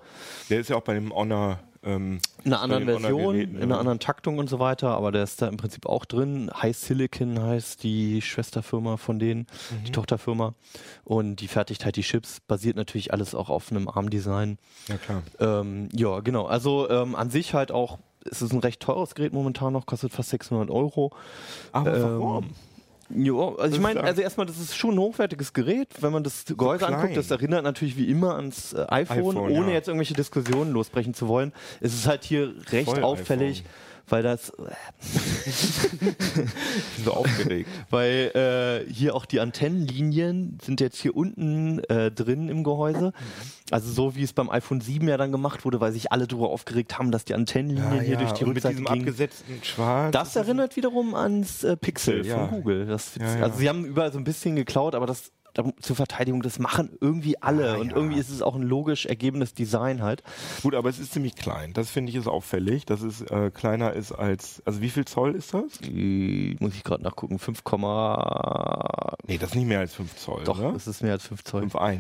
Der 0.50 0.60
ist 0.60 0.70
ja 0.70 0.76
auch 0.76 0.82
bei 0.82 0.96
dem 0.96 1.14
Honor. 1.14 1.60
Ähm, 1.88 2.20
in 2.44 2.52
einer 2.54 2.62
anderen 2.62 2.86
Version, 3.00 3.36
in 3.36 3.56
einer 3.62 3.76
ja. 3.76 3.80
anderen 3.80 4.00
Taktung 4.00 4.38
und 4.40 4.50
so 4.50 4.60
weiter, 4.60 4.90
aber 4.90 5.12
der 5.14 5.24
ist 5.24 5.42
da 5.42 5.48
im 5.48 5.56
Prinzip 5.58 5.86
auch 5.86 6.04
drin. 6.06 6.52
High 6.62 6.76
Silicon 6.76 7.42
heißt 7.42 7.82
die 7.84 8.22
Schwesterfirma 8.22 8.98
von 8.98 9.20
denen, 9.20 9.48
Mhm. 9.72 9.84
die 9.86 9.92
Tochterfirma. 9.94 10.54
Und 11.06 11.38
die 11.38 11.48
fertigt 11.48 11.86
halt 11.86 11.96
die 11.96 12.02
Chips, 12.02 12.42
basiert 12.42 12.76
natürlich 12.76 13.14
alles 13.14 13.34
auch 13.34 13.50
auf 13.50 13.72
einem 13.72 13.88
ARM-Design. 13.88 14.58
Ja, 14.90 14.98
klar. 14.98 15.24
Ähm, 15.40 15.88
ja, 15.94 16.20
genau. 16.20 16.46
Also 16.46 16.90
ähm, 16.90 17.16
an 17.16 17.30
sich 17.30 17.54
halt 17.54 17.72
auch, 17.72 18.00
es 18.30 18.42
ist 18.42 18.52
ein 18.52 18.60
recht 18.60 18.82
teures 18.82 19.16
Gerät 19.16 19.32
momentan 19.32 19.72
noch, 19.72 19.86
kostet 19.86 20.12
fast 20.12 20.30
600 20.32 20.70
Euro. 20.70 21.12
Aber 21.72 21.96
Ähm, 21.96 22.04
warum? 22.20 22.50
Jo, 23.10 23.56
also 23.56 23.76
ich 23.76 23.82
meine, 23.82 24.04
also 24.04 24.22
erstmal, 24.22 24.46
das 24.46 24.60
ist 24.60 24.76
schon 24.76 24.96
ein 24.96 25.00
hochwertiges 25.00 25.54
Gerät, 25.54 25.88
wenn 26.02 26.12
man 26.12 26.24
das 26.24 26.44
Gehäuse 26.46 26.86
klein. 26.86 26.94
anguckt. 26.94 27.16
Das 27.16 27.32
erinnert 27.32 27.64
natürlich 27.64 27.96
wie 27.96 28.10
immer 28.10 28.36
ans 28.36 28.74
äh, 28.74 28.86
iPhone, 28.90 29.18
iPhone, 29.18 29.38
ohne 29.38 29.68
ja. 29.68 29.74
jetzt 29.74 29.88
irgendwelche 29.88 30.14
Diskussionen 30.14 30.72
losbrechen 30.72 31.14
zu 31.14 31.28
wollen. 31.28 31.54
Es 31.80 31.94
ist 31.94 32.08
halt 32.08 32.24
hier 32.26 32.54
recht 32.72 32.90
Voll 32.90 33.04
auffällig, 33.04 33.64
weil 34.10 34.24
das, 34.24 34.52
Ich 35.46 36.96
bin 36.96 37.06
so 37.06 37.14
aufgeregt. 37.14 37.70
weil 37.90 38.86
äh, 38.88 38.92
hier 38.94 39.16
auch 39.16 39.26
die 39.26 39.40
Antennenlinien 39.40 40.58
sind 40.64 40.82
jetzt 40.82 40.98
hier 41.00 41.16
unten 41.16 41.80
äh, 41.86 42.12
drin 42.12 42.50
im 42.50 42.64
Gehäuse. 42.64 43.14
Also 43.70 43.92
so 43.92 44.16
wie 44.16 44.24
es 44.24 44.32
beim 44.34 44.50
iPhone 44.50 44.80
7 44.82 45.08
ja 45.08 45.18
dann 45.18 45.32
gemacht 45.32 45.66
wurde, 45.66 45.82
weil 45.82 45.92
sich 45.92 46.12
alle 46.12 46.26
darüber 46.28 46.50
aufgeregt 46.50 46.98
haben, 46.98 47.12
dass 47.12 47.26
die 47.26 47.34
Antennenlinien 47.34 48.02
hier 48.02 48.18
durch 48.18 48.32
die 48.32 48.44
und 48.46 48.50
mit 48.54 48.58
Rückseite 48.64 48.76
diesem 48.76 48.86
gingen. 48.94 49.00
abgesetzten 49.08 49.64
Schwarz. 49.64 50.12
Das 50.14 50.36
erinnert 50.36 50.76
wiederum 50.78 51.14
ans 51.16 51.64
äh, 51.64 51.76
Pixel 51.76 52.26
ja. 52.26 52.48
von 52.48 52.50
Google. 52.62 52.86
Das, 52.86 53.16
Ja, 53.16 53.38
ja. 53.38 53.44
Also 53.44 53.58
sie 53.60 53.68
haben 53.70 53.84
überall 53.86 54.12
so 54.12 54.18
ein 54.18 54.24
bisschen 54.24 54.56
geklaut, 54.56 54.96
aber 54.96 55.06
das 55.06 55.24
da- 55.24 55.32
zur 55.80 55.96
Verteidigung, 55.96 56.42
das 56.42 56.60
machen 56.60 56.90
irgendwie 57.02 57.42
alle. 57.42 57.74
Ah, 57.74 57.78
und 57.78 57.90
ja. 57.92 57.96
irgendwie 57.96 58.20
ist 58.20 58.30
es 58.30 58.42
auch 58.42 58.56
ein 58.56 58.64
logisch 58.64 59.06
ergebenes 59.06 59.54
Design 59.54 60.02
halt. 60.02 60.24
Gut, 60.64 60.76
aber 60.76 60.90
es 60.90 61.00
ist 61.00 61.14
ziemlich 61.14 61.36
klein. 61.36 61.74
Das 61.74 61.90
finde 61.90 62.12
ich 62.12 62.16
ist 62.16 62.28
auffällig, 62.28 62.86
dass 62.86 63.02
es 63.02 63.22
äh, 63.22 63.52
kleiner 63.52 63.94
ist 63.94 64.12
als. 64.12 64.62
Also 64.66 64.82
wie 64.82 64.90
viel 64.90 65.06
Zoll 65.06 65.36
ist 65.36 65.54
das? 65.54 65.82
Äh, 65.84 66.56
muss 66.60 66.76
ich 66.76 66.84
gerade 66.84 67.04
nachgucken. 67.04 67.40
5, 67.40 67.64
Nee, 69.28 69.38
das 69.38 69.50
ist 69.50 69.56
nicht 69.56 69.68
mehr 69.68 69.80
als 69.80 69.94
5 69.96 70.16
Zoll. 70.16 70.44
doch, 70.44 70.60
oder? 70.60 70.76
es 70.76 70.88
ist 70.88 71.02
mehr 71.02 71.14
als 71.14 71.28
5 71.28 71.44
Zoll. 71.44 71.64
5,1. 71.64 71.98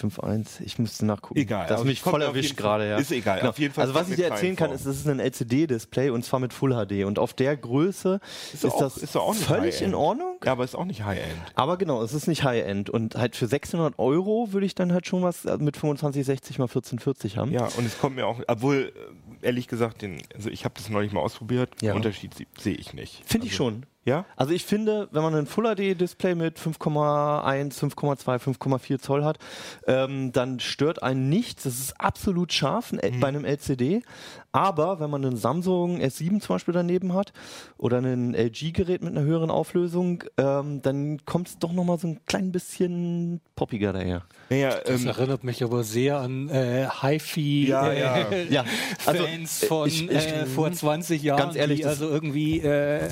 5,1. 0.00 0.60
Ich 0.64 0.78
müsste 0.78 1.06
nachgucken. 1.06 1.38
Egal, 1.38 1.66
Das 1.68 1.80
ist 1.80 1.86
mich 1.86 2.00
voll 2.00 2.22
erwischt 2.22 2.56
gerade, 2.56 2.88
ja. 2.88 2.96
ist 2.98 3.12
egal, 3.12 3.40
auf 3.46 3.58
jeden 3.58 3.74
Fall 3.74 3.82
Also 3.82 3.94
was 3.94 4.08
ich 4.08 4.16
dir 4.16 4.26
erzählen 4.26 4.56
kann, 4.56 4.72
ist, 4.72 4.86
es 4.86 4.98
ist 4.98 5.06
ein 5.08 5.20
LCD-Display 5.20 6.10
und 6.10 6.24
zwar 6.24 6.40
mit 6.40 6.52
Full 6.52 6.72
HD. 6.72 7.04
Und 7.04 7.18
auf 7.18 7.34
der 7.34 7.56
Größe 7.56 8.20
ist, 8.52 8.64
doch 8.64 8.74
auch- 8.74 8.80
das 8.80 8.96
ist 8.96 9.16
völlig 9.44 9.82
in 9.82 9.94
Ordnung. 9.94 10.38
Ja, 10.44 10.52
aber 10.52 10.64
ist 10.64 10.74
auch 10.74 10.84
nicht 10.84 11.04
High-End. 11.04 11.30
Aber 11.54 11.76
genau, 11.76 12.02
es 12.02 12.12
ist 12.14 12.26
nicht 12.26 12.44
High-End. 12.44 12.90
Und 12.90 13.14
halt 13.16 13.36
für 13.36 13.46
600 13.46 13.98
Euro 13.98 14.52
würde 14.52 14.66
ich 14.66 14.74
dann 14.74 14.92
halt 14.92 15.06
schon 15.06 15.22
was 15.22 15.44
mit 15.58 15.76
2560 15.76 16.58
mal 16.58 16.64
1440 16.64 17.36
haben. 17.36 17.52
Ja, 17.52 17.66
und 17.76 17.84
es 17.86 17.98
kommt 17.98 18.16
mir 18.16 18.26
auch, 18.26 18.40
obwohl, 18.46 18.92
äh, 19.42 19.46
ehrlich 19.46 19.68
gesagt, 19.68 20.02
den, 20.02 20.22
also 20.34 20.48
ich 20.50 20.64
habe 20.64 20.74
das 20.76 20.88
neulich 20.88 21.12
mal 21.12 21.20
ausprobiert, 21.20 21.70
Ja. 21.82 21.94
Unterschied 21.94 22.32
sehe 22.58 22.74
ich 22.74 22.94
nicht. 22.94 23.22
Finde 23.26 23.46
ich 23.46 23.52
also, 23.52 23.64
schon. 23.64 23.86
Ja? 24.04 24.24
Also 24.36 24.52
ich 24.54 24.64
finde, 24.64 25.08
wenn 25.12 25.22
man 25.22 25.34
ein 25.34 25.46
Full 25.46 25.64
HD 25.76 25.94
Display 26.00 26.34
mit 26.34 26.58
5,1, 26.58 27.74
5,2, 27.78 28.38
5,4 28.38 28.98
Zoll 28.98 29.24
hat, 29.24 29.38
ähm, 29.86 30.32
dann 30.32 30.58
stört 30.58 31.02
einen 31.02 31.28
nichts. 31.28 31.64
Das 31.64 31.78
ist 31.78 32.00
absolut 32.00 32.52
scharf 32.52 32.92
Mhm. 32.92 33.20
bei 33.20 33.28
einem 33.28 33.44
LCD. 33.44 34.02
Aber 34.52 34.98
wenn 34.98 35.10
man 35.10 35.24
einen 35.24 35.36
Samsung 35.36 36.00
S7 36.00 36.40
zum 36.40 36.54
Beispiel 36.56 36.74
daneben 36.74 37.12
hat 37.14 37.32
oder 37.78 37.98
ein 37.98 38.34
LG-Gerät 38.34 39.02
mit 39.04 39.16
einer 39.16 39.20
höheren 39.24 39.50
Auflösung, 39.50 40.24
ähm, 40.38 40.82
dann 40.82 41.24
kommt 41.24 41.48
es 41.48 41.58
doch 41.58 41.72
nochmal 41.72 41.98
so 41.98 42.08
ein 42.08 42.20
klein 42.26 42.50
bisschen 42.50 43.40
poppiger 43.54 43.92
daher. 43.92 44.24
Naja, 44.48 44.70
Das 44.84 45.02
ähm, 45.02 45.06
erinnert 45.08 45.44
mich 45.44 45.62
aber 45.62 45.84
sehr 45.84 46.18
an 46.18 46.48
äh, 46.48 46.86
Hi-Fi 46.88 47.68
Ja, 47.68 47.88
äh, 47.92 48.00
ja. 48.00 48.32
Ja, 48.50 48.64
also, 49.06 49.24
Fans 49.24 49.64
von 49.66 49.86
ich- 49.86 50.10
ich- 50.10 50.10
äh, 50.10 50.46
vor 50.46 50.72
20 50.72 51.22
Jahren, 51.22 51.38
Ganz 51.38 51.54
ehrlich, 51.56 51.76
die 51.80 51.82
das- 51.84 52.00
also 52.00 52.08
irgendwie 52.12 52.58
äh, 52.60 53.08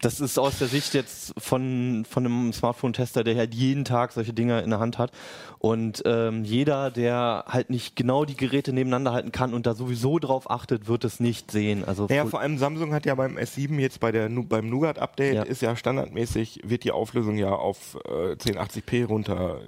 Das 0.00 0.20
ist 0.20 0.38
aus 0.38 0.58
der 0.58 0.68
Sicht 0.68 0.94
jetzt 0.94 1.32
von, 1.38 2.04
von 2.08 2.24
einem 2.24 2.52
Smartphone-Tester, 2.52 3.24
der 3.24 3.36
halt 3.36 3.54
jeden 3.54 3.84
Tag 3.84 4.12
solche 4.12 4.32
Dinger 4.32 4.62
in 4.62 4.70
der 4.70 4.78
Hand 4.78 4.98
hat. 4.98 5.10
Und 5.58 6.02
ähm, 6.06 6.44
jeder, 6.44 6.90
der 6.92 7.44
halt 7.48 7.68
nicht 7.70 7.96
genau 7.96 8.24
die 8.24 8.36
Geräte 8.36 8.72
nebeneinander 8.72 9.12
halten 9.12 9.32
kann 9.32 9.54
und 9.54 9.66
da 9.66 9.74
sowieso 9.74 10.20
drauf 10.20 10.48
achtet, 10.50 10.86
wird 10.86 11.04
es 11.04 11.18
nicht 11.18 11.50
sehen. 11.50 11.82
Also 11.84 12.06
naja, 12.08 12.22
Full- 12.22 12.30
vor 12.30 12.40
allem 12.40 12.58
Samsung 12.58 12.94
hat 12.94 13.06
ja 13.06 13.14
beim 13.16 13.36
S7 13.36 13.78
jetzt 13.80 13.98
bei 13.98 14.12
der, 14.12 14.28
beim 14.28 14.68
Nougat-Update 14.70 15.34
Ja. 15.34 15.42
ist 15.42 15.62
ja 15.62 15.74
standardmäßig, 15.74 16.60
wird 16.64 16.84
die 16.84 16.92
Auflösung 16.92 17.36
ja 17.36 17.50
auf 17.50 17.98
äh, 18.06 18.34
1080p 18.34 19.06
runter. 19.06 19.60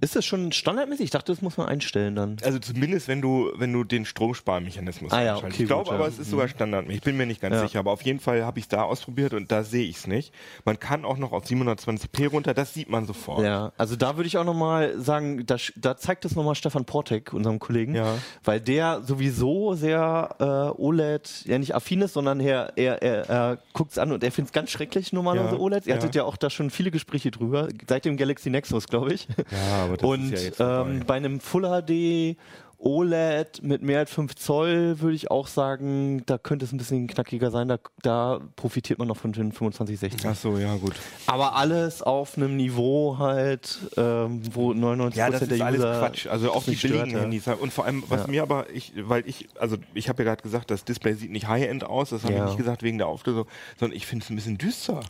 ist 0.00 0.14
das 0.14 0.24
schon 0.24 0.52
standardmäßig? 0.52 1.04
Ich 1.06 1.10
dachte, 1.10 1.32
das 1.32 1.42
muss 1.42 1.56
man 1.56 1.66
einstellen 1.66 2.14
dann. 2.14 2.36
Also 2.44 2.60
zumindest 2.60 3.08
wenn 3.08 3.20
du, 3.20 3.50
wenn 3.56 3.72
du 3.72 3.82
den 3.82 4.04
Stromsparmechanismus 4.04 5.10
Ah 5.12 5.22
ja, 5.22 5.32
einschaltest. 5.34 5.54
okay, 5.54 5.62
ich 5.64 5.68
glaube 5.68 5.90
ja. 5.90 5.96
aber, 5.96 6.06
es 6.06 6.18
ist 6.20 6.30
sogar 6.30 6.46
standardmäßig. 6.46 6.98
Ich 6.98 7.02
bin 7.04 7.16
mir 7.16 7.26
nicht 7.26 7.40
ganz 7.40 7.54
Ja. 7.56 7.62
sicher, 7.66 7.80
aber 7.80 7.90
auf 7.90 8.02
jeden 8.02 8.20
Fall 8.20 8.44
habe 8.44 8.58
ich 8.60 8.66
es 8.66 8.68
da 8.68 8.82
ausprobiert 8.82 9.34
und 9.34 9.50
da 9.50 9.64
sehe 9.72 9.84
ich 9.88 9.96
es 9.96 10.06
nicht. 10.06 10.32
Man 10.64 10.78
kann 10.78 11.04
auch 11.04 11.18
noch 11.18 11.32
auf 11.32 11.44
720p 11.46 12.28
runter, 12.28 12.54
das 12.54 12.72
sieht 12.74 12.88
man 12.88 13.06
sofort. 13.06 13.42
Ja, 13.44 13.72
also 13.76 13.96
da 13.96 14.16
würde 14.16 14.28
ich 14.28 14.38
auch 14.38 14.44
nochmal 14.44 15.00
sagen, 15.00 15.44
da, 15.46 15.56
da 15.74 15.96
zeigt 15.96 16.24
es 16.24 16.36
nochmal 16.36 16.54
Stefan 16.54 16.84
Portek, 16.84 17.32
unserem 17.32 17.58
Kollegen, 17.58 17.96
Ja. 17.96 18.14
weil 18.44 18.60
der 18.60 19.02
sowieso 19.02 19.74
sehr 19.74 20.36
äh, 20.38 20.80
OLED, 20.80 21.44
ja 21.46 21.58
nicht 21.58 21.74
affin 21.74 22.02
ist, 22.02 22.12
sondern 22.12 22.38
er, 22.38 22.72
er, 22.76 23.02
er, 23.02 23.28
er 23.28 23.58
guckt 23.72 23.90
es 23.92 23.98
an 23.98 24.12
und 24.12 24.22
er 24.22 24.30
findet 24.30 24.50
es 24.50 24.52
ganz 24.52 24.70
schrecklich, 24.70 25.12
normalerweise 25.12 25.56
Ja, 25.56 25.60
OLEDs. 25.60 25.86
Ihr 25.86 25.94
ja. 25.94 26.00
hattet 26.00 26.14
ja 26.14 26.24
auch 26.24 26.36
da 26.36 26.50
schon 26.50 26.70
viele 26.70 26.90
Gespräche 26.92 27.30
drüber, 27.32 27.66
seit 27.88 28.04
dem 28.04 28.16
Galaxy 28.16 28.50
Nexus, 28.50 28.86
glaube 28.86 29.12
ich. 29.14 29.26
Ja, 29.50 29.84
aber 29.84 29.96
das 29.96 30.08
und 30.08 30.32
ist 30.32 30.40
ja 30.40 30.46
jetzt 30.46 30.60
ähm, 30.60 31.02
bei 31.06 31.14
einem 31.14 31.40
Full 31.40 31.62
HD 31.62 32.36
OLED 32.84 33.62
mit 33.62 33.82
mehr 33.82 34.00
als 34.00 34.12
5 34.12 34.34
Zoll 34.34 35.00
würde 35.00 35.14
ich 35.14 35.30
auch 35.30 35.46
sagen, 35.46 36.22
da 36.26 36.36
könnte 36.36 36.64
es 36.64 36.72
ein 36.72 36.78
bisschen 36.78 37.06
knackiger 37.06 37.50
sein, 37.50 37.68
da, 37.68 37.78
da 38.02 38.40
profitiert 38.56 38.98
man 38.98 39.08
noch 39.08 39.16
von 39.16 39.32
den 39.32 39.52
2560. 39.52 40.26
Ach 40.26 40.34
so, 40.34 40.58
ja 40.58 40.74
gut. 40.76 40.94
Aber 41.26 41.54
alles 41.56 42.02
auf 42.02 42.36
einem 42.36 42.56
Niveau 42.56 43.18
halt, 43.18 43.78
ähm, 43.96 44.42
wo 44.52 44.72
99% 44.72 45.16
Ja, 45.16 45.30
das 45.30 45.40
der 45.40 45.50
ist 45.52 45.60
alles 45.62 45.80
User 45.80 45.98
Quatsch. 46.00 46.26
Also 46.26 46.52
auch 46.52 46.64
die 46.64 46.70
nicht 46.70 46.80
stört, 46.80 46.92
billigen 46.94 47.16
ja. 47.16 47.20
Handys. 47.20 47.46
Und 47.46 47.72
vor 47.72 47.84
allem, 47.84 48.02
was 48.08 48.22
Ja. 48.22 48.26
mir 48.26 48.42
aber, 48.42 48.68
ich, 48.70 48.92
weil 48.96 49.22
ich, 49.28 49.48
also 49.58 49.76
ich 49.94 50.08
habe 50.08 50.22
ja 50.24 50.30
gerade 50.30 50.42
gesagt, 50.42 50.70
das 50.70 50.84
Display 50.84 51.14
sieht 51.14 51.30
nicht 51.30 51.46
High-End 51.48 51.84
aus. 51.84 52.10
Das 52.10 52.24
habe 52.24 52.34
ich 52.34 52.42
nicht 52.42 52.56
gesagt 52.58 52.82
wegen 52.82 52.98
der 52.98 53.06
Auflösung, 53.06 53.46
sondern 53.78 53.96
ich 53.96 54.06
finde 54.06 54.24
es 54.24 54.30
ein 54.30 54.36
bisschen 54.36 54.58
düster. 54.58 55.00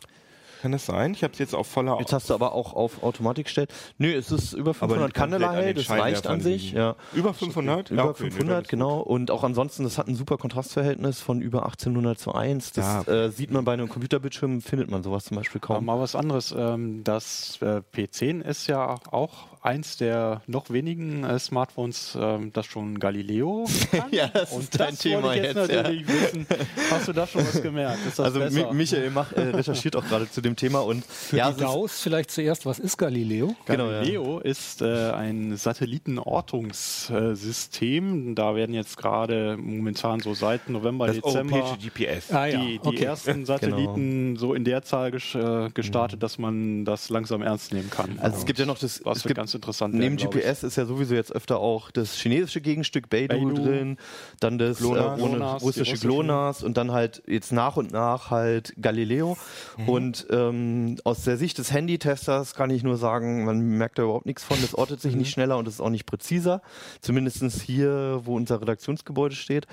Kann 0.62 0.70
das 0.70 0.86
sein? 0.86 1.12
Ich 1.12 1.24
habe 1.24 1.32
es 1.32 1.40
jetzt 1.40 1.56
auf 1.56 1.66
voller 1.66 1.98
Jetzt 1.98 2.12
hast 2.12 2.30
du 2.30 2.34
aber 2.34 2.52
auch 2.52 2.72
auf 2.72 3.02
Automatik 3.02 3.46
gestellt. 3.46 3.72
Nö, 3.98 4.12
es 4.14 4.30
ist 4.30 4.52
über 4.52 4.74
500 4.74 5.12
komplett 5.12 5.14
Candela 5.14 5.48
an 5.50 5.56
hell, 5.56 5.74
das 5.74 5.90
reicht 5.90 6.26
an 6.28 6.40
sich. 6.40 6.70
Ja. 6.70 6.94
Über 7.14 7.34
500? 7.34 7.90
Über 7.90 8.02
Ja, 8.04 8.08
okay, 8.08 8.22
nee, 8.22 8.28
dann 8.28 8.38
500, 8.38 8.62
ist 8.62 8.68
genau. 8.70 9.00
Und 9.00 9.32
auch 9.32 9.42
ansonsten, 9.42 9.82
das 9.82 9.98
hat 9.98 10.06
ein 10.06 10.14
super 10.14 10.36
Kontrastverhältnis 10.38 11.20
von 11.20 11.42
über 11.42 11.64
1800 11.64 12.16
zu 12.16 12.32
1. 12.32 12.74
Das 12.74 13.06
Ja. 13.06 13.12
äh, 13.12 13.30
sieht 13.32 13.50
man 13.50 13.64
bei 13.64 13.72
einem 13.72 13.88
Computerbildschirm, 13.88 14.60
findet 14.60 14.88
man 14.88 15.02
sowas 15.02 15.24
zum 15.24 15.36
Beispiel 15.36 15.60
Aber 15.64 15.74
kaum. 15.74 15.84
mal 15.84 15.98
was 15.98 16.14
anderes. 16.14 16.54
Ähm, 16.56 17.02
das 17.02 17.58
äh, 17.60 17.82
P10 17.92 18.42
ist 18.42 18.68
ja 18.68 18.94
auch 19.10 19.51
eins 19.62 19.96
der 19.96 20.42
noch 20.46 20.68
wenigen 20.70 21.24
äh, 21.24 21.38
Smartphones, 21.38 22.16
ähm, 22.20 22.52
das 22.52 22.66
schon 22.66 22.98
Galileo 22.98 23.64
kann. 23.90 24.10
Ja, 24.10 24.28
das 24.28 24.52
Und 24.52 24.64
ist 24.64 24.78
dein 24.78 24.90
das 24.90 24.98
Thema 24.98 25.34
jetzt. 25.34 25.56
jetzt, 25.56 25.72
ja. 25.72 25.88
wissen. 25.88 26.46
Hast 26.90 27.08
du 27.08 27.12
da 27.12 27.26
schon 27.26 27.46
was 27.46 27.62
gemerkt? 27.62 28.04
Ist 28.06 28.18
das 28.18 28.26
Also 28.26 28.40
besser? 28.40 28.72
Mi 28.72 28.78
Michael 28.78 29.10
macht, 29.10 29.32
äh, 29.34 29.40
recherchiert 29.50 29.94
auch 29.96 30.04
gerade 30.04 30.28
zu 30.30 30.40
dem 30.40 30.56
Thema 30.56 30.80
und 30.80 31.04
für 31.04 31.36
ja, 31.36 31.52
die 31.52 31.60
DAOs 31.60 32.00
vielleicht 32.00 32.30
zuerst, 32.32 32.66
was 32.66 32.78
ist 32.80 32.96
Galileo? 32.98 33.54
genau, 33.66 33.90
ja. 33.90 34.00
Galileo 34.00 34.40
ist 34.40 34.82
äh, 34.82 35.12
ein 35.12 35.56
Satellitenortungssystem. 35.56 38.34
Da 38.34 38.56
werden 38.56 38.74
jetzt 38.74 38.96
gerade 38.96 39.56
momentan 39.56 40.18
so 40.20 40.34
seit 40.34 40.68
November, 40.68 41.06
Das 41.06 41.16
Dezember 41.16 41.56
europäische 41.56 41.88
GPS. 41.88 42.32
Ah, 42.32 42.46
ja, 42.46 42.58
die, 42.58 42.78
die 42.78 42.88
okay. 42.88 43.04
ersten 43.04 43.46
Satelliten 43.52 44.36
so 44.36 44.54
in 44.54 44.64
der 44.64 44.82
Zahl 44.82 45.12
äh, 45.12 45.68
gestartet, 45.70 46.22
dass 46.22 46.38
man 46.38 46.84
das 46.84 47.08
langsam 47.10 47.42
ernst 47.42 47.72
nehmen 47.72 47.90
kann. 47.90 48.18
Also 48.18 48.38
es 48.38 48.46
gibt 48.46 48.58
ja 48.58 48.66
noch 48.66 48.78
das, 48.78 49.00
Was 49.04 49.18
es 49.18 49.24
gibt 49.24 49.38
ganz 49.52 49.54
interessant 49.54 49.94
Neben 49.94 50.18
werden. 50.18 50.30
GPS 50.30 50.62
ist 50.62 50.76
ja 50.76 50.86
sowieso 50.86 51.14
jetzt 51.14 51.32
öfter 51.34 51.58
auch 51.58 51.90
das 51.90 52.14
chinesische 52.14 52.60
Gegenstück 52.60 53.08
Beidou, 53.10 53.48
Beidou. 53.48 53.62
drin, 53.62 53.96
dann 54.40 54.58
das 54.58 54.78
GLONASS. 54.78 55.20
äh, 55.20 55.58
die 55.58 55.64
russische. 55.64 55.98
GLONASS 55.98 56.62
und 56.62 56.76
dann 56.76 56.92
halt 56.92 57.22
jetzt 57.26 57.52
nach 57.52 57.76
und 57.76 57.92
nach 57.92 58.30
halt 58.30 58.74
Galileo. 58.80 59.36
Mhm. 59.76 59.88
Und 59.88 60.26
ähm, 60.30 60.96
aus 61.04 61.24
der 61.24 61.36
Sicht 61.36 61.58
des 61.58 61.72
Handytesters 61.72 62.54
kann 62.54 62.70
ich 62.70 62.82
nur 62.82 62.96
sagen, 62.96 63.44
man 63.44 63.60
merkt 63.60 63.98
da 63.98 64.04
überhaupt 64.04 64.26
nichts 64.26 64.44
von. 64.44 64.56
Das 64.60 64.74
ortet 64.74 65.00
sich 65.00 65.12
Mhm. 65.12 65.18
nicht 65.20 65.30
schneller 65.32 65.58
und 65.58 65.68
es 65.68 65.74
ist 65.74 65.80
auch 65.80 65.90
nicht 65.90 66.06
präziser. 66.06 66.62
Zumindestens 67.00 67.60
hier, 67.62 68.20
wo 68.24 68.36
unser 68.36 68.60
Redaktionsgebäude 68.60 69.34
steht. 69.34 69.66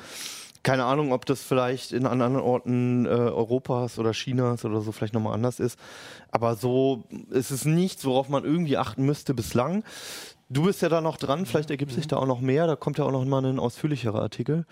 Keine 0.63 0.84
Ahnung, 0.86 1.13
ob 1.13 1.26
das 1.26 1.41
vielleicht 1.41 1.93
in 1.93 2.06
anderen 2.06 2.36
Orten 2.36 3.06
äh, 3.06 3.10
Europas 3.10 3.98
oder 3.98 4.12
Chinas 4.12 4.65
oder 4.65 4.82
so 4.82 4.91
vielleicht 4.91 5.13
nochmal 5.13 5.34
anders 5.34 5.60
ist. 5.60 5.80
Aber 6.32 6.56
so 6.56 7.06
ist 7.30 7.52
es 7.52 7.65
nichts, 7.65 8.06
worauf 8.06 8.28
man 8.30 8.43
irgendwie 8.43 8.78
achten 8.78 9.06
müsste 9.06 9.34
bislang. 9.34 9.84
Du 10.51 10.63
bist 10.63 10.81
ja 10.81 10.89
da 10.89 10.99
noch 10.99 11.17
dran, 11.17 11.45
vielleicht 11.45 11.69
ergibt 11.69 11.91
sich 11.91 12.07
da 12.07 12.17
auch 12.17 12.25
noch 12.25 12.41
mehr, 12.41 12.65
da 12.65 12.75
kommt 12.75 12.97
ja 12.97 13.03
auch 13.05 13.12
noch 13.12 13.23
mal 13.23 13.45
ein 13.45 13.59
ausführlicherer 13.59 14.19
Artikel. 14.19 14.65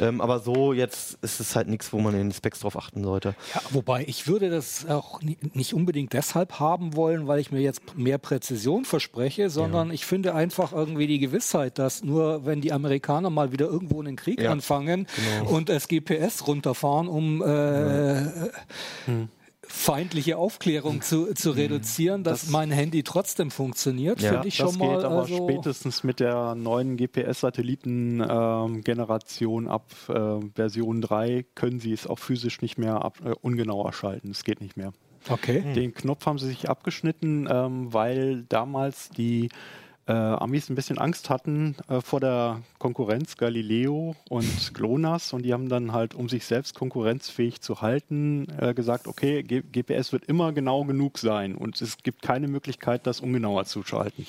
Ähm, 0.00 0.20
aber 0.20 0.40
so 0.40 0.72
jetzt 0.72 1.18
ist 1.22 1.38
es 1.38 1.54
halt 1.54 1.68
nichts, 1.68 1.92
wo 1.92 2.00
man 2.00 2.14
in 2.14 2.20
den 2.28 2.32
Specs 2.32 2.58
drauf 2.60 2.76
achten 2.76 3.04
sollte. 3.04 3.36
Ja, 3.54 3.60
wobei 3.70 4.04
ich 4.08 4.26
würde 4.26 4.50
das 4.50 4.86
auch 4.88 5.22
ni- 5.22 5.38
nicht 5.52 5.72
unbedingt 5.72 6.14
deshalb 6.14 6.58
haben 6.58 6.96
wollen, 6.96 7.28
weil 7.28 7.38
ich 7.38 7.52
mir 7.52 7.60
jetzt 7.60 7.96
mehr 7.96 8.18
Präzision 8.18 8.84
verspreche, 8.84 9.50
sondern 9.50 9.92
ich 9.92 10.04
finde 10.04 10.34
einfach 10.34 10.72
irgendwie 10.72 11.06
die 11.06 11.20
Gewissheit, 11.20 11.78
dass 11.78 12.02
nur 12.02 12.44
wenn 12.44 12.60
die 12.60 12.72
Amerikaner 12.72 13.30
mal 13.30 13.52
wieder 13.52 13.66
irgendwo 13.66 14.00
einen 14.00 14.16
Krieg 14.16 14.40
Ja, 14.40 14.50
anfangen 14.50 15.06
und 15.46 15.68
das 15.68 15.86
GPS 15.86 16.48
runterfahren, 16.48 17.06
um 17.06 17.40
äh, 17.40 18.22
feindliche 19.72 20.36
Aufklärung 20.36 21.00
zu, 21.00 21.32
zu 21.34 21.52
reduzieren, 21.52 22.24
dass 22.24 22.42
Das- 22.42 22.50
mein 22.50 22.70
Handy 22.72 23.02
trotzdem 23.02 23.50
funktioniert, 23.50 24.20
Ja, 24.20 24.32
finde 24.32 24.48
ich 24.48 24.56
das 24.56 24.70
schon 24.72 24.78
mal. 24.80 24.96
geht 24.96 25.04
aber 25.04 25.20
also, 25.20 25.36
spätestens 25.48 26.02
mit 26.04 26.18
der 26.20 26.54
neuen 26.56 26.96
GPS-Satelliten-Generation 26.96 29.68
ab 29.68 29.84
äh, 30.08 30.40
Version 30.54 31.00
3 31.00 31.44
können 31.54 31.78
sie 31.80 31.92
es 31.92 32.06
auch 32.06 32.18
physisch 32.18 32.60
nicht 32.62 32.78
mehr 32.78 33.04
ab, 33.04 33.18
äh, 33.24 33.32
ungenauer 33.40 33.92
schalten. 33.92 34.30
Es 34.30 34.44
geht 34.44 34.60
nicht 34.60 34.76
mehr. 34.76 34.92
Okay. 35.28 35.62
Den 35.74 35.92
Knopf 35.94 36.24
haben 36.26 36.38
sie 36.38 36.46
sich 36.48 36.68
abgeschnitten, 36.70 37.46
ähm, 37.50 37.92
weil 37.92 38.44
damals 38.48 39.10
die 39.10 39.48
äh, 40.10 40.12
Amis 40.12 40.68
ein 40.68 40.74
bisschen 40.74 40.98
Angst 40.98 41.30
hatten 41.30 41.76
äh, 41.88 42.00
vor 42.00 42.18
der 42.18 42.62
Konkurrenz 42.78 43.36
Galileo 43.36 44.16
und 44.28 44.44
GLONASS 44.74 45.32
und 45.32 45.44
die 45.44 45.52
haben 45.52 45.68
dann 45.68 45.92
halt, 45.92 46.14
um 46.14 46.28
sich 46.28 46.44
selbst 46.46 46.74
konkurrenzfähig 46.74 47.60
zu 47.60 47.80
halten, 47.80 48.48
äh, 48.58 48.74
gesagt, 48.74 49.06
okay, 49.06 49.44
G 49.44 49.62
GPS 49.62 50.12
wird 50.12 50.24
immer 50.24 50.52
genau 50.52 50.84
genug 50.84 51.18
sein 51.18 51.54
und 51.54 51.80
es 51.80 51.98
gibt 51.98 52.22
keine 52.22 52.48
Möglichkeit, 52.48 53.06
das 53.06 53.20
ungenauer 53.20 53.66
zu 53.66 53.84
schalten. 53.84 54.26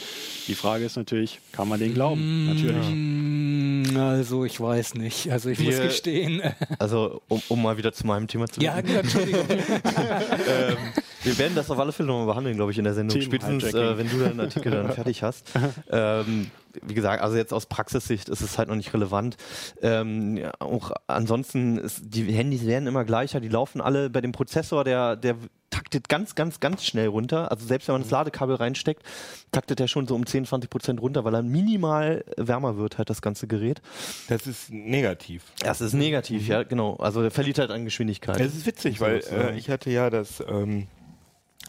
Die 0.48 0.54
Frage 0.56 0.86
ist 0.86 0.98
natürlich, 0.98 1.40
kann 1.52 1.68
man 1.68 1.80
den 1.80 1.96
glauben? 1.96 2.46
Natürlich. 2.46 2.88
Mm, 2.88 3.71
Also 3.98 4.46
ich 4.46 4.60
weiß 4.60 4.96
nicht. 4.96 5.32
Also 5.32 5.50
ich 5.50 5.60
muss 5.60 5.76
Wir- 5.78 5.84
gestehen. 5.84 6.42
Also, 6.80 7.22
um, 7.28 7.42
um 7.50 7.62
mal 7.62 7.78
wieder 7.78 7.94
zu 7.94 8.08
meinem 8.08 8.28
Thema 8.28 8.48
zu 8.48 8.60
ja, 8.62 8.80
genau, 8.82 9.00
Entschuldigung. 9.00 9.46
ähm, 9.50 10.78
wir 11.24 11.38
werden 11.38 11.54
das 11.56 11.70
auf 11.70 11.80
alle 11.80 11.92
Fälle 11.92 12.08
nochmal 12.08 12.26
behandeln, 12.28 12.56
glaube 12.56 12.72
ich, 12.72 12.78
in 12.78 12.84
der 12.84 12.94
Sendung. 12.94 13.20
Team 13.20 13.30
Spätestens, 13.30 13.74
äh, 13.74 13.98
wenn 13.98 14.10
du 14.10 14.18
deinen 14.20 14.40
Artikel 14.40 14.72
dann 14.72 14.92
fertig 14.92 15.22
hast. 15.22 15.52
ähm, 15.92 16.50
wie 16.84 16.94
gesagt, 16.94 17.22
also 17.22 17.36
jetzt 17.36 17.54
aus 17.54 17.66
Praxissicht 17.66 18.30
ist 18.30 18.42
es 18.42 18.58
halt 18.58 18.70
noch 18.70 18.76
nicht 18.76 18.94
relevant. 18.94 19.38
Ähm, 19.82 20.38
ja, 20.38 20.52
auch 20.60 20.92
ansonsten, 21.08 21.78
ist, 21.78 22.02
die 22.04 22.24
Handys 22.32 22.66
werden 22.66 22.88
immer 22.88 23.04
gleicher, 23.04 23.40
die 23.40 23.50
laufen 23.50 23.82
alle 23.82 24.10
bei 24.10 24.22
dem 24.22 24.32
Prozessor, 24.32 24.84
der, 24.84 25.16
der 25.16 25.36
taktet 25.82 26.10
ganz, 26.10 26.36
ganz, 26.36 26.60
ganz 26.60 26.86
schnell 26.86 27.08
runter. 27.08 27.52
Also 27.52 27.66
selbst 27.66 27.88
wenn 27.88 27.94
man 27.94 28.04
das 28.04 28.12
Ladekabel 28.12 28.56
reinsteckt, 28.56 29.04
taktet 29.52 29.80
er 29.80 29.88
schon 29.88 30.08
so 30.08 30.16
um 30.16 30.26
10, 30.26 30.46
20 30.46 30.70
Prozent 30.70 31.02
runter, 31.02 31.24
weil 31.24 31.34
er 31.34 31.42
minimal 31.42 32.24
wärmer 32.38 32.78
wird, 32.78 33.00
halt 33.00 33.10
das 33.10 33.22
ganze 33.22 33.48
Gerät. 33.48 33.82
Das 34.28 34.46
ist 34.46 34.72
negativ. 34.72 35.44
Das 35.60 35.82
ist 35.82 35.94
negativ, 35.94 36.48
ja, 36.48 36.64
genau. 36.64 36.96
Also 36.98 37.22
der 37.22 37.32
verliert 37.32 37.58
halt 37.58 37.72
an 37.72 37.86
Geschwindigkeit. 37.86 38.40
Es 38.40 38.56
ist 38.56 38.66
witzig, 38.66 39.02
weil 39.02 39.24
äh, 39.32 39.58
ich 39.58 39.70
hatte 39.70 39.90
ja 39.90 40.10
das, 40.10 40.44
ähm, 40.48 40.88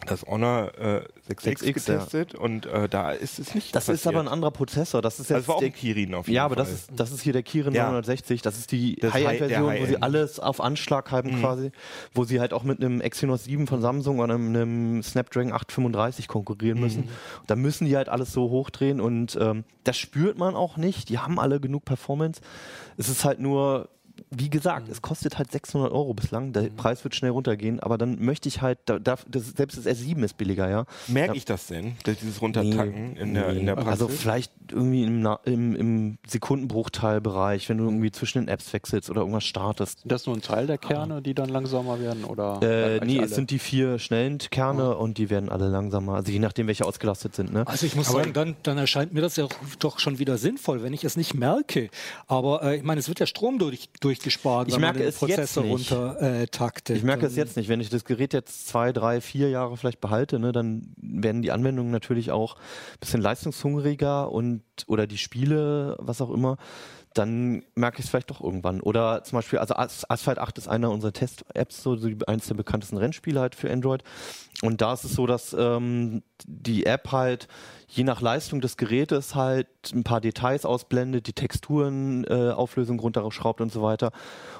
das 0.05 0.23
Honor 0.23 0.71
äh, 0.77 1.01
6X, 1.29 1.59
6X, 1.63 1.73
getestet 1.73 2.35
und 2.35 2.65
äh, 2.65 2.87
da 2.89 3.11
ist 3.11 3.39
es 3.39 3.53
nicht 3.55 3.75
Das 3.75 3.83
ist 3.89 4.03
passiert. 4.03 4.15
aber 4.15 4.23
ein 4.23 4.27
anderer 4.27 4.51
Prozessor. 4.51 5.01
Das 5.01 5.19
ist 5.19 5.31
Also 5.31 5.33
jetzt 5.35 5.41
es 5.43 5.47
war 5.47 5.55
auch 5.55 5.59
der, 5.59 5.69
ein 5.69 5.73
Kirin 5.73 6.13
auf 6.13 6.27
jeden 6.27 6.35
Ja, 6.35 6.45
aber 6.45 6.55
Fall. 6.55 6.65
das 6.65 6.73
ist, 6.73 6.89
das 6.95 7.11
ist 7.11 7.21
hier 7.21 7.33
der 7.33 7.43
Kirin 7.43 7.73
Ja. 7.73 7.85
960. 7.85 8.41
Das 8.41 8.57
ist 8.57 8.71
die 8.71 8.95
Das 8.95 9.13
High- 9.13 9.25
High-End-Version, 9.27 9.71
der 9.73 9.81
wo 9.81 9.85
sie 9.85 10.01
alles 10.01 10.39
auf 10.39 10.61
Anschlag 10.61 11.11
haben 11.11 11.39
quasi. 11.39 11.71
Wo 12.13 12.23
sie 12.23 12.39
halt 12.39 12.53
auch 12.53 12.63
mit 12.63 12.79
einem 12.83 13.01
Exynos 13.01 13.43
7 13.45 13.67
von 13.67 13.81
Samsung 13.81 14.19
oder 14.19 14.35
einem 14.35 15.01
Snapdragon 15.03 15.51
835 15.53 16.27
konkurrieren 16.27 16.79
müssen. 16.79 17.09
Da 17.47 17.55
müssen 17.55 17.85
die 17.85 17.95
halt 17.95 18.09
alles 18.09 18.31
so 18.33 18.49
hochdrehen 18.49 18.99
und 19.01 19.37
ähm, 19.39 19.63
das 19.83 19.97
spürt 19.97 20.37
man 20.37 20.55
auch 20.55 20.77
nicht. 20.77 21.09
Die 21.09 21.19
haben 21.19 21.39
alle 21.39 21.59
genug 21.59 21.85
Performance. 21.85 22.41
Es 22.97 23.09
ist 23.09 23.25
halt 23.25 23.39
nur... 23.39 23.89
Wie 24.31 24.49
gesagt, 24.49 24.89
es 24.89 25.01
kostet 25.01 25.37
halt 25.37 25.51
600 25.51 25.91
Euro 25.91 26.13
bislang. 26.13 26.53
Der 26.53 26.69
Preis 26.69 27.03
wird 27.03 27.15
schnell 27.15 27.31
runtergehen, 27.31 27.79
aber 27.79 27.97
dann 27.97 28.23
möchte 28.23 28.47
ich 28.49 28.61
halt, 28.61 28.79
da, 28.85 28.99
da, 28.99 29.17
das, 29.27 29.47
selbst 29.55 29.77
das 29.77 29.85
S7 29.85 30.23
ist 30.23 30.37
billiger, 30.37 30.69
ja. 30.69 30.85
Merke 31.07 31.35
ich 31.37 31.45
das 31.45 31.67
denn, 31.67 31.95
dass 32.03 32.17
dieses 32.17 32.41
Runtertacken 32.41 33.15
in, 33.15 33.33
der, 33.33 33.49
in 33.49 33.65
der 33.65 33.75
Praxis? 33.75 33.91
Also 33.91 34.07
vielleicht 34.07 34.51
irgendwie 34.71 35.03
im, 35.03 35.27
im, 35.45 35.75
im 35.75 36.17
Sekundenbruchteilbereich, 36.27 37.69
wenn 37.69 37.77
du 37.77 37.85
irgendwie 37.85 38.11
zwischen 38.11 38.39
den 38.39 38.47
Apps 38.47 38.71
wechselst 38.73 39.09
oder 39.09 39.21
irgendwas 39.21 39.43
startest. 39.43 39.99
Sind 40.01 40.11
das 40.11 40.25
nur 40.25 40.35
ein 40.35 40.41
Teil 40.41 40.67
der 40.67 40.77
Kerne, 40.77 41.21
die 41.21 41.33
dann 41.33 41.49
langsamer 41.49 41.99
werden? 41.99 42.23
Oder 42.23 42.59
Äh, 42.61 43.05
nee, 43.05 43.17
alle? 43.17 43.25
es 43.27 43.35
sind 43.35 43.51
die 43.51 43.59
vier 43.59 43.99
schnellen 43.99 44.37
Kerne 44.37 44.97
und 44.97 45.17
die 45.17 45.29
werden 45.29 45.49
alle 45.49 45.69
langsamer. 45.69 46.15
Also 46.15 46.31
je 46.31 46.39
nachdem, 46.39 46.67
welche 46.67 46.85
ausgelastet 46.85 47.35
sind. 47.35 47.53
Ne? 47.53 47.65
Also 47.67 47.85
ich 47.85 47.95
muss 47.95 48.07
sagen, 48.07 48.33
dann, 48.33 48.55
dann 48.63 48.77
erscheint 48.77 49.13
mir 49.13 49.21
das 49.21 49.35
ja 49.35 49.47
doch 49.79 49.99
schon 49.99 50.19
wieder 50.19 50.37
sinnvoll, 50.37 50.83
wenn 50.83 50.93
ich 50.93 51.03
es 51.03 51.17
nicht 51.17 51.33
merke. 51.33 51.89
Aber 52.27 52.63
äh, 52.63 52.77
ich 52.77 52.83
meine, 52.83 52.99
es 52.99 53.07
wird 53.07 53.19
ja 53.19 53.25
Strom 53.25 53.59
durch, 53.59 53.89
durchgespart, 54.17 54.67
Ich 54.67 54.73
wenn 54.75 54.81
merke 54.81 54.99
man 54.99 55.03
den 55.03 55.09
es 55.09 55.19
jetzt 55.21 55.29
Prozessor 55.35 55.63
nicht. 55.63 55.91
runter 55.91 56.21
äh, 56.21 56.47
taktet. 56.47 56.97
Ich 56.97 57.03
merke 57.03 57.25
es 57.25 57.33
Und- 57.33 57.37
jetzt 57.37 57.57
nicht. 57.57 57.69
Wenn 57.69 57.81
ich 57.81 57.89
das 57.89 58.05
Gerät 58.05 58.33
jetzt 58.33 58.67
zwei, 58.67 58.91
drei, 58.93 59.21
vier 59.21 59.49
Jahre 59.49 59.77
vielleicht 59.77 60.01
behalte, 60.01 60.39
ne, 60.39 60.51
dann 60.51 60.93
werden 60.97 61.41
die 61.41 61.51
Anwendungen 61.51 61.91
natürlich 61.91 62.31
auch 62.31 62.55
ein 62.55 62.99
bisschen 62.99 63.21
leistungshungriger 63.21 64.31
und 64.31 64.61
oder 64.87 65.07
die 65.07 65.17
Spiele, 65.17 65.95
was 65.99 66.21
auch 66.21 66.31
immer, 66.31 66.57
dann 67.13 67.63
merke 67.75 67.99
ich 67.99 68.05
es 68.05 68.09
vielleicht 68.09 68.31
doch 68.31 68.41
irgendwann. 68.41 68.81
Oder 68.81 69.23
zum 69.23 69.37
Beispiel, 69.37 69.59
also 69.59 69.75
As- 69.75 70.09
Asphalt 70.09 70.39
8 70.39 70.57
ist 70.57 70.67
einer 70.67 70.89
unserer 70.89 71.13
Test-Apps, 71.13 71.83
so 71.83 71.95
eines 72.25 72.47
der 72.47 72.55
bekanntesten 72.55 72.97
Rennspiele 72.97 73.39
halt 73.39 73.53
für 73.53 73.69
Android. 73.71 74.03
Und 74.63 74.81
da 74.81 74.93
ist 74.93 75.03
es 75.03 75.13
so, 75.13 75.27
dass 75.27 75.55
ähm, 75.57 76.23
die 76.47 76.85
App 76.87 77.11
halt 77.11 77.47
je 77.95 78.03
nach 78.03 78.21
Leistung 78.21 78.59
des 78.59 78.75
Gerätes 78.77 79.35
halt 79.35 79.67
ein 79.93 80.03
paar 80.03 80.19
Details 80.19 80.65
ausblendet, 80.65 81.27
die 81.27 81.33
Texturen 81.33 82.23
äh, 82.25 82.49
Auflösung 82.51 82.99
runterschraubt 82.99 83.61
und 83.61 83.71
so 83.71 83.83
weiter. 83.83 84.11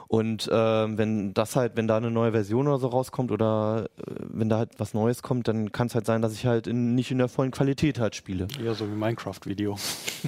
Und 0.08 0.48
ähm, 0.52 1.00
wenn 1.00 1.34
das 1.34 1.56
halt, 1.56 1.76
wenn 1.76 1.88
da 1.88 1.98
eine 1.98 2.12
neue 2.12 2.32
Version 2.34 2.68
oder 2.68 2.78
so 2.78 2.88
rauskommt 2.90 3.32
oder 3.32 3.86
äh, 3.98 4.02
wenn 4.30 4.48
da 4.50 4.58
halt 4.60 4.70
was 4.78 4.94
Neues 4.94 5.24
kommt, 5.24 5.48
dann 5.48 5.72
kann 5.72 5.88
es 5.88 5.96
halt 5.96 6.06
sein, 6.06 6.22
dass 6.22 6.34
ich 6.34 6.46
halt 6.46 6.68
in, 6.68 6.94
nicht 6.94 7.10
in 7.10 7.18
der 7.18 7.30
vollen 7.30 7.50
Qualität 7.50 8.00
halt 8.00 8.14
spiele. 8.16 8.48
Eher 8.64 8.76
so 8.76 8.86
wie 8.88 8.92
Minecraft-Video. 8.94 9.76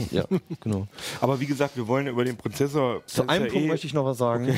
Ja, 0.10 0.24
genau. 0.62 0.88
aber 1.22 1.40
wie 1.40 1.46
gesagt, 1.46 1.78
wir 1.78 1.88
wollen 1.88 2.08
über 2.08 2.26
den 2.26 2.36
Prozessor. 2.36 3.04
Zu 3.06 3.28
einem 3.28 3.48
Punkt 3.52 3.68
möchte 3.68 3.86
ich 3.86 3.94
noch 3.94 4.06
was 4.06 4.18
sagen. 4.18 4.48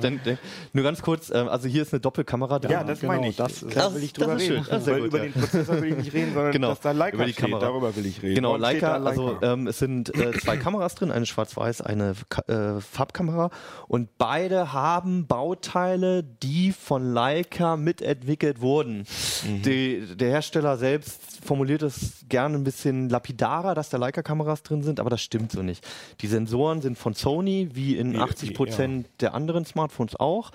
Dann- 0.00 0.20
dann- 0.24 0.38
Nur 0.72 0.84
ganz 0.84 1.02
kurz, 1.02 1.30
ähm, 1.30 1.48
also 1.48 1.66
hier 1.68 1.82
ist 1.82 1.92
eine 1.92 2.00
Doppelkamera 2.00 2.58
dran. 2.60 2.70
Ja, 2.70 2.84
das 2.84 3.00
Genau, 3.00 3.14
meine 3.14 3.28
ich. 3.30 3.36
das 3.36 3.60
Das 3.68 3.94
will 3.94 4.02
ich 4.04 4.12
das 4.12 4.24
drüber 4.24 4.38
reden. 4.40 4.64
schön. 4.64 4.80
Ja, 4.80 4.86
Weil 4.86 5.04
über 5.06 5.18
ja. 5.18 5.24
den 5.24 5.32
Prozessor 5.32 5.80
will 5.82 5.90
ich 5.92 5.96
nicht 5.96 6.12
reden, 6.12 6.32
sondern 6.34 6.52
Genau, 6.52 6.68
dass 6.68 6.80
da 6.80 6.92
Leica 7.16 7.22
über 7.22 7.26
die 7.26 7.32
steht. 7.32 7.44
Kamera. 7.44 7.60
Darüber 7.60 7.96
will 7.96 8.06
ich 8.06 8.22
reden. 8.22 8.34
Genau, 8.36 8.56
Leica, 8.56 8.92
da 8.92 8.96
Leica? 8.98 9.08
also 9.22 9.38
ähm, 9.42 9.66
es 9.66 9.78
sind 9.78 10.14
äh, 10.14 10.32
zwei 10.40 10.56
Kameras 10.56 10.94
drin, 10.94 11.10
eine 11.10 11.26
schwarz-weiß, 11.26 11.80
eine 11.82 12.14
äh, 12.48 12.80
Farbkamera 12.80 13.50
und 13.88 14.16
beide 14.18 14.72
haben 14.72 15.26
Bauteile, 15.26 16.22
die 16.22 16.72
von 16.72 17.12
Leica 17.12 17.76
mitentwickelt 17.76 18.60
wurden. 18.60 19.04
Mhm. 19.46 19.62
Die, 19.62 20.16
der 20.16 20.30
Hersteller 20.30 20.76
selbst 20.76 21.20
formuliert 21.44 21.82
es 21.82 22.24
gerne 22.28 22.56
ein 22.56 22.64
bisschen 22.64 23.08
lapidarer, 23.08 23.74
dass 23.74 23.88
da 23.90 23.96
Leica-Kameras 23.98 24.62
drin 24.62 24.82
sind, 24.82 24.98
aber 25.00 25.10
das 25.10 25.22
stimmt 25.22 25.52
so 25.52 25.62
nicht. 25.62 25.86
Die 26.20 26.26
Sensoren 26.26 26.82
sind 26.82 26.98
von 26.98 27.14
Sony, 27.14 27.70
wie 27.74 27.96
in 27.96 28.14
Wie- 28.14 28.18
80 28.18 28.50
wie- 28.50 28.54
Prozent 28.54 29.06
der 29.20 29.34
anderen 29.34 29.64
Smartphones 29.64 30.16
auch. 30.18 30.50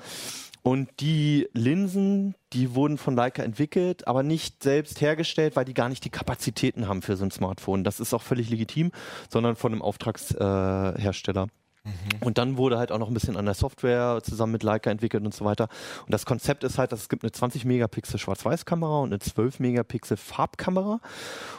Und 0.64 0.90
die 1.00 1.48
Linsen, 1.54 2.36
die 2.54 2.76
wurden 2.76 2.98
von 3.00 3.16
Leica 3.16 3.42
entwickelt, 3.42 4.08
aber 4.08 4.22
nicht 4.22 4.62
selbst 4.62 5.02
hergestellt, 5.02 5.56
weil 5.56 5.66
die 5.66 5.74
gar 5.74 5.90
nicht 5.90 6.06
die 6.06 6.12
Kapazitäten 6.12 6.88
haben 6.88 7.02
für 7.02 7.16
so 7.18 7.26
ein 7.26 7.32
Smartphone. 7.32 7.84
Das 7.84 8.00
ist 8.00 8.14
auch 8.14 8.22
völlig 8.22 8.50
legitim, 8.50 8.92
sondern 9.30 9.56
von 9.56 9.72
einem 9.72 9.82
Auftragshersteller. 9.82 11.44
Äh. 11.44 12.24
Und 12.24 12.38
dann 12.38 12.58
wurde 12.58 12.78
halt 12.78 12.92
auch 12.92 13.00
noch 13.00 13.08
ein 13.08 13.14
bisschen 13.16 13.38
an 13.38 13.46
der 13.46 13.56
Software 13.56 14.20
zusammen 14.22 14.52
mit 14.52 14.62
Leica 14.62 14.92
entwickelt 14.92 15.26
und 15.26 15.34
so 15.34 15.46
weiter. 15.46 15.68
Und 16.06 16.12
das 16.14 16.28
Konzept 16.28 16.64
ist 16.64 16.78
halt, 16.78 16.92
dass 16.92 17.00
es 17.02 17.10
gibt 17.10 17.24
eine 17.24 17.32
20 17.32 17.66
Megapixel 17.66 18.20
Schwarz-Weiß-Kamera 18.20 19.00
und 19.00 19.10
eine 19.10 19.18
12 19.18 19.60
Megapixel 19.60 20.16
Farbkamera. 20.18 21.00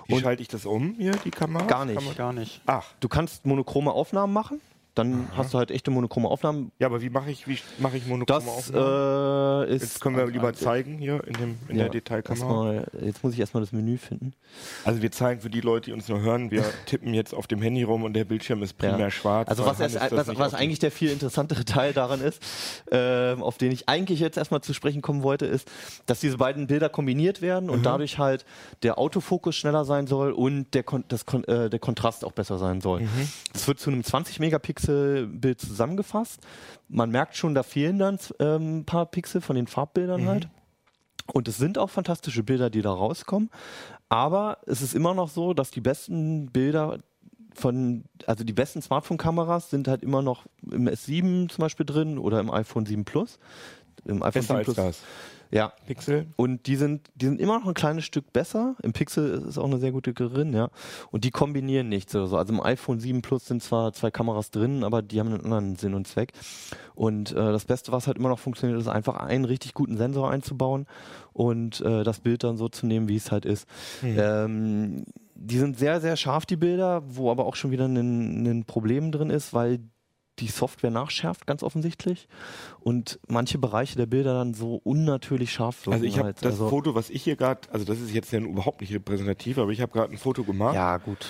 Wie 0.06 0.14
und- 0.14 0.20
schalte 0.20 0.42
ich 0.42 0.46
das 0.48 0.64
um 0.64 0.94
hier, 0.94 1.10
die 1.24 1.32
Kamera? 1.32 1.64
Gar 1.66 1.86
nicht. 1.86 2.00
Man- 2.00 2.14
Gar 2.14 2.32
nicht. 2.32 2.60
Ach, 2.66 2.84
Du 3.00 3.08
kannst 3.08 3.46
monochrome 3.46 3.90
Aufnahmen 3.90 4.32
machen. 4.32 4.60
Dann 4.94 5.28
hast 5.34 5.54
du 5.54 5.58
halt 5.58 5.70
echte 5.70 5.90
monochrome 5.90 6.28
Aufnahmen. 6.28 6.70
ja, 6.78 6.86
aber 6.86 7.00
wie 7.00 7.08
mache 7.08 7.30
ich, 7.30 7.48
wie 7.48 7.58
mache 7.78 7.96
ich 7.96 8.06
monochrome 8.06 8.40
Das 8.44 8.46
Aufnahmen? 8.48 9.68
äh, 9.68 9.74
ist. 9.74 9.82
Jetzt 9.82 10.00
können 10.02 10.16
wir 10.16 10.26
lieber 10.26 10.52
zeigen 10.52 10.98
hier 10.98 11.24
in, 11.26 11.32
dem, 11.34 11.58
in 11.68 11.76
Ja, 11.76 11.84
der 11.84 11.88
Detailkamera. 11.92 12.84
Jetzt 13.00 13.24
muss 13.24 13.32
ich 13.32 13.40
erstmal 13.40 13.62
das 13.62 13.72
Menü 13.72 13.96
finden. 13.96 14.34
Also 14.84 15.00
wir 15.00 15.10
zeigen 15.10 15.40
für 15.40 15.48
die 15.48 15.62
Leute, 15.62 15.86
die 15.86 15.92
uns 15.94 16.08
nur 16.08 16.20
hören, 16.20 16.50
wir 16.50 16.64
tippen 16.86 17.14
jetzt 17.14 17.34
auf 17.34 17.46
dem 17.46 17.62
Handy 17.62 17.82
rum 17.84 18.02
und 18.02 18.12
der 18.12 18.24
Bildschirm 18.26 18.62
ist 18.62 18.74
primär 18.76 18.98
Ja. 18.98 19.10
schwarz. 19.10 19.48
Also 19.48 19.64
was, 19.64 19.80
erst, 19.80 19.96
was, 20.12 20.36
was 20.36 20.52
eigentlich 20.52 20.78
der 20.78 20.90
viel 20.90 21.08
interessantere 21.10 21.64
Teil 21.64 21.94
daran 21.94 22.20
ist, 22.20 22.42
ähm, 22.90 23.42
auf 23.42 23.56
den 23.56 23.72
ich 23.72 23.88
eigentlich 23.88 24.20
jetzt 24.20 24.36
erstmal 24.36 24.60
zu 24.60 24.74
sprechen 24.74 25.00
kommen 25.00 25.22
wollte, 25.22 25.46
ist, 25.46 25.70
dass 26.04 26.20
diese 26.20 26.36
beiden 26.36 26.66
Bilder 26.66 26.90
kombiniert 26.90 27.40
werden 27.40 27.70
und 27.70 27.86
dadurch 27.86 28.18
halt 28.18 28.44
der 28.82 28.98
Autofokus 28.98 29.56
schneller 29.56 29.86
sein 29.86 30.06
soll 30.06 30.32
und 30.32 30.74
der, 30.74 30.82
Kon 30.82 31.04
das 31.08 31.24
Kon 31.24 31.44
äh, 31.44 31.70
der 31.70 31.78
Kontrast 31.78 32.26
auch 32.26 32.32
besser 32.32 32.58
sein 32.58 32.82
soll. 32.82 33.02
Das 33.54 33.66
wird 33.66 33.80
zu 33.80 33.88
einem 33.90 34.04
20 34.04 34.38
Megapixel 34.38 34.81
Bild 34.86 35.60
zusammengefasst. 35.60 36.40
Man 36.88 37.10
merkt 37.10 37.36
schon, 37.36 37.54
da 37.54 37.62
fehlen 37.62 37.98
dann 37.98 38.18
ähm, 38.38 38.78
ein 38.78 38.84
paar 38.84 39.06
Pixel 39.06 39.40
von 39.40 39.56
den 39.56 39.66
Farbbildern 39.66 40.26
halt. 40.26 40.48
Und 41.32 41.48
es 41.48 41.56
sind 41.56 41.78
auch 41.78 41.90
fantastische 41.90 42.42
Bilder, 42.42 42.70
die 42.70 42.82
da 42.82 42.92
rauskommen. 42.92 43.50
Aber 44.08 44.58
es 44.66 44.82
ist 44.82 44.94
immer 44.94 45.14
noch 45.14 45.28
so, 45.28 45.54
dass 45.54 45.70
die 45.70 45.80
besten 45.80 46.46
Bilder 46.46 46.98
von, 47.54 48.04
also 48.26 48.44
die 48.44 48.52
besten 48.52 48.82
Smartphone-Kameras 48.82 49.70
sind 49.70 49.88
halt 49.88 50.02
immer 50.02 50.22
noch 50.22 50.46
im 50.70 50.88
S7 50.88 51.48
zum 51.48 51.62
Beispiel 51.62 51.86
drin 51.86 52.18
oder 52.18 52.40
im 52.40 52.50
iPhone 52.50 52.86
7 52.86 53.04
Plus. 53.04 53.38
Im 54.04 54.22
iPhone 54.22 54.32
Besser 54.32 54.42
7 54.42 54.56
als 54.56 54.64
Plus. 54.64 54.76
das. 54.76 55.02
Ja. 55.52 55.72
Pixel. 55.86 56.26
Und 56.36 56.66
die 56.66 56.76
sind, 56.76 57.10
die 57.14 57.26
sind 57.26 57.38
immer 57.38 57.58
noch 57.60 57.66
ein 57.66 57.74
kleines 57.74 58.04
Stück 58.04 58.32
besser. 58.32 58.74
Im 58.82 58.94
Pixel 58.94 59.44
ist 59.46 59.58
auch 59.58 59.66
eine 59.66 59.78
sehr 59.78 59.92
gute 59.92 60.14
drin, 60.14 60.54
ja. 60.54 60.70
Und 61.10 61.24
die 61.24 61.30
kombinieren 61.30 61.90
nichts 61.90 62.14
oder 62.14 62.26
so. 62.26 62.38
Also 62.38 62.54
im 62.54 62.62
iPhone 62.62 63.00
7 63.00 63.20
Plus 63.20 63.46
sind 63.46 63.62
zwar 63.62 63.92
zwei 63.92 64.10
Kameras 64.10 64.50
drin, 64.50 64.82
aber 64.82 65.02
die 65.02 65.20
haben 65.20 65.28
einen 65.28 65.44
anderen 65.44 65.76
Sinn 65.76 65.92
und 65.92 66.08
Zweck. 66.08 66.32
Und 66.94 67.32
äh, 67.32 67.34
das 67.34 67.66
Beste, 67.66 67.92
was 67.92 68.06
halt 68.06 68.16
immer 68.16 68.30
noch 68.30 68.38
funktioniert, 68.38 68.80
ist 68.80 68.88
einfach 68.88 69.16
einen 69.16 69.44
richtig 69.44 69.74
guten 69.74 69.98
Sensor 69.98 70.30
einzubauen 70.30 70.86
und 71.34 71.82
äh, 71.82 72.02
das 72.02 72.20
Bild 72.20 72.44
dann 72.44 72.56
so 72.56 72.68
zu 72.68 72.86
nehmen, 72.86 73.08
wie 73.08 73.16
es 73.16 73.30
halt 73.30 73.44
ist. 73.44 73.68
Ähm, 74.02 75.04
die 75.34 75.58
sind 75.58 75.78
sehr, 75.78 76.00
sehr 76.00 76.16
scharf, 76.16 76.46
die 76.46 76.56
Bilder, 76.56 77.02
wo 77.06 77.30
aber 77.30 77.44
auch 77.44 77.56
schon 77.56 77.72
wieder 77.72 77.86
ein, 77.86 78.46
ein 78.46 78.64
Problem 78.64 79.12
drin 79.12 79.28
ist, 79.30 79.52
weil 79.52 79.80
die 80.38 80.48
Software 80.48 80.90
nachschärft, 80.90 81.46
ganz 81.46 81.62
offensichtlich. 81.62 82.28
Und 82.80 83.20
manche 83.28 83.58
Bereiche 83.58 83.96
der 83.96 84.06
Bilder 84.06 84.34
dann 84.34 84.54
so 84.54 84.80
unnatürlich 84.82 85.52
scharf 85.52 85.86
wirken. 85.86 85.94
Also 85.94 86.04
ich 86.04 86.18
habe 86.18 86.26
halt. 86.26 86.38
das 86.38 86.52
also, 86.52 86.68
Foto, 86.68 86.94
was 86.94 87.10
ich 87.10 87.22
hier 87.22 87.36
gerade, 87.36 87.60
also 87.70 87.84
das 87.84 88.00
ist 88.00 88.12
jetzt 88.12 88.32
ja 88.32 88.40
überhaupt 88.40 88.80
nicht 88.80 88.92
repräsentativ, 88.92 89.58
aber 89.58 89.70
ich 89.70 89.80
habe 89.80 89.92
gerade 89.92 90.12
ein 90.12 90.18
Foto 90.18 90.44
gemacht. 90.44 90.74
Ja, 90.74 90.96
gut. 90.96 91.26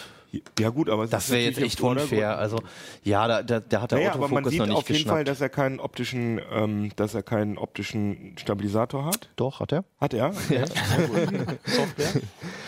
Ja 0.58 0.70
gut, 0.70 0.88
aber 0.88 1.04
es 1.04 1.10
Das 1.10 1.30
wäre 1.30 1.42
jetzt 1.42 1.58
echt 1.58 1.80
unfair. 1.80 2.38
Also, 2.38 2.58
ja, 3.04 3.28
da, 3.28 3.42
da, 3.42 3.60
da 3.60 3.80
hat 3.82 3.90
der 3.92 3.98
Naja, 3.98 4.12
aber 4.14 4.28
man 4.28 4.44
Autofokus 4.44 4.50
sieht 4.50 4.58
noch 4.60 4.66
nicht 4.66 4.76
auf 4.76 4.88
jeden 4.88 4.98
geschnappt. 4.98 5.14
Fall, 5.16 5.24
dass 5.24 5.40
er 5.40 5.48
keinen 5.48 5.80
optischen, 5.80 6.40
ähm, 6.50 6.90
dass 6.96 7.14
er 7.14 7.22
keinen 7.22 7.58
optischen 7.58 8.34
Stabilisator 8.38 9.04
hat. 9.04 9.28
Doch, 9.36 9.60
hat 9.60 9.72
er. 9.72 9.84
Hat 10.00 10.14
er? 10.14 10.32
Ja. 10.48 10.66
Software? 10.66 12.22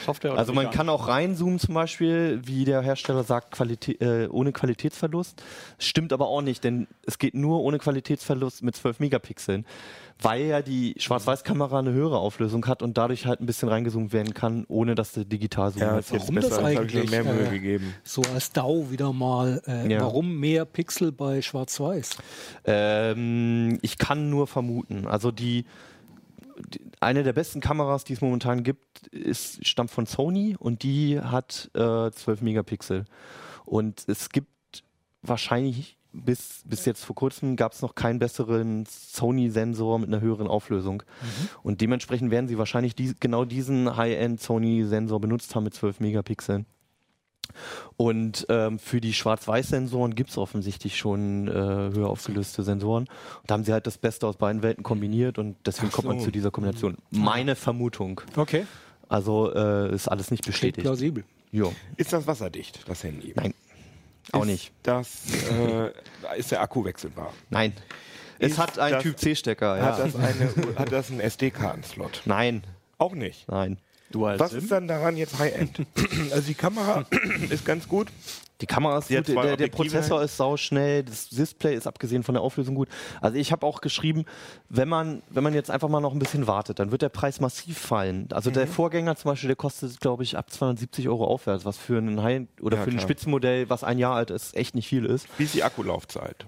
Software 0.04 0.32
oder 0.32 0.38
Also 0.40 0.52
man 0.52 0.66
nicht? 0.66 0.74
kann 0.76 0.88
auch 0.88 1.08
reinzoomen 1.08 1.58
zum 1.58 1.74
Beispiel, 1.74 2.40
wie 2.44 2.64
der 2.64 2.82
Hersteller 2.82 3.24
sagt, 3.24 3.52
Qualität, 3.52 4.00
äh, 4.00 4.28
ohne 4.30 4.52
Qualitätsverlust. 4.52 5.42
Stimmt 5.78 6.12
aber 6.12 6.28
auch 6.28 6.42
nicht, 6.42 6.64
denn 6.64 6.86
es 7.06 7.18
geht 7.18 7.34
nur 7.34 7.60
ohne 7.62 7.78
Qualitätsverlust 7.78 8.62
mit 8.62 8.76
12 8.76 9.00
Megapixeln, 9.00 9.64
weil 10.22 10.46
ja 10.46 10.62
die 10.62 10.94
Schwarz-Weiß-Kamera 10.98 11.80
eine 11.80 11.92
höhere 11.92 12.18
Auflösung 12.18 12.66
hat 12.66 12.82
und 12.82 12.96
dadurch 12.96 13.26
halt 13.26 13.40
ein 13.40 13.46
bisschen 13.46 13.68
reingezoomt 13.68 14.12
werden 14.12 14.32
kann, 14.34 14.64
ohne 14.68 14.94
dass 14.94 15.12
der 15.12 15.24
Digitalzoom 15.24 15.82
Ja, 15.82 15.92
halt 15.92 16.04
ist 16.04 16.12
jetzt 16.12 16.22
Warum 16.22 16.34
das 16.36 16.44
ich 16.46 16.50
mir 16.52 16.64
eigentlich, 16.80 17.10
mehr 17.10 17.24
Mühe 17.24 17.46
äh, 17.46 17.50
gegeben. 17.50 17.94
So 18.04 18.22
als 18.32 18.52
DAO 18.52 18.90
wieder 18.90 19.12
mal, 19.12 19.60
äh, 19.66 19.92
Ja. 19.92 20.00
warum 20.00 20.38
mehr 20.38 20.64
Pixel 20.64 21.12
bei 21.12 21.42
Schwarz-Weiß? 21.42 22.16
Ähm, 22.64 23.78
ich 23.82 23.98
kann 23.98 24.30
nur 24.30 24.46
vermuten. 24.46 25.06
Also 25.06 25.30
die, 25.30 25.64
die 26.68 26.80
eine 27.00 27.22
der 27.22 27.32
besten 27.32 27.60
Kameras, 27.60 28.04
die 28.04 28.12
es 28.14 28.20
momentan 28.20 28.62
gibt, 28.62 29.06
ist, 29.08 29.66
stammt 29.66 29.90
von 29.90 30.06
Sony 30.06 30.56
und 30.58 30.82
die 30.82 31.20
hat 31.20 31.70
äh, 31.74 32.10
12 32.10 32.40
Megapixel. 32.40 33.04
Und 33.64 34.04
es 34.08 34.30
gibt 34.30 34.48
wahrscheinlich 35.22 35.96
bis, 36.14 36.62
bis 36.64 36.84
jetzt 36.84 37.04
vor 37.04 37.14
kurzem 37.16 37.56
gab 37.56 37.72
es 37.72 37.82
noch 37.82 37.94
keinen 37.94 38.18
besseren 38.18 38.86
Sony-Sensor 38.86 39.98
mit 39.98 40.08
einer 40.08 40.20
höheren 40.20 40.46
Auflösung. 40.46 41.02
Und 41.62 41.80
dementsprechend 41.80 42.30
werden 42.30 42.48
sie 42.48 42.56
wahrscheinlich 42.58 42.94
die, 42.94 43.14
genau 43.18 43.44
diesen 43.44 43.96
High-End 43.96 44.40
Sony-Sensor 44.40 45.20
benutzt 45.20 45.54
haben 45.54 45.64
mit 45.64 45.74
12 45.74 46.00
Megapixeln. 46.00 46.66
Und 47.96 48.46
ähm, 48.48 48.78
für 48.78 49.00
die 49.00 49.12
Schwarz-Weiß-Sensoren 49.12 50.14
gibt 50.14 50.30
es 50.30 50.38
offensichtlich 50.38 50.96
schon 50.96 51.46
äh, 51.48 51.52
höher 51.52 52.08
aufgelöste 52.08 52.62
Sensoren. 52.62 53.04
Und 53.04 53.50
da 53.50 53.54
haben 53.54 53.64
sie 53.64 53.72
halt 53.72 53.86
das 53.86 53.98
Beste 53.98 54.26
aus 54.26 54.36
beiden 54.36 54.62
Welten 54.62 54.82
kombiniert 54.82 55.38
und 55.38 55.56
deswegen 55.66 55.88
Ach 55.90 55.96
kommt 55.96 56.08
man 56.08 56.18
so. 56.18 56.26
zu 56.26 56.30
dieser 56.30 56.50
Kombination. 56.50 56.96
Meine 57.10 57.54
Vermutung. 57.54 58.20
Okay. 58.36 58.66
Also 59.08 59.52
äh, 59.54 59.94
ist 59.94 60.08
alles 60.08 60.30
nicht 60.30 60.42
Klingt 60.42 60.54
bestätigt. 60.54 60.84
plausibel. 60.84 61.24
Jo. 61.52 61.72
Ist 61.96 62.12
das 62.12 62.26
wasserdicht, 62.26 62.80
das 62.88 63.04
Handy? 63.04 63.32
Nein. 63.36 63.54
Auch 64.34 64.44
nicht. 64.44 64.72
Das 64.82 65.22
äh, 65.50 65.90
ist 66.38 66.50
der 66.50 66.60
Akku 66.60 66.84
wechselbar. 66.84 67.32
Nein. 67.50 67.72
Es 68.38 68.52
Ist 68.52 68.58
hat 68.58 68.78
einen 68.78 68.94
das- 68.94 69.02
Typ 69.02 69.18
C-Stecker, 69.18 69.80
Hat, 69.80 69.98
ja. 69.98 70.04
das 70.04 70.16
eine, 70.16 70.76
hat 70.76 70.92
das 70.92 71.10
einen 71.10 71.20
SD-Karten-Slot? 71.20 72.22
Nein, 72.24 72.64
Auch 72.98 73.12
nicht. 73.14 73.48
nein. 73.48 73.78
Dual 74.10 74.38
Was 74.38 74.50
SIM? 74.52 74.60
ist 74.60 74.70
dann 74.70 74.88
daran 74.88 75.16
jetzt 75.16 75.38
High-End? 75.38 75.80
also 76.32 76.46
die 76.46 76.54
Kamera 76.54 77.04
ist 77.50 77.64
ganz 77.64 77.88
gut. 77.88 78.08
Die 78.60 78.66
Kamera 78.66 78.98
ist 78.98 79.10
hat 79.10 79.26
gut, 79.26 79.36
der, 79.44 79.56
der. 79.56 79.66
Prozessor 79.66 80.22
ist 80.22 80.36
sauschnell, 80.36 81.02
das 81.02 81.28
Display 81.28 81.74
ist 81.74 81.88
abgesehen 81.88 82.22
von 82.22 82.34
der 82.34 82.42
Auflösung 82.42 82.76
gut. 82.76 82.88
Also 83.20 83.36
ich 83.36 83.50
habe 83.50 83.66
auch 83.66 83.80
geschrieben, 83.80 84.24
wenn 84.68 84.88
man, 84.88 85.22
wenn 85.28 85.42
man 85.42 85.54
jetzt 85.54 85.72
einfach 85.72 85.88
mal 85.88 86.00
noch 86.00 86.12
ein 86.12 86.20
bisschen 86.20 86.46
wartet, 86.46 86.78
dann 86.78 86.92
wird 86.92 87.02
der 87.02 87.08
Preis 87.08 87.40
massiv 87.40 87.76
fallen. 87.76 88.28
Also 88.32 88.50
Mhm. 88.50 88.54
der 88.54 88.66
Vorgänger 88.68 89.16
zum 89.16 89.32
Beispiel, 89.32 89.48
der 89.48 89.56
kostet, 89.56 89.98
glaube 90.00 90.22
ich, 90.22 90.38
ab 90.38 90.50
270 90.50 91.08
Euro 91.08 91.26
aufwärts, 91.26 91.64
was 91.64 91.76
für 91.78 91.98
ein 91.98 92.22
High 92.22 92.42
oder 92.60 92.76
Ja, 92.76 92.84
für 92.84 92.90
ein 92.90 92.96
klar. 92.96 93.02
Spitzenmodell, 93.02 93.68
was 93.68 93.82
ein 93.82 93.98
Jahr 93.98 94.14
alt 94.14 94.30
ist, 94.30 94.54
echt 94.56 94.76
nicht 94.76 94.86
viel 94.86 95.04
ist. 95.04 95.26
Wie 95.36 95.44
ist 95.44 95.54
die 95.54 95.64
Akkulaufzeit? 95.64 96.46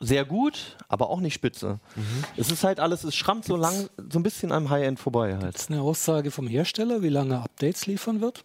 Sehr 0.00 0.24
gut, 0.24 0.76
aber 0.88 1.10
auch 1.10 1.20
nicht 1.20 1.34
spitze. 1.34 1.80
Mhm. 1.96 2.24
Es 2.36 2.50
ist 2.50 2.62
halt 2.64 2.78
alles, 2.78 3.02
es 3.04 3.16
schrammt 3.16 3.44
so 3.44 3.56
lang, 3.56 3.88
so 4.10 4.18
ein 4.18 4.22
bisschen 4.22 4.52
am 4.52 4.70
High-End 4.70 5.00
vorbei 5.00 5.36
halt. 5.36 5.54
Das 5.54 5.62
ist 5.62 5.70
eine 5.70 5.80
Aussage 5.82 6.30
vom 6.30 6.46
Hersteller, 6.46 7.02
wie 7.02 7.08
lange 7.08 7.40
Updates 7.40 7.86
liefern 7.86 8.20
wird. 8.20 8.44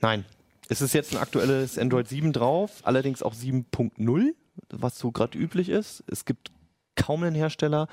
Nein. 0.00 0.24
Es 0.70 0.80
ist 0.82 0.92
jetzt 0.92 1.12
ein 1.14 1.18
aktuelles 1.18 1.78
Android 1.78 2.08
7 2.08 2.32
drauf, 2.32 2.70
allerdings 2.82 3.22
auch 3.22 3.34
7.0, 3.34 4.34
was 4.70 4.98
so 4.98 5.12
gerade 5.12 5.38
üblich 5.38 5.68
ist. 5.70 6.04
Es 6.10 6.24
gibt 6.26 6.50
kaum 6.94 7.22
einen 7.22 7.36
Hersteller, 7.36 7.86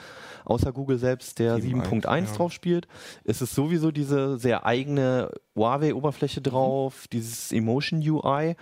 außer 0.46 0.74
Google 0.74 0.98
selbst, 0.98 1.39
der 1.39 1.58
7.1, 1.58 2.02
7.1 2.04 2.26
ja. 2.26 2.36
drauf 2.36 2.52
spielt. 2.52 2.88
Es 3.24 3.41
ist 3.41 3.56
sowieso 3.56 3.91
diese 3.91 4.38
sehr 4.39 4.66
eigene 4.66 5.32
Huawei-Oberfläche 5.56 6.39
Mhm. 6.39 6.43
drauf, 6.43 7.08
dieses 7.12 7.52
Emotion 7.52 8.00
UI. 8.02 8.56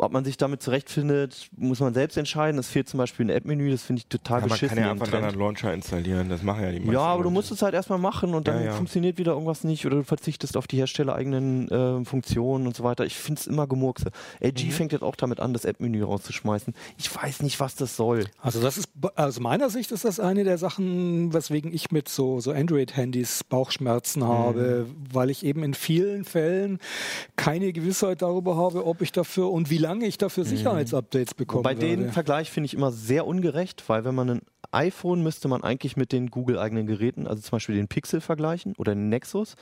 Ob 0.00 0.12
man 0.12 0.24
sich 0.24 0.36
damit 0.36 0.62
zurechtfindet, 0.62 1.48
muss 1.56 1.80
man 1.80 1.94
selbst 1.94 2.16
entscheiden. 2.16 2.58
Es 2.58 2.68
fehlt 2.68 2.88
zum 2.88 2.98
Beispiel 2.98 3.26
ein 3.26 3.30
App-Menü, 3.30 3.70
das 3.70 3.82
finde 3.82 4.00
ich 4.00 4.06
total 4.06 4.38
Ja, 4.38 4.40
man 4.42 4.48
beschissen. 4.50 4.76
kann 4.76 4.84
ja 4.84 4.90
einfach 4.90 5.12
einen 5.12 5.38
Launcher 5.38 5.72
installieren. 5.74 6.28
Das 6.28 6.42
machen 6.42 6.62
ja 6.62 6.70
die 6.72 6.78
meisten. 6.80 6.92
Ja, 6.92 7.00
aber 7.00 7.18
du 7.22 7.28
Leute. 7.28 7.34
musst 7.34 7.50
es 7.52 7.62
halt 7.62 7.74
erstmal 7.74 7.98
machen 7.98 8.34
und 8.34 8.48
dann 8.48 8.60
Ja, 8.60 8.66
ja. 8.66 8.72
funktioniert 8.72 9.18
wieder 9.18 9.32
irgendwas 9.32 9.64
nicht 9.64 9.84
oder 9.86 9.96
du 9.96 10.04
verzichtest 10.04 10.56
auf 10.56 10.66
die 10.66 10.76
herstellereigenen 10.78 11.68
äh, 11.70 12.04
Funktionen 12.04 12.66
und 12.66 12.74
so 12.76 12.82
weiter. 12.84 13.04
Ich 13.04 13.16
finde 13.16 13.40
es 13.40 13.46
immer 13.46 13.66
Gemurkse. 13.66 14.10
LG 14.40 14.64
Mhm. 14.66 14.70
fängt 14.70 14.92
jetzt 14.92 15.02
auch 15.02 15.16
damit 15.16 15.40
an, 15.40 15.52
das 15.52 15.64
App-Menü 15.64 16.02
rauszuschmeißen. 16.02 16.72
Ich 16.98 17.14
weiß 17.14 17.42
nicht, 17.42 17.60
was 17.60 17.74
das 17.74 17.96
soll. 17.96 18.24
Also 18.40 18.60
das 18.62 18.78
ist 18.78 18.88
aus 19.16 19.40
meiner 19.40 19.70
Sicht 19.70 19.92
ist 19.92 20.04
das 20.04 20.20
eine 20.20 20.44
der 20.44 20.56
Sachen, 20.58 21.32
weswegen 21.34 21.72
ich 21.74 21.90
mit 21.90 22.08
so, 22.08 22.40
so 22.40 22.52
Android-Handys 22.52 23.44
Bauchschmerzen 23.44 24.24
habe, 24.24 24.86
weil 25.12 25.30
ich 25.30 25.44
eben 25.44 25.62
in 25.62 25.74
vielen 25.74 26.24
Fällen 26.24 26.78
keine 27.36 27.72
Gewissheit 27.72 28.22
darüber 28.22 28.56
habe, 28.56 28.86
ob 28.86 29.02
ich 29.02 29.12
dafür 29.12 29.50
und 29.50 29.68
wie 29.70 29.78
lange 29.78 29.89
ich 30.02 30.18
dafür 30.18 30.44
Sicherheitsupdates 30.44 31.34
bekomme. 31.34 31.62
Bei 31.62 31.74
den 31.74 32.12
Vergleich 32.12 32.50
finde 32.50 32.66
ich 32.66 32.74
immer 32.74 32.92
sehr 32.92 33.26
ungerecht, 33.26 33.82
weil 33.88 34.04
wenn 34.04 34.14
man 34.14 34.30
ein 34.30 34.42
iPhone 34.72 35.22
müsste 35.22 35.48
man 35.48 35.62
eigentlich 35.64 35.96
mit 35.96 36.12
den 36.12 36.30
Google-eigenen 36.30 36.86
Geräten, 36.86 37.26
also 37.26 37.42
zum 37.42 37.52
Beispiel 37.52 37.74
den 37.76 37.88
Pixel 37.88 38.20
vergleichen 38.20 38.74
oder 38.78 38.94
den 38.94 39.08
Nexus. 39.08 39.56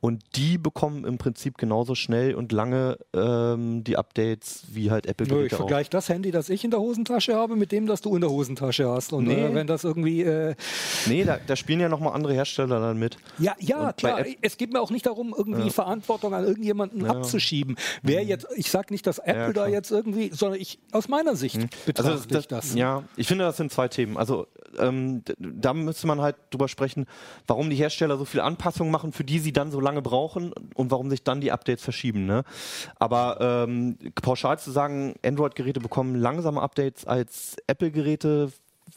Und 0.00 0.22
die 0.36 0.58
bekommen 0.58 1.04
im 1.06 1.16
Prinzip 1.16 1.56
genauso 1.56 1.94
schnell 1.94 2.34
und 2.34 2.52
lange 2.52 2.98
ähm, 3.14 3.82
die 3.82 3.96
Updates 3.96 4.64
wie 4.70 4.90
halt 4.90 5.06
Nö, 5.26 5.46
ich 5.46 5.54
vergleiche 5.54 5.88
das 5.90 6.10
Handy, 6.10 6.30
das 6.30 6.50
ich 6.50 6.64
in 6.64 6.70
der 6.70 6.80
Hosentasche 6.80 7.34
habe, 7.34 7.56
mit 7.56 7.72
dem, 7.72 7.86
das 7.86 8.02
du 8.02 8.14
in 8.14 8.20
der 8.20 8.30
Hosentasche 8.30 8.88
hast. 8.88 9.12
Und 9.14 9.24
Nee. 9.24 9.46
äh, 9.46 9.54
wenn 9.54 9.66
das 9.66 9.84
irgendwie 9.84 10.22
äh, 10.22 10.54
Nee, 11.06 11.24
da, 11.24 11.38
da 11.44 11.56
spielen 11.56 11.80
ja 11.80 11.88
nochmal 11.88 12.12
andere 12.12 12.34
Hersteller 12.34 12.78
dann 12.78 12.98
mit. 12.98 13.16
Ja, 13.38 13.56
ja, 13.58 13.88
Und 13.88 13.96
klar. 13.96 14.24
Es 14.42 14.58
geht 14.58 14.72
mir 14.72 14.80
auch 14.80 14.90
nicht 14.90 15.06
darum, 15.06 15.34
irgendwie 15.36 15.70
Verantwortung 15.70 16.34
an 16.34 16.44
irgendjemanden 16.44 17.06
abzuschieben. 17.06 17.76
Wer 18.02 18.22
jetzt, 18.22 18.46
ich 18.54 18.70
sage 18.70 18.92
nicht, 18.92 19.06
dass 19.06 19.18
Apple 19.18 19.36
Mhm. 19.36 19.46
Ja, 19.46 19.52
da. 19.52 19.66
Mhm. 19.66 19.72
jetzt 19.72 19.90
irgendwie, 19.90 20.30
sondern 20.32 20.60
ich 20.60 20.78
aus 20.92 21.08
meiner 21.08 21.36
Sicht 21.36 21.58
betrachte 21.86 22.12
Also 22.12 22.24
das, 22.28 22.42
ich 22.42 22.48
das. 22.48 22.74
Ja, 22.74 23.02
ich 23.16 23.26
finde, 23.26 23.44
das 23.44 23.56
sind 23.56 23.72
zwei 23.72 23.88
Themen. 23.88 24.16
Also 24.18 24.25
ähm, 24.78 25.24
d- 25.24 25.34
da 25.38 25.72
müsste 25.74 26.06
man 26.06 26.20
halt 26.20 26.36
drüber 26.50 26.68
sprechen, 26.68 27.06
warum 27.46 27.70
die 27.70 27.76
Hersteller 27.76 28.16
so 28.18 28.24
viele 28.24 28.42
Anpassungen 28.44 28.90
machen, 28.92 29.12
für 29.12 29.24
die 29.24 29.38
sie 29.38 29.52
dann 29.52 29.70
so 29.70 29.80
lange 29.80 30.02
brauchen 30.02 30.52
und 30.74 30.90
warum 30.90 31.08
sich 31.10 31.22
dann 31.22 31.40
die 31.40 31.52
Updates 31.52 31.82
verschieben. 31.82 32.26
Ne? 32.26 32.42
Aber 32.98 33.38
ähm, 33.40 33.96
pauschal 34.22 34.58
zu 34.58 34.70
sagen, 34.70 35.14
Android-Geräte 35.24 35.80
bekommen 35.80 36.14
langsamer 36.16 36.62
Updates 36.62 37.06
als 37.06 37.56
Apple-Geräte, 37.66 38.50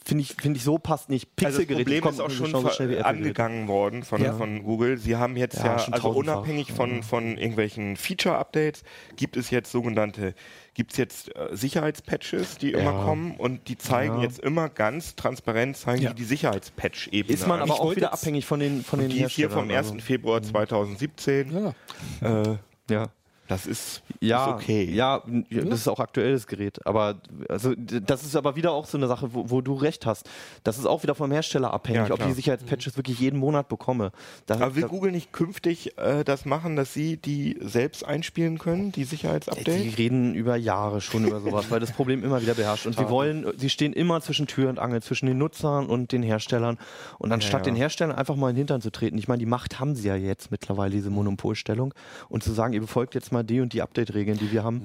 finde 0.04 0.22
ich, 0.22 0.34
finde 0.34 0.56
ich 0.58 0.62
so 0.64 0.78
passt 0.78 1.08
nicht. 1.08 1.28
Also 1.42 1.58
das 1.58 1.66
Pixel-Geräte 1.66 2.00
Problem 2.00 2.12
ist 2.12 2.20
auch 2.20 2.30
schon 2.30 2.64
Apple-Geräte. 2.66 3.06
angegangen 3.06 3.66
worden 3.68 4.02
von, 4.04 4.22
Ja. 4.22 4.32
von 4.32 4.62
Google. 4.62 4.98
Sie 4.98 5.16
haben 5.16 5.36
jetzt 5.36 5.58
Ja, 5.58 5.64
ja, 5.66 5.78
schon 5.80 5.94
also 5.94 6.10
unabhängig 6.10 6.72
von, 6.72 7.02
von 7.02 7.36
irgendwelchen 7.36 7.96
Feature-Updates, 7.96 8.84
gibt 9.16 9.36
es 9.36 9.50
jetzt 9.50 9.72
sogenannte, 9.72 10.34
gibt 10.80 10.92
es 10.92 10.96
jetzt 10.96 11.36
äh, 11.36 11.48
Sicherheitspatches, 11.54 12.56
die 12.56 12.72
immer 12.72 13.04
kommen 13.04 13.32
und 13.36 13.68
die 13.68 13.76
zeigen 13.76 14.16
Ja. 14.16 14.22
jetzt 14.22 14.38
immer 14.38 14.70
ganz 14.70 15.14
transparent, 15.14 15.76
zeigen 15.76 16.00
Ja. 16.00 16.08
die 16.14 16.16
die 16.22 16.24
Sicherheitspatch-Ebene 16.24 17.34
Ist 17.34 17.46
man 17.46 17.58
an. 17.60 17.64
aber 17.68 17.74
Ich 17.74 17.80
auch 17.80 17.96
wieder 17.96 18.14
abhängig 18.14 18.46
von 18.46 18.60
den, 18.60 18.82
von 18.82 18.98
den 18.98 19.10
die 19.10 19.20
ist 19.20 19.32
hier 19.32 19.50
vom 19.50 19.70
1. 19.70 19.76
also, 19.92 19.98
Februar 19.98 20.40
2017. 20.42 21.74
Ja. 22.22 22.42
Äh, 22.52 22.56
ja. 22.90 23.08
Das 23.50 23.66
ist, 23.66 24.02
Ja, 24.20 24.46
ist 24.46 24.54
okay. 24.54 24.84
Ja, 24.84 25.22
ja, 25.50 25.62
das 25.62 25.80
ist 25.80 25.88
auch 25.88 25.98
aktuelles 26.00 26.46
Gerät. 26.46 26.86
Aber 26.86 27.16
also 27.48 27.74
das 27.76 28.22
ist 28.22 28.36
aber 28.36 28.54
wieder 28.54 28.70
auch 28.70 28.86
so 28.86 28.96
eine 28.96 29.08
Sache, 29.08 29.34
wo, 29.34 29.50
wo 29.50 29.60
du 29.60 29.74
recht 29.74 30.06
hast. 30.06 30.30
Das 30.62 30.78
ist 30.78 30.86
auch 30.86 31.02
wieder 31.02 31.16
vom 31.16 31.32
Hersteller 31.32 31.72
abhängig, 31.74 32.08
Ja, 32.08 32.14
ob 32.14 32.24
die 32.24 32.32
Sicherheitspatches 32.32 32.96
wirklich 32.96 33.18
jeden 33.18 33.40
Monat 33.40 33.68
bekomme. 33.68 34.12
Da, 34.46 34.54
Aber 34.54 34.76
will 34.76 34.86
Google 34.86 35.10
nicht 35.10 35.32
künftig 35.32 35.98
äh, 35.98 36.22
das 36.22 36.44
machen, 36.44 36.76
dass 36.76 36.94
sie 36.94 37.16
die 37.16 37.58
selbst 37.60 38.04
einspielen 38.04 38.58
können, 38.58 38.92
die 38.92 39.00
die 39.00 39.04
Sicherheitsupdates? 39.04 39.98
reden 39.98 40.34
über 40.34 40.56
Jahre 40.56 41.00
schon 41.00 41.24
über 41.24 41.40
sowas, 41.40 41.70
weil 41.70 41.80
das 41.80 41.92
Problem 41.92 42.22
immer 42.22 42.42
wieder 42.42 42.54
beherrscht. 42.54 42.86
Und 42.86 42.96
sie 42.96 43.08
wollen, 43.08 43.46
sie 43.56 43.70
stehen 43.70 43.92
immer 43.94 44.20
zwischen 44.20 44.46
Tür 44.46 44.68
und 44.68 44.78
Angel, 44.78 45.02
zwischen 45.02 45.26
den 45.26 45.38
Nutzern 45.38 45.86
und 45.86 46.12
den 46.12 46.22
Herstellern. 46.22 46.78
Und 47.18 47.32
anstatt 47.32 47.62
ja. 47.66 47.72
den 47.72 47.76
Herstellern 47.76 48.14
einfach 48.14 48.36
mal 48.36 48.50
in 48.50 48.56
den 48.56 48.60
Hintern 48.60 48.82
zu 48.82 48.90
treten, 48.90 49.16
ich 49.16 49.26
meine, 49.26 49.38
die 49.38 49.46
Macht 49.46 49.80
haben 49.80 49.94
sie 49.96 50.08
ja 50.08 50.16
jetzt 50.16 50.50
mittlerweile, 50.50 50.92
diese 50.92 51.10
Monopolstellung, 51.10 51.94
und 52.28 52.42
zu 52.42 52.52
sagen, 52.52 52.74
ihr 52.74 52.80
befolgt 52.80 53.14
jetzt 53.14 53.32
mal 53.32 53.39
die 53.42 53.60
und 53.60 53.72
die 53.72 53.82
Update-Regeln, 53.82 54.38
die 54.38 54.52
wir 54.52 54.64
haben, 54.64 54.82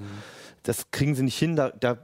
das 0.64 0.92
kriegen 0.92 1.16
sie 1.16 1.24
nicht 1.24 1.38
hin. 1.38 1.56
Da, 1.56 1.70
da, 1.70 1.98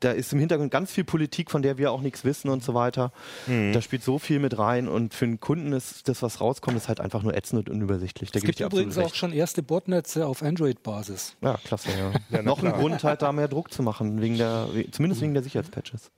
da 0.00 0.12
ist 0.12 0.32
im 0.32 0.38
Hintergrund 0.38 0.70
ganz 0.70 0.90
viel 0.90 1.04
Politik, 1.04 1.50
von 1.50 1.62
der 1.62 1.78
wir 1.78 1.92
auch 1.92 2.00
nichts 2.00 2.24
wissen 2.24 2.48
und 2.48 2.64
so 2.64 2.74
weiter. 2.74 3.12
Da 3.46 3.82
spielt 3.82 4.02
so 4.02 4.18
viel 4.18 4.38
mit 4.38 4.58
rein 4.58 4.88
und 4.88 5.14
für 5.14 5.26
den 5.26 5.40
Kunden 5.40 5.72
ist 5.72 6.08
das, 6.08 6.22
was 6.22 6.40
rauskommt, 6.40 6.76
ist 6.76 6.88
halt 6.88 7.00
einfach 7.00 7.22
nur 7.22 7.36
ätzend 7.36 7.68
und 7.68 7.74
unübersichtlich. 7.74 8.30
Da 8.30 8.38
Es 8.38 8.44
gibt 8.44 8.60
übrigens 8.60 8.96
auch 8.98 9.04
recht. 9.04 9.16
schon 9.16 9.32
erste 9.32 9.62
Botnetze 9.62 10.26
auf 10.26 10.42
Android-Basis. 10.42 11.36
Ja, 11.42 11.58
klasse, 11.64 11.90
ja. 11.90 12.12
na 12.30 12.42
Noch 12.42 12.62
ein. 12.62 12.72
Grund 12.72 13.04
halt, 13.04 13.22
da 13.22 13.32
mehr 13.32 13.48
Druck 13.48 13.72
zu 13.72 13.82
machen, 13.82 14.20
wegen 14.20 14.38
der, 14.38 14.68
zumindest 14.92 15.20
wegen 15.20 15.34
der 15.34 15.42
Sicherheitspatches. 15.42 16.10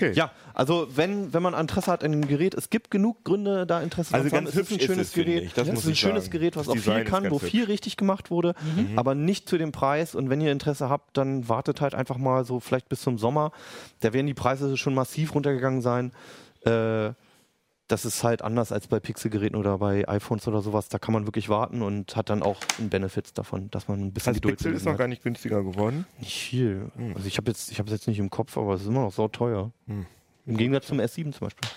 Okay. 0.00 0.12
Ja, 0.14 0.30
also 0.54 0.88
wenn, 0.94 1.32
wenn 1.34 1.42
man 1.42 1.52
Interesse 1.52 1.90
hat 1.92 2.02
an 2.04 2.12
dem 2.12 2.26
Gerät, 2.26 2.54
es 2.54 2.70
gibt 2.70 2.90
genug 2.90 3.22
Gründe, 3.24 3.66
da 3.66 3.82
Interesse 3.82 4.14
Also 4.14 4.28
zu 4.28 4.34
haben. 4.36 4.44
ganz 4.46 4.56
es 4.56 4.62
ist 4.62 4.72
ein 4.72 4.80
schönes 4.80 5.08
es, 5.08 5.12
Gerät. 5.12 5.42
ich. 5.44 5.52
Das 5.52 5.68
es 5.68 5.74
muss 5.74 5.84
ist 5.84 5.90
ein 5.90 5.96
schönes 5.96 6.24
sagen. 6.24 6.32
Gerät, 6.32 6.56
was 6.56 6.66
Das 6.66 6.72
auch 6.72 6.74
viel 6.80 6.92
Design 6.94 7.04
kann, 7.04 7.24
wo 7.30 7.36
hübsch. 7.36 7.42
Mhm. 7.44 7.48
viel 7.48 7.64
richtig 7.64 7.96
gemacht 7.96 8.30
wurde, 8.30 8.54
aber 8.96 9.14
nicht 9.14 9.48
zu 9.48 9.58
dem 9.58 9.72
Preis. 9.72 10.14
Und 10.14 10.30
wenn 10.30 10.40
ihr 10.40 10.52
Interesse 10.52 10.88
habt, 10.88 11.16
dann 11.16 11.48
wartet 11.48 11.80
halt 11.80 11.94
einfach 11.94 12.16
mal 12.16 12.44
so 12.44 12.60
vielleicht 12.60 12.88
bis 12.88 13.02
zum 13.02 13.18
Sommer. 13.18 13.52
Da 14.00 14.12
werden 14.12 14.26
die 14.26 14.34
Preise 14.34 14.76
schon 14.76 14.94
massiv 14.94 15.34
runtergegangen 15.34 15.82
sein. 15.82 16.12
Äh, 16.64 17.10
das 17.90 18.04
ist 18.04 18.22
halt 18.24 18.42
anders 18.42 18.72
als 18.72 18.86
bei 18.86 19.00
Pixelgeräten 19.00 19.56
oder 19.58 19.78
bei 19.78 20.08
iPhones 20.08 20.46
oder 20.48 20.60
sowas. 20.62 20.88
Da 20.88 20.98
kann 20.98 21.12
man 21.12 21.26
wirklich 21.26 21.48
warten 21.48 21.82
und 21.82 22.14
hat 22.16 22.30
dann 22.30 22.42
auch 22.42 22.58
einen 22.78 22.88
Benefits 22.90 23.32
davon, 23.32 23.70
dass 23.70 23.88
man 23.88 24.00
ein 24.00 24.12
bisschen 24.12 24.32
Das 24.32 24.40
Geduld 24.40 24.56
Pixel 24.58 24.74
ist 24.74 24.84
noch 24.84 24.92
hat. 24.92 24.98
gar 24.98 25.08
nicht 25.08 25.22
günstiger 25.22 25.62
geworden. 25.62 26.06
Nicht 26.18 26.38
viel. 26.40 26.90
Hm. 26.96 27.14
Also 27.16 27.26
ich 27.26 27.36
habe 27.36 27.50
jetzt, 27.50 27.70
ich 27.72 27.78
habe 27.78 27.88
es 27.88 27.92
jetzt 27.92 28.06
nicht 28.06 28.18
im 28.18 28.30
Kopf, 28.30 28.56
aber 28.56 28.74
es 28.74 28.82
ist 28.82 28.86
immer 28.88 29.00
noch 29.02 29.12
sau 29.12 29.28
teuer. 29.28 29.72
Hm. 29.86 30.06
Im 30.46 30.56
Gegensatz 30.56 30.86
zum 30.86 31.00
S7 31.00 31.32
zum 31.32 31.48
Beispiel. 31.48 31.68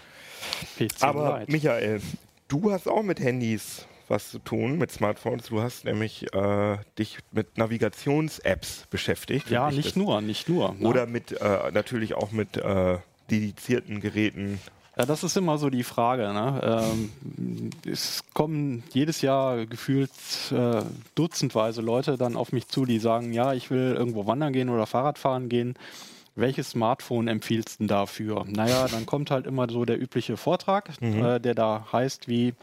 PC 0.89 1.03
Aber 1.03 1.39
Lite. 1.39 1.51
Michael, 1.51 2.01
du 2.47 2.71
hast 2.71 2.87
auch 2.87 3.03
mit 3.03 3.19
Handys 3.19 3.85
was 4.07 4.29
zu 4.31 4.39
tun, 4.39 4.77
mit 4.77 4.91
Smartphones. 4.91 5.47
Du 5.47 5.61
hast 5.61 5.85
nämlich 5.85 6.31
äh, 6.33 6.77
dich 6.99 7.19
mit 7.31 7.57
Navigations-Apps 7.57 8.85
beschäftigt. 8.89 9.49
ja, 9.49 9.71
nicht 9.71 9.89
das- 9.89 9.95
nur, 9.95 10.21
nicht 10.21 10.49
nur. 10.49 10.73
Ne? 10.75 10.87
Oder 10.87 11.05
mit 11.05 11.31
äh, 11.31 11.71
natürlich 11.71 12.13
auch 12.13 12.31
mit 12.31 12.57
äh, 12.57 12.97
dedizierten 13.31 13.99
Geräten. 14.01 14.59
Ja, 14.95 15.07
das 15.07 15.23
ist 15.23 15.35
immer 15.37 15.57
so 15.57 15.69
die 15.71 15.83
Frage. 15.83 16.33
Ne? 16.33 16.61
Ähm, 16.63 17.69
es 17.85 18.23
kommen 18.33 18.83
jedes 18.93 19.21
Jahr 19.21 19.65
gefühlt 19.65 20.11
äh, 20.51 20.83
dutzendweise 21.15 21.81
Leute 21.81 22.17
dann 22.17 22.35
auf 22.35 22.51
mich 22.51 22.67
zu, 22.67 22.85
die 22.85 22.99
sagen, 22.99 23.33
ja, 23.33 23.53
ich 23.53 23.71
will 23.71 23.95
irgendwo 23.97 24.27
wandern 24.27 24.53
gehen 24.53 24.69
oder 24.69 24.85
Fahrrad 24.85 25.17
fahren 25.17 25.49
gehen. 25.49 25.75
Welches 26.35 26.71
Smartphone 26.71 27.27
empfiehlst 27.27 27.75
du 27.75 27.77
denn 27.79 27.87
dafür? 27.87 28.45
Naja, 28.47 28.87
dann 28.87 29.05
kommt 29.05 29.31
halt 29.31 29.47
immer 29.47 29.67
so 29.69 29.85
der 29.85 29.99
übliche 30.01 30.37
Vortrag, 30.37 30.89
äh, 31.01 31.39
der 31.39 31.55
da 31.55 31.87
heißt 31.91 32.27
wie, 32.27 32.53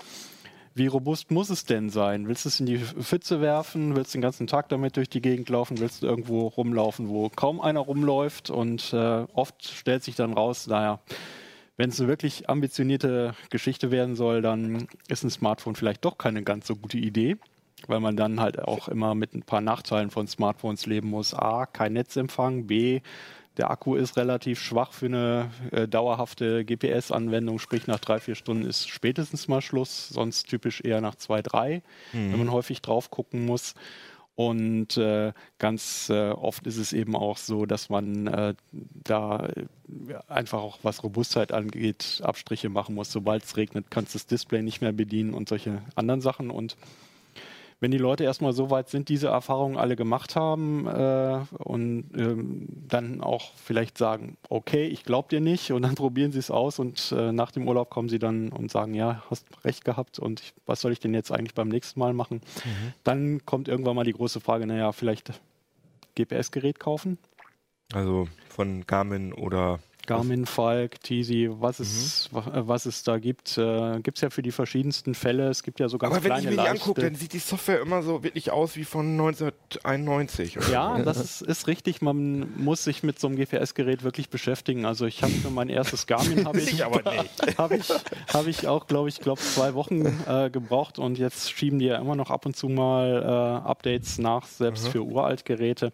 wie 0.75 0.87
robust 0.87 1.33
muss 1.33 1.51
es 1.51 1.65
denn 1.65 1.91
sein? 1.91 2.29
Willst 2.29 2.45
du 2.45 2.49
es 2.49 2.61
in 2.61 2.67
die 2.67 2.79
Pfütze 2.79 3.41
werfen? 3.41 3.97
Willst 3.97 4.15
du 4.15 4.19
den 4.19 4.23
ganzen 4.23 4.47
Tag 4.47 4.69
damit 4.69 4.97
durch 4.97 5.09
die 5.09 5.21
Gegend 5.21 5.49
laufen? 5.49 5.79
Willst 5.79 6.03
du 6.03 6.07
irgendwo 6.07 6.47
rumlaufen, 6.47 7.09
wo 7.09 7.29
kaum 7.29 7.61
einer 7.61 7.81
rumläuft? 7.81 8.51
Und 8.51 8.93
äh, 8.93 9.25
oft 9.35 9.67
stellt 9.69 10.05
sich 10.05 10.15
dann 10.15 10.33
raus, 10.33 10.69
naja, 10.69 11.01
wenn 11.77 11.91
es 11.91 12.01
eine 12.01 12.09
wirklich 12.09 12.49
ambitionierte 12.49 13.35
Geschichte 13.51 13.91
werden 13.91 14.17
soll, 14.17 14.43
dann 14.43 14.87
ist 15.09 15.25
ein 15.25 15.31
Smartphone 15.31 15.77
vielleicht 15.77 16.05
doch 16.05 16.19
keine 16.19 16.43
ganz 16.43 16.67
so 16.67 16.77
gute 16.77 16.99
Idee, 16.99 17.37
weil 17.87 18.01
man 18.01 18.17
dann 18.17 18.41
halt 18.41 18.59
auch 18.59 18.89
immer 18.89 19.15
mit 19.15 19.35
ein 19.35 19.43
paar 19.43 19.61
Nachteilen 19.61 20.11
von 20.11 20.27
Smartphones 20.27 20.87
leben 20.87 21.09
muss. 21.09 21.35
A, 21.35 21.67
kein 21.67 21.95
Netzempfang, 21.95 22.67
B, 22.67 23.01
der 23.57 23.71
Akku 23.71 23.95
ist 23.95 24.17
relativ 24.17 24.61
schwach 24.61 24.93
für 24.93 25.07
eine 25.07 25.51
äh, 25.73 25.89
dauerhafte 25.89 26.65
GPS-Anwendung, 26.65 27.59
sprich 27.59 27.87
nach 27.87 27.99
drei, 27.99 28.21
vier 28.21 28.35
Stunden 28.35 28.65
ist 28.65 28.89
spätestens 28.89 29.49
mal 29.49 29.61
Schluss, 29.61 30.09
sonst 30.09 30.49
typisch 30.49 30.81
eher 30.81 31.01
nach 31.01 31.17
zwei, 31.17 31.43
drei, 31.43 31.83
wenn 32.13 32.39
man 32.39 32.53
häufig 32.53 32.81
drauf 32.81 33.11
gucken 33.11 33.45
muss. 33.45 33.75
Und 34.37 34.97
äh, 34.97 35.33
ganz 35.59 36.09
äh, 36.09 36.31
oft 36.31 36.67
ist 36.67 36.79
es 36.79 36.93
eben 36.93 37.15
auch 37.15 37.37
so, 37.37 37.67
dass 37.67 37.91
man 37.91 38.27
äh, 38.27 38.55
da 38.73 39.49
einfach 40.29 40.61
auch 40.61 40.79
was 40.83 41.03
Robustheit 41.03 41.53
angeht, 41.53 42.21
Abstriche 42.23 42.71
machen 42.71 42.95
muss. 42.95 43.13
Sobald 43.13 43.45
es 43.45 43.57
regnet, 43.57 43.91
kannst 43.91 44.15
du 44.15 44.19
das 44.19 44.27
Display 44.27 44.63
nicht 44.63 44.81
mehr 44.81 44.93
bedienen 44.93 45.35
und 45.35 45.49
solche 45.49 45.83
anderen 45.95 46.21
Sachen. 46.23 46.51
Und 46.51 46.77
wenn 47.81 47.91
die 47.91 47.99
Leute 47.99 48.25
erstmal 48.25 48.53
so 48.53 48.71
weit 48.71 48.89
sind, 48.91 49.09
diese 49.09 49.29
Erfahrungen 49.29 49.79
alle 49.79 49.97
gemacht 49.97 50.37
haben 50.37 50.87
äh, 50.87 51.41
und 51.59 52.11
ähm, 52.17 52.69
dann 52.89 53.23
auch 53.23 53.53
vielleicht 53.57 53.97
sagen, 53.97 54.37
okay, 54.49 54.87
ich 54.87 55.05
glaube 55.05 55.29
dir 55.31 55.41
nicht 55.41 55.73
und 55.73 55.83
dann 55.83 55.95
probieren 55.97 56.31
sie 56.31 56.39
es 56.39 56.51
aus 56.51 56.79
und 56.79 57.13
äh, 57.17 57.33
nach 57.33 57.51
dem 57.51 57.67
Urlaub 57.67 57.91
kommen 57.91 58.11
sie 58.11 58.19
dann 58.19 58.51
und 58.51 58.71
sagen, 58.71 58.95
ja, 58.95 59.23
hast 59.31 59.47
recht 59.65 59.85
gehabt 59.85 60.19
und 60.19 60.41
ich, 60.41 60.55
was 60.67 60.83
soll 60.83 60.93
ich 60.93 61.01
denn 61.01 61.15
jetzt 61.15 61.33
eigentlich 61.33 61.55
beim 61.55 61.69
nächsten 61.69 61.99
Mal 61.99 62.13
machen? 62.13 62.43
Dann 63.03 63.45
kommt 63.47 63.69
irgendwann 63.69 63.97
mal 63.97 64.05
die 64.05 64.13
große 64.13 64.41
Frage, 64.41 64.67
naja, 64.67 64.93
vielleicht 64.93 65.41
GPS-Gerät 66.17 66.79
kaufen. 66.79 67.19
Also 67.93 68.29
von 68.49 68.87
Garmin 68.87 69.33
oder 69.33 69.81
Garmin, 70.11 70.45
Falk, 70.47 71.01
Tisi, 71.03 71.49
was 71.51 71.79
es, 71.81 72.29
wa- 72.33 72.41
äh, 72.55 72.69
was 72.69 72.85
es 72.87 73.03
da 73.03 73.19
gibt, 73.19 73.57
äh, 73.59 74.01
gibt 74.01 74.19
es 74.19 74.23
ja 74.23 74.31
für 74.31 74.43
die 74.43 74.51
verschiedensten 74.53 75.15
Fälle. 75.15 75.49
Es 75.49 75.63
gibt 75.63 75.81
ja 75.81 75.89
so 75.89 75.99
ganz 75.99 76.15
Aber 76.15 76.25
wenn 76.25 76.33
ich 76.33 76.39
kleine 76.43 76.57
mir 76.57 76.63
die 76.63 76.69
angucke, 76.69 77.01
dann 77.01 77.15
sieht 77.15 77.33
die 77.33 77.39
Software 77.39 77.81
immer 77.81 78.03
so 78.03 78.23
wirklich 78.23 78.51
aus 78.51 78.77
wie 78.77 78.85
von 78.85 79.07
1991. 79.13 80.59
Oder 80.59 80.69
Ja, 80.71 80.99
das 81.03 81.19
ist, 81.19 81.43
ist 81.43 81.67
richtig. 81.67 82.03
Man 82.03 82.53
muss 82.57 82.85
sich 82.85 83.03
mit 83.03 83.19
so 83.19 83.29
einem 83.29 83.37
GPS-Gerät 83.37 84.03
wirklich 84.03 84.31
beschäftigen. 84.31 84.85
Also 84.85 85.07
ich 85.07 85.23
habe 85.23 85.33
für 85.33 85.51
mein 85.51 85.69
erstes 85.69 86.07
Garmin 86.07 86.45
habe 86.47 86.59
ich, 86.61 86.73
Ich 86.75 86.85
aber 86.85 87.03
nicht. 87.13 87.31
habe 87.59 87.77
ich, 87.77 87.89
habe 88.33 88.51
ich 88.51 88.67
auch, 88.69 88.87
glaube 88.87 89.09
ich, 89.09 89.21
glaube 89.21 89.41
zwei 89.41 89.75
Wochen 89.75 90.05
äh, 90.27 90.51
gebraucht 90.51 90.99
und 90.99 91.19
jetzt 91.19 91.51
schieben 91.53 91.79
die 91.79 91.87
ja 91.87 91.97
immer 91.99 92.17
noch 92.17 92.31
ab 92.31 92.47
und 92.47 92.57
zu 92.57 92.69
mal 92.69 93.23
äh, 93.23 93.69
Updates 93.69 94.19
nach, 94.19 94.47
selbst 94.47 94.89
für 94.89 95.03
Uraltgeräte. 95.05 95.93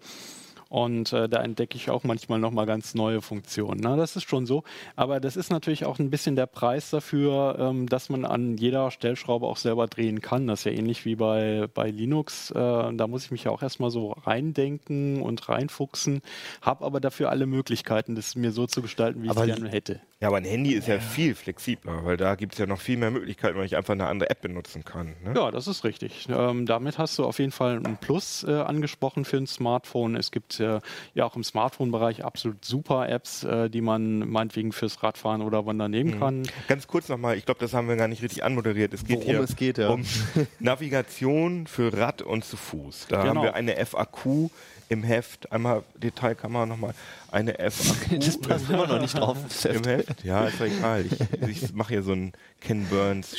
Und 0.69 1.13
äh, 1.13 1.29
da 1.29 1.43
entdecke 1.43 1.77
ich 1.77 1.91
auch 1.91 2.03
manchmal 2.05 2.39
nochmal 2.39 2.67
ganz 2.67 2.95
neue 2.95 3.23
Funktionen. 3.23 3.81
Ne? 3.81 3.97
Das 3.97 4.17
ist 4.17 4.29
schon 4.29 4.47
so. 4.47 4.65
Aber 4.97 5.21
das 5.21 5.37
ist 5.37 5.51
natürlich 5.51 5.85
auch 5.85 5.99
ein 5.99 6.11
bisschen 6.11 6.35
der 6.35 6.47
Preis 6.47 6.91
dafür, 6.91 7.57
ähm, 7.59 7.89
dass 7.89 8.09
man 8.09 8.25
an 8.25 8.57
jeder 8.57 8.91
Stellschraube 8.91 9.47
auch 9.47 9.59
selber 9.59 9.87
drehen 9.87 10.21
kann. 10.21 10.47
Das 10.47 10.61
ist 10.61 10.65
ja 10.65 10.73
ähnlich 10.73 11.05
wie 11.05 11.15
bei, 11.15 11.67
bei 11.73 11.91
Linux. 11.91 12.51
Äh, 12.51 12.55
da 12.55 13.07
muss 13.07 13.25
ich 13.25 13.31
mich 13.31 13.45
ja 13.45 13.53
auch 13.53 13.63
erstmal 13.63 13.91
so 13.91 14.13
reindenken 14.13 15.23
und 15.23 15.49
reinfuchsen. 15.49 16.21
Habe 16.63 16.85
aber 16.85 17.01
dafür 17.01 17.31
alle 17.31 17.47
Möglichkeiten, 17.47 18.17
das 18.17 18.35
mir 18.35 18.51
so 18.51 18.67
zu 18.67 18.83
gestalten, 18.83 19.23
wie 19.23 19.27
ich 19.27 19.37
es 19.37 19.45
gerne 19.45 19.69
hätte. 19.69 20.01
Ja, 20.21 20.29
aber 20.29 20.39
ein 20.39 20.45
Handy 20.45 20.73
ist 20.73 20.89
ja 20.89 20.99
viel 20.99 21.35
flexibler, 21.35 22.05
weil 22.07 22.17
da 22.17 22.37
gibt 22.37 22.55
es 22.55 22.59
ja 22.59 22.65
noch 22.65 22.81
viel 22.81 22.97
mehr 22.97 23.11
Möglichkeiten, 23.11 23.59
weil 23.59 23.67
ich 23.67 23.77
einfach 23.77 23.93
eine 23.93 24.07
andere 24.07 24.31
App 24.31 24.41
benutzen 24.41 24.83
kann. 24.83 25.15
Ne? 25.23 25.35
Ja, 25.37 25.51
das 25.51 25.67
ist 25.67 25.85
richtig. 25.85 26.27
Ähm, 26.31 26.65
damit 26.65 26.97
hast 26.97 27.19
du 27.19 27.25
auf 27.25 27.39
jeden 27.39 27.53
Fall 27.53 27.83
ein 27.85 27.99
Plus 27.99 28.43
äh, 28.43 28.53
angesprochen 28.53 29.27
für 29.27 29.37
ein 29.37 29.47
Smartphone. 29.47 30.17
Es 30.17 30.31
gibt 30.31 30.56
äh, 30.61 30.81
ja 31.15 31.25
auch 31.25 31.37
im 31.37 31.45
Smartphone-Bereich 31.45 32.25
absolut 32.25 32.65
super 32.65 33.09
Apps, 33.09 33.45
äh, 33.45 33.69
die 33.71 33.81
man 33.81 34.19
meinetwegen 34.29 34.73
fürs 34.73 35.03
Radfahren 35.03 35.43
oder 35.43 35.67
Wandern 35.67 35.91
nehmen 35.91 36.15
Mhm. 36.15 36.21
kann. 36.21 36.43
Ganz 36.69 36.87
kurz 36.87 37.09
nochmal, 37.09 37.37
ich 37.37 37.45
glaube, 37.45 37.61
das 37.61 37.75
haben 37.75 37.89
wir 37.89 37.97
gar 37.97 38.09
nicht 38.09 38.23
richtig 38.23 38.45
anmoderiert. 38.45 38.93
Es 38.95 39.05
geht 39.05 39.17
Worum 39.21 39.31
hier 39.31 39.41
es 39.41 39.57
geht, 39.57 39.79
ja. 39.79 39.89
um 39.91 40.05
Navigation 40.61 41.67
für 41.67 41.93
Rad 41.97 42.23
und 42.23 42.45
zu 42.45 42.57
Fuß. 42.57 43.07
Da 43.09 43.19
haben 43.19 43.29
Genau. 43.31 43.43
wir 43.43 43.55
eine 43.55 43.77
FAQ 43.85 44.51
im 44.89 45.03
Heft. 45.03 45.51
Einmal 45.53 45.83
Detailkamera 45.97 46.67
nochmal. 46.67 46.95
Eine 47.31 47.55
FAQ 47.55 48.19
Das 48.21 48.39
passt 48.41 48.71
immer 48.71 48.87
noch 48.87 49.01
nicht 49.01 49.17
drauf. 49.19 49.39
im 49.65 49.85
Heft. 49.85 50.25
Ja, 50.25 50.47
ist 50.47 50.61
doch 50.61 50.67
egal. 50.67 51.05
Ich, 51.07 51.63
ich 51.63 51.73
mache 51.75 51.95
hier 51.95 52.03
so 52.03 52.13
einen 52.13 52.33
Ken 52.61 52.87
Burns 52.87 53.37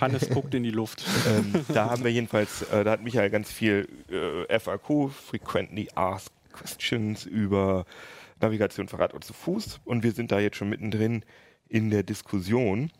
Hannes 0.00 0.28
guckt 0.30 0.54
in 0.54 0.62
die 0.62 0.70
Luft. 0.70 1.04
ähm, 1.28 1.64
da 1.68 1.90
haben 1.90 2.04
wir 2.04 2.12
jedenfalls, 2.12 2.62
äh, 2.62 2.84
da 2.84 2.92
hat 2.92 3.02
Michael 3.02 3.30
ganz 3.30 3.50
viel 3.52 3.88
äh, 4.10 4.58
FAQ, 4.58 5.10
Frequently 5.10 5.88
Asked 5.94 6.32
Questions 6.52 7.24
über 7.26 7.86
Navigation 8.40 8.88
für 8.88 8.98
Rad 8.98 9.14
und 9.14 9.24
zu 9.24 9.32
Fuß. 9.32 9.80
Und 9.84 10.02
wir 10.02 10.12
sind 10.12 10.32
da 10.32 10.40
jetzt 10.40 10.56
schon 10.56 10.68
mittendrin 10.68 11.24
in 11.68 11.90
der 11.90 12.02
Diskussion. 12.02 12.90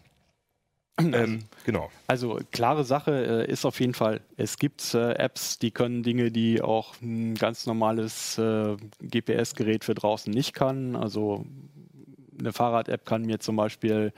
Ähm, 0.98 1.44
genau. 1.64 1.90
Also 2.06 2.38
klare 2.50 2.84
Sache 2.84 3.44
äh, 3.46 3.50
ist 3.50 3.64
auf 3.64 3.80
jeden 3.80 3.94
Fall, 3.94 4.20
es 4.36 4.58
gibt 4.58 4.94
äh, 4.94 5.12
Apps, 5.14 5.58
die 5.58 5.70
können 5.70 6.02
Dinge, 6.02 6.30
die 6.30 6.60
auch 6.60 6.94
ein 7.00 7.34
ganz 7.34 7.66
normales 7.66 8.36
äh, 8.38 8.76
GPS-Gerät 9.00 9.84
für 9.84 9.94
draußen 9.94 10.32
nicht 10.32 10.52
kann. 10.52 10.94
Also 10.94 11.44
eine 12.38 12.52
Fahrrad-App 12.52 13.06
kann 13.06 13.22
mir 13.22 13.40
zum 13.40 13.56
Beispiel 13.56 14.12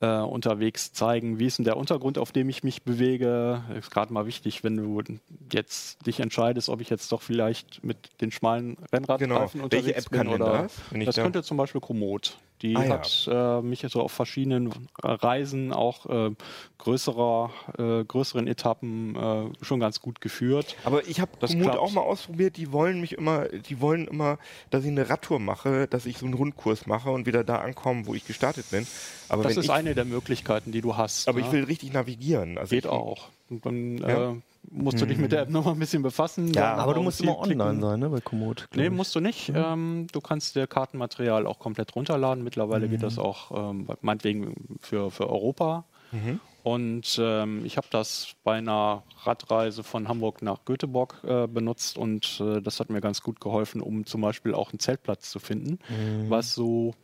äh, 0.00 0.18
unterwegs 0.18 0.92
zeigen, 0.92 1.38
wie 1.38 1.46
ist 1.46 1.58
denn 1.58 1.64
der 1.64 1.76
Untergrund, 1.76 2.18
auf 2.18 2.32
dem 2.32 2.48
ich 2.48 2.62
mich 2.62 2.82
bewege. 2.82 3.62
Ist 3.78 3.90
gerade 3.90 4.12
mal 4.12 4.26
wichtig, 4.26 4.62
wenn 4.64 4.76
du 4.76 5.00
jetzt 5.52 6.06
dich 6.06 6.20
entscheidest, 6.20 6.68
ob 6.68 6.80
ich 6.80 6.90
jetzt 6.90 7.10
doch 7.12 7.22
vielleicht 7.22 7.84
mit 7.84 8.20
den 8.20 8.30
schmalen 8.30 8.76
Rennradreifen 8.92 9.28
Genau. 9.28 9.64
unterwegs 9.64 9.86
Welche 9.86 9.96
App 9.96 10.10
bin 10.10 10.18
kann 10.18 10.28
oder 10.28 10.62
das, 10.62 10.72
das 11.04 11.14
da- 11.16 11.22
könnte 11.22 11.42
zum 11.42 11.56
Beispiel 11.56 11.80
Komoot. 11.80 12.36
Die 12.62 12.76
Ah, 12.76 12.84
ja. 12.84 12.90
hat 12.90 13.28
äh, 13.30 13.60
mich 13.60 13.84
so 13.88 14.00
auf 14.00 14.12
verschiedenen 14.12 14.68
äh, 15.02 15.08
Reisen, 15.08 15.72
auch 15.72 16.06
äh, 16.06 16.30
größerer, 16.78 17.50
äh, 17.78 18.04
größeren 18.04 18.46
Etappen 18.46 19.16
äh, 19.16 19.64
schon 19.64 19.80
ganz 19.80 20.00
gut 20.00 20.20
geführt. 20.20 20.76
Aber 20.84 21.06
ich 21.08 21.20
habe 21.20 21.32
Das 21.40 21.52
Komoot 21.52 21.76
auch 21.76 21.92
mal 21.92 22.00
ausprobiert. 22.02 22.56
Die 22.56 22.72
wollen 22.72 23.00
mich 23.00 23.12
immer, 23.12 23.48
die 23.48 23.80
wollen 23.80 24.06
immer, 24.06 24.38
dass 24.70 24.84
ich 24.84 24.90
eine 24.90 25.08
Radtour 25.08 25.38
mache, 25.40 25.86
dass 25.88 26.06
ich 26.06 26.18
so 26.18 26.26
einen 26.26 26.34
Rundkurs 26.34 26.86
mache 26.86 27.10
und 27.10 27.26
wieder 27.26 27.44
da 27.44 27.56
ankomme, 27.56 28.06
wo 28.06 28.14
ich 28.14 28.26
gestartet 28.26 28.70
bin. 28.70 28.86
Aber 29.28 29.42
Das 29.42 29.56
ist 29.56 29.64
ich, 29.66 29.70
eine 29.70 29.94
der 29.94 30.04
Möglichkeiten, 30.04 30.72
die 30.72 30.80
du 30.80 30.96
hast. 30.96 31.28
aber 31.28 31.40
ne? 31.40 31.46
ich 31.46 31.52
will 31.52 31.64
richtig 31.64 31.92
navigieren. 31.92 32.58
Also 32.58 32.74
Geht 32.74 32.84
ich, 32.84 32.90
auch. 32.90 33.28
Und 33.52 33.66
dann 33.66 33.98
Ja. 33.98 34.30
äh, 34.32 34.34
musst 34.70 35.00
du 35.00 35.06
dich 35.06 35.18
mit 35.18 35.32
der 35.32 35.42
App 35.42 35.50
nochmal 35.50 35.74
ein 35.74 35.78
bisschen 35.78 36.02
befassen. 36.02 36.52
Ja, 36.54 36.74
aber 36.76 36.94
du 36.94 37.02
musst 37.02 37.20
immer 37.20 37.38
online 37.38 37.62
klicken. 37.74 37.80
sein, 37.80 38.00
ne, 38.00 38.08
bei 38.08 38.20
Komoot. 38.20 38.68
Nee, 38.74 38.90
musst 38.90 39.14
du 39.14 39.20
nicht. 39.20 39.52
Ähm, 39.54 40.06
du 40.12 40.20
kannst 40.20 40.56
dir 40.56 40.66
Kartenmaterial 40.66 41.46
auch 41.46 41.58
komplett 41.58 41.94
runterladen. 41.94 42.42
Mittlerweile 42.44 42.88
geht 42.88 43.02
das 43.02 43.18
auch 43.18 43.70
ähm, 43.70 43.86
meinetwegen 44.00 44.78
für, 44.80 45.10
für 45.10 45.28
Europa. 45.28 45.84
Und 46.62 47.18
ähm, 47.20 47.64
ich 47.64 47.76
habe 47.76 47.88
das 47.90 48.34
bei 48.44 48.54
einer 48.58 49.02
Radreise 49.24 49.82
von 49.82 50.06
Hamburg 50.08 50.42
nach 50.42 50.64
Göteborg 50.64 51.20
äh, 51.26 51.48
benutzt 51.48 51.98
und 51.98 52.40
äh, 52.40 52.60
das 52.60 52.78
hat 52.78 52.88
mir 52.90 53.00
ganz 53.00 53.20
gut 53.22 53.40
geholfen, 53.40 53.80
um 53.80 54.06
zum 54.06 54.20
Beispiel 54.20 54.54
auch 54.54 54.70
einen 54.70 54.78
Zeltplatz 54.78 55.30
zu 55.30 55.40
finden, 55.40 55.78
was 56.28 56.54
so 56.54 56.94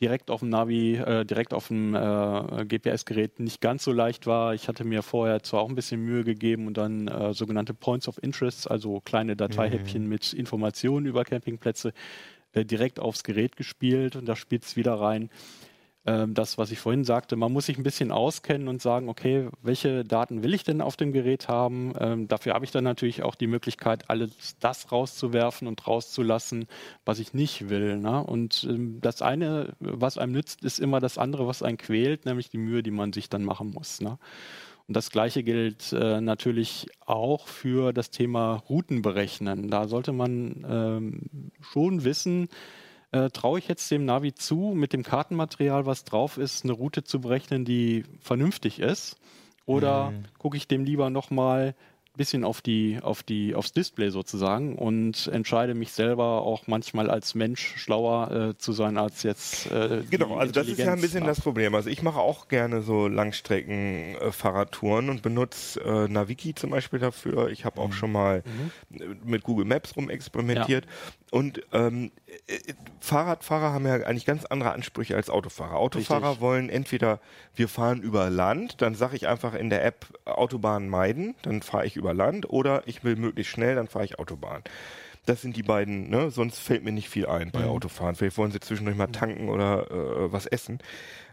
direkt 0.00 0.30
auf 0.30 0.40
dem 0.40 0.50
Navi, 0.50 0.96
äh, 0.96 1.24
direkt 1.24 1.54
auf 1.54 1.68
dem 1.68 1.94
äh, 1.94 2.64
GPS-Gerät 2.66 3.40
nicht 3.40 3.60
ganz 3.60 3.84
so 3.84 3.92
leicht 3.92 4.26
war. 4.26 4.54
Ich 4.54 4.68
hatte 4.68 4.84
mir 4.84 5.02
vorher 5.02 5.42
zwar 5.42 5.62
auch 5.62 5.68
ein 5.68 5.74
bisschen 5.74 6.02
Mühe 6.02 6.24
gegeben 6.24 6.66
und 6.66 6.76
dann 6.76 7.08
äh, 7.08 7.32
sogenannte 7.32 7.74
Points 7.74 8.08
of 8.08 8.22
Interest, 8.22 8.70
also 8.70 9.00
kleine 9.00 9.36
Dateihäppchen 9.36 10.02
mhm. 10.02 10.08
mit 10.08 10.32
Informationen 10.32 11.06
über 11.06 11.24
Campingplätze, 11.24 11.92
äh, 12.52 12.64
direkt 12.64 13.00
aufs 13.00 13.24
Gerät 13.24 13.56
gespielt 13.56 14.16
und 14.16 14.26
da 14.26 14.36
spielt 14.36 14.64
es 14.64 14.76
wieder 14.76 14.94
rein. 14.94 15.30
Ähm, 16.06 16.34
das, 16.34 16.56
was 16.56 16.70
ich 16.70 16.78
vorhin 16.78 17.04
sagte, 17.04 17.34
man 17.34 17.52
muss 17.52 17.66
sich 17.66 17.78
ein 17.78 17.82
bisschen 17.82 18.12
auskennen 18.12 18.68
und 18.68 18.80
sagen, 18.80 19.08
okay, 19.08 19.48
welche 19.62 20.04
Daten 20.04 20.44
will 20.44 20.54
ich 20.54 20.62
denn 20.62 20.80
auf 20.80 20.96
dem 20.96 21.12
Gerät 21.12 21.48
haben? 21.48 21.94
Ähm, 21.98 22.28
dafür 22.28 22.54
habe 22.54 22.64
ich 22.64 22.70
dann 22.70 22.84
natürlich 22.84 23.24
auch 23.24 23.34
die 23.34 23.48
Möglichkeit, 23.48 24.08
alles 24.08 24.56
das 24.60 24.92
rauszuwerfen 24.92 25.66
und 25.66 25.84
rauszulassen, 25.86 26.66
was 27.04 27.18
ich 27.18 27.34
nicht 27.34 27.68
will. 27.68 27.98
Ne? 27.98 28.22
Und 28.22 28.64
ähm, 28.70 29.00
das 29.00 29.20
eine, 29.20 29.74
was 29.80 30.16
einem 30.16 30.32
nützt, 30.32 30.62
ist 30.64 30.78
immer 30.78 31.00
das 31.00 31.18
andere, 31.18 31.48
was 31.48 31.64
einen 31.64 31.76
quält, 31.76 32.24
nämlich 32.24 32.50
die 32.50 32.58
Mühe, 32.58 32.84
die 32.84 32.92
man 32.92 33.12
sich 33.12 33.28
dann 33.28 33.44
machen 33.44 33.70
muss. 33.70 34.00
Ne? 34.00 34.18
Und 34.86 34.96
das 34.96 35.10
Gleiche 35.10 35.42
gilt 35.42 35.92
äh, 35.92 36.20
natürlich 36.20 36.86
auch 37.04 37.48
für 37.48 37.92
das 37.92 38.10
Thema 38.10 38.62
Routen 38.68 39.02
berechnen. 39.02 39.68
Da 39.70 39.88
sollte 39.88 40.12
man 40.12 40.64
ähm, 40.68 41.50
schon 41.60 42.04
wissen, 42.04 42.48
äh, 43.12 43.30
traue 43.30 43.58
ich 43.58 43.68
jetzt 43.68 43.90
dem 43.90 44.04
Navi 44.04 44.34
zu, 44.34 44.72
mit 44.74 44.92
dem 44.92 45.02
Kartenmaterial, 45.02 45.86
was 45.86 46.04
drauf 46.04 46.38
ist, 46.38 46.64
eine 46.64 46.72
Route 46.72 47.04
zu 47.04 47.20
berechnen, 47.20 47.64
die 47.64 48.04
vernünftig 48.20 48.80
ist? 48.80 49.16
Oder 49.64 50.10
mhm. 50.10 50.24
gucke 50.38 50.56
ich 50.56 50.68
dem 50.68 50.84
lieber 50.84 51.10
nochmal 51.10 51.74
bisschen 52.16 52.44
auf 52.44 52.62
die, 52.62 52.98
auf 53.02 53.22
die, 53.22 53.54
aufs 53.54 53.72
Display 53.72 54.10
sozusagen 54.10 54.76
und 54.76 55.28
entscheide 55.28 55.74
mich 55.74 55.92
selber 55.92 56.42
auch 56.42 56.66
manchmal 56.66 57.10
als 57.10 57.34
Mensch 57.34 57.74
schlauer 57.76 58.30
äh, 58.30 58.58
zu 58.58 58.72
sein 58.72 58.96
als 58.96 59.22
jetzt. 59.22 59.70
Äh, 59.70 60.02
genau, 60.10 60.36
also 60.36 60.52
das 60.52 60.68
ist 60.68 60.78
ja 60.78 60.92
ein 60.92 61.00
bisschen 61.00 61.22
ab. 61.22 61.28
das 61.28 61.40
Problem. 61.40 61.74
Also 61.74 61.90
ich 61.90 62.02
mache 62.02 62.18
auch 62.18 62.48
gerne 62.48 62.82
so 62.82 63.08
Langstrecken-Fahrradtouren 63.08 65.08
äh, 65.08 65.10
und 65.10 65.22
benutze 65.22 65.80
äh, 65.80 66.08
Naviki 66.08 66.54
zum 66.54 66.70
Beispiel 66.70 66.98
dafür. 66.98 67.50
Ich 67.50 67.64
habe 67.64 67.80
auch 67.80 67.88
mhm. 67.88 67.92
schon 67.92 68.12
mal 68.12 68.42
mhm. 68.90 69.18
mit 69.24 69.42
Google 69.42 69.66
Maps 69.66 69.96
rumexperimentiert. 69.96 70.84
Ja. 70.84 70.90
Und 71.30 71.62
ähm, 71.72 72.12
äh, 72.25 72.25
Fahrradfahrer 73.00 73.72
haben 73.72 73.86
ja 73.86 73.94
eigentlich 73.94 74.26
ganz 74.26 74.44
andere 74.46 74.72
Ansprüche 74.72 75.14
als 75.14 75.30
Autofahrer. 75.30 75.76
Autofahrer 75.76 76.30
Richtig. 76.30 76.40
wollen 76.40 76.68
entweder 76.70 77.20
wir 77.54 77.68
fahren 77.68 78.02
über 78.02 78.30
Land, 78.30 78.82
dann 78.82 78.94
sage 78.94 79.16
ich 79.16 79.28
einfach 79.28 79.54
in 79.54 79.70
der 79.70 79.84
App 79.84 80.06
Autobahn 80.24 80.88
meiden, 80.88 81.36
dann 81.42 81.62
fahre 81.62 81.86
ich 81.86 81.96
über 81.96 82.14
Land, 82.14 82.50
oder 82.50 82.82
ich 82.86 83.04
will 83.04 83.16
möglichst 83.16 83.52
schnell, 83.52 83.76
dann 83.76 83.86
fahre 83.86 84.04
ich 84.04 84.18
Autobahn. 84.18 84.62
Das 85.24 85.42
sind 85.42 85.56
die 85.56 85.62
beiden, 85.62 86.08
ne? 86.08 86.30
sonst 86.30 86.58
fällt 86.58 86.84
mir 86.84 86.92
nicht 86.92 87.08
viel 87.08 87.26
ein 87.26 87.50
bei 87.50 87.60
mhm. 87.60 87.68
Autofahren. 87.68 88.14
Vielleicht 88.14 88.38
wollen 88.38 88.52
sie 88.52 88.60
zwischendurch 88.60 88.96
mal 88.96 89.08
tanken 89.08 89.48
oder 89.48 89.90
äh, 89.90 90.32
was 90.32 90.46
essen. 90.46 90.78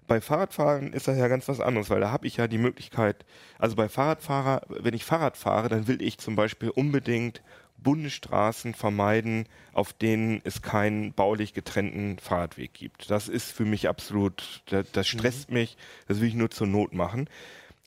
Bei 0.08 0.20
Fahrradfahren 0.20 0.94
ist 0.94 1.08
das 1.08 1.18
ja 1.18 1.28
ganz 1.28 1.48
was 1.48 1.60
anderes, 1.60 1.90
weil 1.90 2.02
da 2.02 2.12
habe 2.12 2.28
ich 2.28 2.38
ja 2.38 2.48
die 2.48 2.58
Möglichkeit, 2.58 3.26
also 3.58 3.76
bei 3.76 3.88
Fahrradfahrer, 3.88 4.62
wenn 4.68 4.94
ich 4.94 5.06
Fahrrad 5.06 5.38
fahre, 5.38 5.70
dann 5.70 5.88
will 5.88 6.02
ich 6.02 6.18
zum 6.18 6.36
Beispiel 6.36 6.70
unbedingt 6.70 7.42
Bundesstraßen 7.84 8.74
vermeiden, 8.74 9.48
auf 9.74 9.94
denen 9.94 10.42
es 10.44 10.62
keinen 10.62 11.14
baulich 11.14 11.54
getrennten 11.54 12.18
Fahrradweg 12.18 12.74
gibt. 12.74 13.12
Das 13.12 13.28
ist 13.28 13.52
für 13.52 13.66
mich 13.66 13.90
absolut, 13.90 14.64
das, 14.68 14.92
das 14.92 15.08
stresst 15.08 15.50
mhm. 15.50 15.56
mich, 15.56 15.78
das 16.08 16.20
will 16.22 16.30
ich 16.30 16.36
nur 16.36 16.50
zur 16.50 16.68
Not 16.68 16.94
machen. 16.94 17.30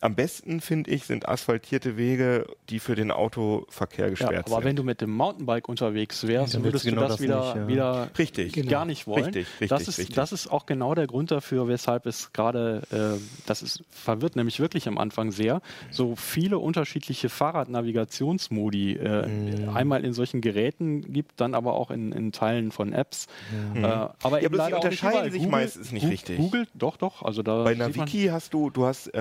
Am 0.02 0.14
besten, 0.14 0.60
finde 0.60 0.90
ich, 0.90 1.04
sind 1.04 1.26
asphaltierte 1.26 1.96
Wege, 1.96 2.46
die 2.68 2.80
für 2.80 2.94
den 2.94 3.10
Autoverkehr 3.10 4.10
gesperrt 4.10 4.32
ja, 4.32 4.38
aber 4.40 4.48
sind. 4.48 4.54
Aber 4.54 4.64
wenn 4.64 4.76
du 4.76 4.82
mit 4.82 5.00
dem 5.00 5.10
Mountainbike 5.10 5.70
unterwegs 5.70 6.26
wärst, 6.26 6.52
ja, 6.52 6.62
würdest 6.62 6.84
genau 6.84 7.02
du 7.02 7.08
das, 7.08 7.16
das 7.16 7.22
wieder, 7.22 7.38
nicht, 7.38 7.56
ja. 7.56 7.68
wieder 7.68 8.10
richtig, 8.18 8.52
genau. 8.52 8.70
gar 8.70 8.84
nicht 8.84 9.06
wollen. 9.06 9.24
Richtig, 9.24 9.46
richtig, 9.52 9.68
das, 9.70 9.88
ist, 9.88 9.98
richtig. 9.98 10.14
das 10.14 10.32
ist 10.32 10.48
auch 10.48 10.66
genau 10.66 10.94
der 10.94 11.06
Grund 11.06 11.30
dafür, 11.30 11.66
weshalb 11.66 12.04
es 12.04 12.34
gerade, 12.34 12.82
äh, 12.90 13.18
das 13.46 13.62
ist, 13.62 13.84
verwirrt 13.90 14.36
nämlich 14.36 14.60
wirklich 14.60 14.86
am 14.86 14.98
Anfang 14.98 15.32
sehr, 15.32 15.62
so 15.90 16.14
viele 16.14 16.58
unterschiedliche 16.58 17.30
Fahrradnavigationsmodi 17.30 18.96
äh, 18.96 19.26
mhm. 19.26 19.68
einmal 19.70 20.04
in 20.04 20.12
solchen 20.12 20.42
Geräten 20.42 21.10
gibt, 21.10 21.40
dann 21.40 21.54
aber 21.54 21.72
auch 21.72 21.90
in, 21.90 22.12
in 22.12 22.32
Teilen 22.32 22.70
von 22.70 22.92
Apps. 22.92 23.28
Mhm. 23.74 23.82
Äh, 23.82 23.86
aber 23.86 24.42
ja, 24.42 24.48
aber 24.50 24.66
sie 24.66 24.74
unterscheiden 24.74 25.30
sich 25.30 25.42
Google, 25.42 25.50
meistens 25.50 25.90
nicht 25.90 26.06
richtig. 26.06 26.36
Google, 26.36 26.66
doch, 26.74 26.98
doch. 26.98 27.22
Also 27.22 27.42
da 27.42 27.64
Bei 27.64 27.74
Naviki 27.74 28.26
hast 28.26 28.52
du, 28.52 28.68
du 28.68 28.84
hast 28.84 29.06
äh, 29.08 29.20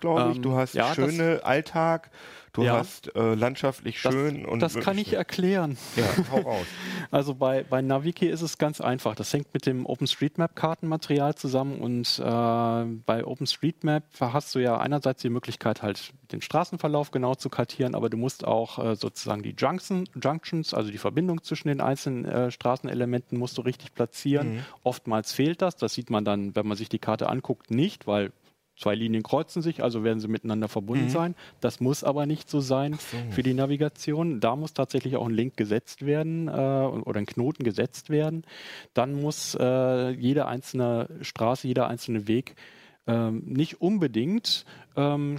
Glaube 0.00 0.30
ich. 0.30 0.36
Ähm, 0.36 0.42
du 0.42 0.54
hast 0.54 0.74
ja, 0.74 0.94
schöne 0.94 1.40
Alltag, 1.44 2.10
du 2.52 2.62
ja. 2.62 2.78
hast 2.78 3.14
äh, 3.16 3.34
landschaftlich 3.34 4.00
schön 4.00 4.42
das, 4.42 4.52
und. 4.52 4.60
Das 4.60 4.74
kann 4.78 4.98
ich 4.98 5.12
erklären. 5.12 5.76
Ja, 5.96 6.04
hau 6.30 6.38
raus. 6.38 6.66
Also 7.10 7.34
bei, 7.34 7.64
bei 7.64 7.80
Naviki 7.80 8.26
ist 8.26 8.42
es 8.42 8.58
ganz 8.58 8.82
einfach. 8.82 9.14
Das 9.14 9.32
hängt 9.32 9.54
mit 9.54 9.64
dem 9.64 9.86
OpenStreetMap-Kartenmaterial 9.86 11.34
zusammen 11.36 11.78
und 11.78 12.18
äh, 12.18 12.22
bei 13.06 13.24
OpenStreetMap 13.24 14.04
hast 14.20 14.54
du 14.54 14.58
ja 14.58 14.76
einerseits 14.76 15.22
die 15.22 15.30
Möglichkeit, 15.30 15.80
halt 15.80 16.12
den 16.32 16.42
Straßenverlauf 16.42 17.10
genau 17.10 17.34
zu 17.34 17.48
kartieren, 17.48 17.94
aber 17.94 18.10
du 18.10 18.18
musst 18.18 18.44
auch 18.46 18.78
äh, 18.78 18.94
sozusagen 18.94 19.42
die 19.42 19.54
Junction, 19.56 20.06
Junctions, 20.22 20.74
also 20.74 20.90
die 20.90 20.98
Verbindung 20.98 21.42
zwischen 21.42 21.68
den 21.68 21.80
einzelnen 21.80 22.26
äh, 22.26 22.50
Straßenelementen, 22.50 23.38
musst 23.38 23.56
du 23.56 23.62
richtig 23.62 23.94
platzieren. 23.94 24.56
Mhm. 24.56 24.64
Oftmals 24.82 25.32
fehlt 25.32 25.62
das. 25.62 25.76
Das 25.76 25.94
sieht 25.94 26.10
man 26.10 26.26
dann, 26.26 26.54
wenn 26.54 26.66
man 26.66 26.76
sich 26.76 26.90
die 26.90 26.98
Karte 26.98 27.30
anguckt, 27.30 27.70
nicht, 27.70 28.06
weil 28.06 28.32
Zwei 28.78 28.94
Linien 28.94 29.22
kreuzen 29.22 29.60
sich, 29.60 29.82
also 29.82 30.04
werden 30.04 30.20
sie 30.20 30.28
miteinander 30.28 30.68
verbunden 30.68 31.06
mhm. 31.06 31.10
sein. 31.10 31.34
Das 31.60 31.80
muss 31.80 32.04
aber 32.04 32.26
nicht 32.26 32.48
so 32.48 32.60
sein 32.60 32.94
so. 32.94 33.16
für 33.30 33.42
die 33.42 33.54
Navigation. 33.54 34.38
Da 34.38 34.54
muss 34.54 34.72
tatsächlich 34.72 35.16
auch 35.16 35.26
ein 35.26 35.34
Link 35.34 35.56
gesetzt 35.56 36.06
werden 36.06 36.46
äh, 36.48 36.50
oder 36.50 37.18
ein 37.18 37.26
Knoten 37.26 37.64
gesetzt 37.64 38.08
werden. 38.08 38.44
Dann 38.94 39.20
muss 39.20 39.56
äh, 39.58 40.10
jede 40.10 40.46
einzelne 40.46 41.08
Straße, 41.22 41.66
jeder 41.66 41.88
einzelne 41.88 42.28
Weg 42.28 42.54
äh, 43.06 43.30
nicht 43.30 43.80
unbedingt 43.80 44.64
ähm, 44.96 45.38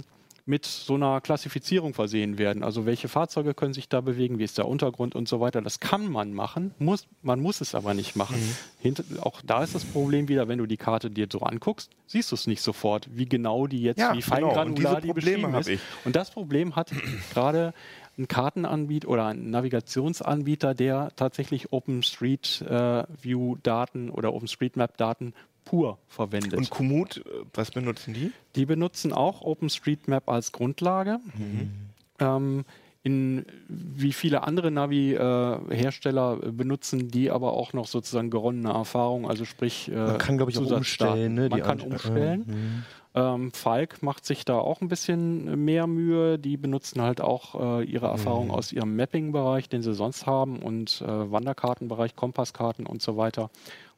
mit 0.50 0.66
so 0.66 0.96
einer 0.96 1.20
Klassifizierung 1.20 1.94
versehen 1.94 2.36
werden. 2.36 2.64
Also 2.64 2.84
welche 2.84 3.06
Fahrzeuge 3.08 3.54
können 3.54 3.72
sich 3.72 3.88
da 3.88 4.00
bewegen, 4.00 4.40
wie 4.40 4.44
ist 4.44 4.58
der 4.58 4.66
Untergrund 4.66 5.14
und 5.14 5.28
so 5.28 5.38
weiter. 5.40 5.62
Das 5.62 5.78
kann 5.78 6.10
man 6.10 6.34
machen, 6.34 6.74
muss, 6.78 7.06
man 7.22 7.38
muss 7.40 7.60
es 7.60 7.76
aber 7.76 7.94
nicht 7.94 8.16
machen. 8.16 8.36
Mhm. 8.36 8.56
Hinter, 8.80 9.04
auch 9.22 9.42
da 9.42 9.62
ist 9.62 9.76
das 9.76 9.84
Problem 9.84 10.26
wieder, 10.28 10.48
wenn 10.48 10.58
du 10.58 10.66
die 10.66 10.76
Karte 10.76 11.08
dir 11.08 11.28
so 11.30 11.38
anguckst, 11.40 11.92
siehst 12.06 12.32
du 12.32 12.34
es 12.34 12.48
nicht 12.48 12.62
sofort, 12.62 13.08
wie 13.14 13.26
genau 13.26 13.68
die 13.68 13.80
jetzt, 13.80 14.00
ja, 14.00 14.12
wie 14.12 14.22
feingranular 14.22 15.00
genau. 15.00 15.00
die 15.00 15.12
beschrieben 15.12 15.54
ist. 15.54 15.68
Ich. 15.68 15.78
Und 16.04 16.16
das 16.16 16.32
Problem 16.32 16.74
hat 16.74 16.90
gerade 17.32 17.72
ein 18.18 18.26
Kartenanbieter 18.28 19.08
oder 19.08 19.26
ein 19.26 19.50
Navigationsanbieter, 19.50 20.74
der 20.74 21.12
tatsächlich 21.16 21.72
OpenStreet-View-Daten 21.72 24.08
äh, 24.08 24.10
oder 24.10 24.34
OpenStreetMap-Daten 24.34 25.32
pur 25.64 25.98
verwendet. 26.08 26.54
Und 26.54 26.70
Komoot, 26.70 27.18
äh, 27.18 27.22
was 27.54 27.70
benutzen 27.70 28.14
die? 28.14 28.32
Die 28.56 28.66
benutzen 28.66 29.12
auch 29.12 29.42
OpenStreetMap 29.42 30.28
als 30.28 30.52
Grundlage. 30.52 31.20
Mhm. 31.36 31.70
Ähm, 32.18 32.64
in 33.02 33.46
wie 33.66 34.12
viele 34.12 34.42
andere 34.42 34.70
Navi-Hersteller 34.70 36.38
äh, 36.42 36.50
benutzen 36.52 37.10
die 37.10 37.30
aber 37.30 37.54
auch 37.54 37.72
noch 37.72 37.86
sozusagen 37.86 38.28
geronnene 38.28 38.70
Erfahrung, 38.70 39.26
also 39.26 39.46
sprich 39.46 39.90
äh, 39.90 39.94
Man 39.94 40.18
kann, 40.18 40.36
glaube 40.36 40.52
ich, 40.52 40.58
auch 40.58 40.70
umstellen. 40.70 41.34
Ne, 41.34 41.48
Man 41.48 41.62
kann 41.62 41.80
umstellen. 41.80 42.44
Mhm. 42.46 42.84
Ähm, 43.12 43.52
Falk 43.52 44.02
macht 44.02 44.24
sich 44.24 44.44
da 44.44 44.58
auch 44.58 44.82
ein 44.82 44.88
bisschen 44.88 45.64
mehr 45.64 45.86
Mühe. 45.86 46.38
Die 46.38 46.56
benutzen 46.56 47.00
halt 47.00 47.20
auch 47.20 47.80
äh, 47.80 47.84
ihre 47.84 48.06
Erfahrung 48.06 48.48
mhm. 48.48 48.52
aus 48.52 48.70
ihrem 48.70 48.94
Mapping-Bereich, 48.94 49.68
den 49.68 49.82
sie 49.82 49.94
sonst 49.94 50.26
haben, 50.26 50.60
und 50.60 51.02
äh, 51.02 51.06
Wanderkartenbereich, 51.06 52.14
Kompasskarten 52.14 52.86
und 52.86 53.02
so 53.02 53.16
weiter 53.16 53.50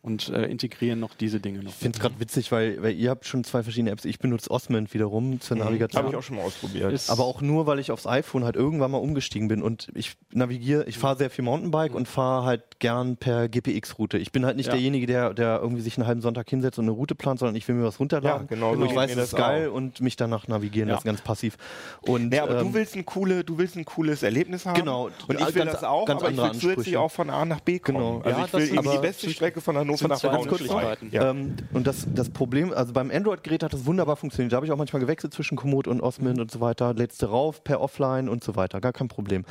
und 0.03 0.30
äh, 0.30 0.46
integrieren 0.46 0.98
noch 0.98 1.14
diese 1.14 1.38
Dinge 1.38 1.61
noch. 1.61 1.70
Ich 1.70 1.76
finde 1.76 1.96
es 1.96 2.03
gerade 2.03 2.18
witzig, 2.18 2.50
weil, 2.50 2.82
weil 2.82 2.92
ihr 2.94 3.09
habt 3.09 3.24
schon 3.24 3.44
zwei 3.44 3.62
verschiedene 3.62 3.92
Apps. 3.92 4.05
Ich 4.05 4.18
benutze 4.18 4.50
Osmond 4.50 4.92
wiederum 4.92 5.40
zur 5.40 5.57
mhm. 5.57 5.62
Navigation. 5.62 6.03
Habe 6.03 6.12
ich 6.12 6.18
auch 6.18 6.24
schon 6.24 6.36
mal 6.36 6.42
ausprobiert. 6.42 6.92
Ist 6.92 7.09
aber 7.09 7.24
auch 7.24 7.40
nur, 7.40 7.66
weil 7.66 7.78
ich 7.78 7.92
aufs 7.92 8.09
iPhone 8.09 8.42
halt 8.42 8.57
irgendwann 8.57 8.90
mal 8.90 8.98
umgestiegen 8.98 9.46
bin 9.46 9.62
und 9.62 9.92
ich 9.94 10.16
navigiere, 10.32 10.84
ich 10.88 10.98
fahre 10.98 11.16
sehr 11.16 11.30
viel 11.30 11.44
Mountainbike 11.44 11.92
mhm. 11.92 11.98
und 11.98 12.09
fahre 12.09 12.44
halt 12.44 12.80
gern 12.80 13.16
per 13.16 13.48
GPX-Route. 13.48 14.18
Ich 14.18 14.32
bin 14.32 14.44
halt 14.44 14.57
nicht 14.57 14.66
ja. 14.66 14.72
derjenige, 14.72 15.07
der, 15.07 15.34
der 15.34 15.61
irgendwie 15.62 15.82
sich 15.82 15.96
einen 15.96 16.09
halben 16.09 16.20
Sonntag 16.20 16.50
hinsetzt 16.50 16.80
und 16.80 16.86
eine 16.86 16.92
Route 16.92 17.14
plant, 17.14 17.38
sondern 17.38 17.55
ich 17.55 17.68
will 17.68 17.76
mir 17.76 17.84
was 17.84 18.00
runterladen. 18.00 18.48
Ja, 18.50 18.57
genau. 18.57 18.72
Und 18.72 18.84
ich 18.84 18.96
weiß, 18.96 19.14
das 19.14 19.26
ist 19.26 19.36
geil 19.36 19.68
auch. 19.68 19.74
und 19.74 20.00
mich 20.00 20.16
danach 20.16 20.48
navigieren 20.48 20.88
ja. 20.88 20.96
lassen, 20.96 21.07
ganz 21.07 21.20
passiv. 21.20 21.57
Und, 22.00 22.34
ja, 22.34 22.42
aber 22.42 22.59
ähm, 22.59 22.66
du 22.66 22.74
willst 22.74 22.96
ein 22.96 23.07
coole, 23.07 23.44
du 23.44 23.57
willst 23.57 23.76
ein 23.76 23.84
cooles 23.84 24.24
Erlebnis 24.24 24.66
haben. 24.66 24.80
Genau. 24.80 25.11
Und 25.28 25.38
ich 25.38 25.46
will 25.46 25.53
ganz, 25.53 25.72
das 25.72 25.84
auch, 25.84 26.09
aber 26.09 26.28
ich 26.28 26.36
will 26.36 26.53
zusätzlich 26.55 26.96
auch 26.96 27.12
von 27.12 27.30
A 27.30 27.44
nach 27.44 27.61
B 27.61 27.78
kommen. 27.78 27.98
Genau. 27.98 28.22
Also 28.24 28.40
ja, 28.40 28.46
ich 28.46 28.53
will 28.53 28.78
eben 28.78 28.90
die 28.90 28.98
beste 28.98 29.30
Strecke 29.30 29.61
von 29.61 29.76
Hannover 29.76 29.91
nach 30.01 30.20
Braunschweig. 30.20 30.99
Ja. 31.11 31.30
Ähm, 31.30 31.57
und 31.72 31.86
das, 31.86 32.07
das 32.14 32.30
Problem, 32.30 32.72
also 32.72 32.93
beim 32.93 33.11
Android-Gerät 33.11 33.62
hat 33.62 33.72
das 33.72 33.86
wunderbar 33.86 34.16
funktioniert. 34.16 34.53
Da 34.53 34.57
habe 34.57 34.66
ich 34.66 34.72
auch 34.72 34.76
manchmal 34.76 35.01
gewechselt 35.01 35.34
zwischen 35.34 35.57
Komoot 35.57 35.86
und 35.86 36.01
Osmond 36.01 36.40
und 36.40 36.51
so 36.51 36.61
weiter. 36.61 36.95
Du 36.95 37.26
rauf 37.26 37.64
per 37.64 37.80
Offline 37.80 38.28
und 38.28 38.43
so 38.43 38.57
weiter. 38.57 38.80
Gar 38.80 38.93
kein 38.93 39.09
Problem. 39.09 39.45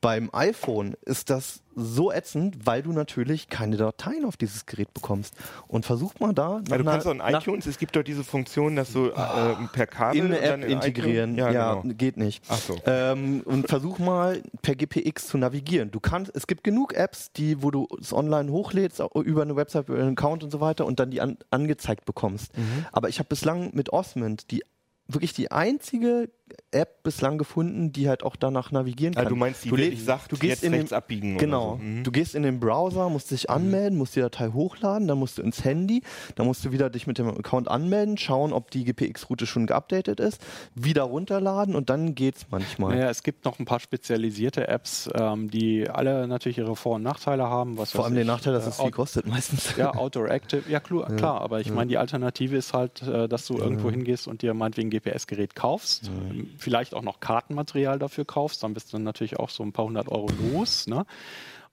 Beim 0.00 0.30
iPhone 0.32 0.94
ist 1.04 1.28
das 1.28 1.60
so 1.76 2.10
ätzend, 2.10 2.66
weil 2.66 2.82
du 2.82 2.92
natürlich 2.92 3.48
keine 3.48 3.76
Dateien 3.76 4.24
auf 4.24 4.38
dieses 4.38 4.64
Gerät 4.64 4.94
bekommst. 4.94 5.34
Und 5.68 5.84
versuch 5.84 6.18
mal 6.20 6.32
da. 6.32 6.62
Ja, 6.68 6.78
du 6.78 6.84
kannst 6.84 7.06
doch 7.06 7.12
in 7.12 7.20
iTunes, 7.20 7.66
es 7.66 7.76
gibt 7.78 7.94
doch 7.96 8.02
diese 8.02 8.24
Funktion, 8.24 8.76
dass 8.76 8.92
du 8.94 9.08
äh, 9.08 9.54
per 9.74 9.86
Kabel 9.86 10.18
in 10.20 10.26
eine 10.26 10.40
App 10.40 10.64
integrieren. 10.64 11.34
iTunes- 11.36 11.52
Ja, 11.52 11.72
genau. 11.82 11.94
geht 11.94 12.16
nicht. 12.16 12.42
Ach 12.48 12.56
so. 12.58 12.76
Ähm, 12.86 13.42
und 13.44 13.68
versuch 13.68 13.98
mal 13.98 14.42
per 14.62 14.74
GPX 14.74 15.28
zu 15.28 15.36
navigieren. 15.38 15.90
Du 15.90 16.00
kannst, 16.00 16.34
es 16.34 16.46
gibt 16.46 16.64
genug 16.64 16.94
Apps, 16.94 17.30
die, 17.32 17.62
wo 17.62 17.70
du 17.70 17.86
es 18.00 18.12
online 18.14 18.50
hochlädst 18.50 19.02
über 19.14 19.42
eine 19.42 19.54
Website, 19.56 19.88
über 19.90 19.98
einen 19.98 20.12
Account 20.16 20.44
und 20.44 20.50
so 20.50 20.60
weiter 20.60 20.86
und 20.86 20.98
dann 20.98 21.10
die 21.10 21.20
an, 21.20 21.36
angezeigt 21.50 22.06
bekommst. 22.06 22.56
Mhm. 22.56 22.86
Aber 22.92 23.10
ich 23.10 23.18
habe 23.18 23.28
bislang 23.28 23.70
mit 23.74 23.92
Osmond 23.92 24.50
die 24.50 24.62
wirklich 25.08 25.32
die 25.34 25.50
einzige 25.50 26.30
App 26.72 27.02
bislang 27.02 27.38
gefunden, 27.38 27.92
die 27.92 28.08
halt 28.08 28.22
auch 28.22 28.36
danach 28.36 28.70
navigieren 28.70 29.14
kann. 29.14 29.24
Also 29.24 29.34
du 29.34 29.36
meinst, 29.38 29.64
die 29.64 29.70
du 29.70 29.76
wirklich 29.76 30.04
sagt, 30.04 30.32
du 30.32 30.36
gehst 30.36 30.62
jetzt 30.62 30.64
in 30.64 30.72
den, 30.72 30.92
abbiegen 30.92 31.38
Genau. 31.38 31.72
oder 31.72 31.78
so. 31.78 31.84
Mhm. 31.84 32.04
Du 32.04 32.10
gehst 32.12 32.34
in 32.34 32.42
den 32.42 32.60
Browser, 32.60 33.08
musst 33.08 33.30
dich 33.30 33.50
anmelden, 33.50 33.98
musst 33.98 34.16
die 34.16 34.20
Datei 34.20 34.48
hochladen, 34.48 35.08
dann 35.08 35.18
musst 35.18 35.38
du 35.38 35.42
ins 35.42 35.64
Handy, 35.64 36.02
dann 36.34 36.46
musst 36.46 36.64
du 36.64 36.72
wieder 36.72 36.90
dich 36.90 37.06
mit 37.06 37.18
dem 37.18 37.28
Account 37.28 37.68
anmelden, 37.68 38.16
schauen, 38.18 38.52
ob 38.52 38.70
die 38.70 38.84
GPX-Route 38.84 39.46
schon 39.46 39.66
geupdatet 39.66 40.20
ist, 40.20 40.40
wieder 40.74 41.02
runterladen 41.02 41.74
und 41.74 41.90
dann 41.90 42.14
geht's 42.14 42.46
manchmal. 42.50 42.94
Naja, 42.96 43.10
es 43.10 43.22
gibt 43.22 43.44
noch 43.44 43.58
ein 43.58 43.64
paar 43.64 43.80
spezialisierte 43.80 44.68
Apps, 44.68 45.08
ähm, 45.14 45.50
die 45.50 45.88
alle 45.88 46.26
natürlich 46.26 46.58
ihre 46.58 46.76
Vor- 46.76 46.96
und 46.96 47.02
Nachteile 47.02 47.44
haben. 47.44 47.78
Was 47.78 47.92
Vor 47.92 48.04
allem 48.04 48.14
den 48.14 48.22
ich, 48.22 48.26
Nachteil, 48.28 48.52
dass 48.52 48.66
äh, 48.66 48.70
es 48.70 48.80
viel 48.80 48.90
kostet 48.90 49.26
meistens. 49.26 49.76
Ja, 49.76 49.94
Outdoor 49.94 50.30
Active, 50.30 50.62
ja 50.68 50.80
klar, 50.80 51.06
klar 51.16 51.40
aber 51.40 51.60
ich 51.60 51.70
meine, 51.72 51.88
die 51.88 51.98
Alternative 51.98 52.56
ist 52.56 52.72
halt, 52.72 53.02
äh, 53.02 53.28
dass 53.28 53.46
du 53.46 53.56
irgendwo 53.58 53.90
hingehst 53.90 54.26
und 54.28 54.42
dir 54.42 54.54
meinetwegen 54.54 54.88
ein 54.88 54.90
GPS-Gerät 54.90 55.54
kaufst, 55.54 56.08
ähm, 56.08 56.39
vielleicht 56.58 56.94
auch 56.94 57.02
noch 57.02 57.20
Kartenmaterial 57.20 57.98
dafür 57.98 58.24
kaufst, 58.24 58.62
dann 58.62 58.74
bist 58.74 58.92
du 58.92 58.98
natürlich 58.98 59.38
auch 59.38 59.50
so 59.50 59.62
ein 59.62 59.72
paar 59.72 59.84
hundert 59.84 60.08
Euro 60.08 60.28
los. 60.52 60.86
Ne? 60.86 61.06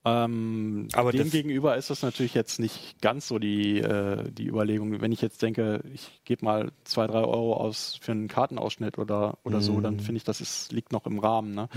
Ähm, 0.08 0.88
Aber 0.92 1.12
dem 1.12 1.30
gegenüber 1.30 1.76
ist 1.76 1.90
das 1.90 2.02
natürlich 2.02 2.34
jetzt 2.34 2.58
nicht 2.60 3.00
ganz 3.00 3.28
so 3.28 3.38
die, 3.38 3.78
äh, 3.78 4.30
die 4.30 4.46
Überlegung. 4.46 5.00
Wenn 5.00 5.12
ich 5.12 5.20
jetzt 5.20 5.42
denke, 5.42 5.80
ich 5.92 6.20
gebe 6.24 6.44
mal 6.44 6.72
zwei, 6.84 7.06
drei 7.06 7.20
Euro 7.20 7.54
aus 7.54 7.98
für 8.00 8.12
einen 8.12 8.28
Kartenausschnitt 8.28 8.98
oder, 8.98 9.38
oder 9.44 9.60
so, 9.60 9.80
dann 9.80 10.00
finde 10.00 10.18
ich, 10.18 10.24
das 10.24 10.40
ist, 10.40 10.72
liegt 10.72 10.92
noch 10.92 11.06
im 11.06 11.18
Rahmen. 11.18 11.54
Ne? 11.54 11.68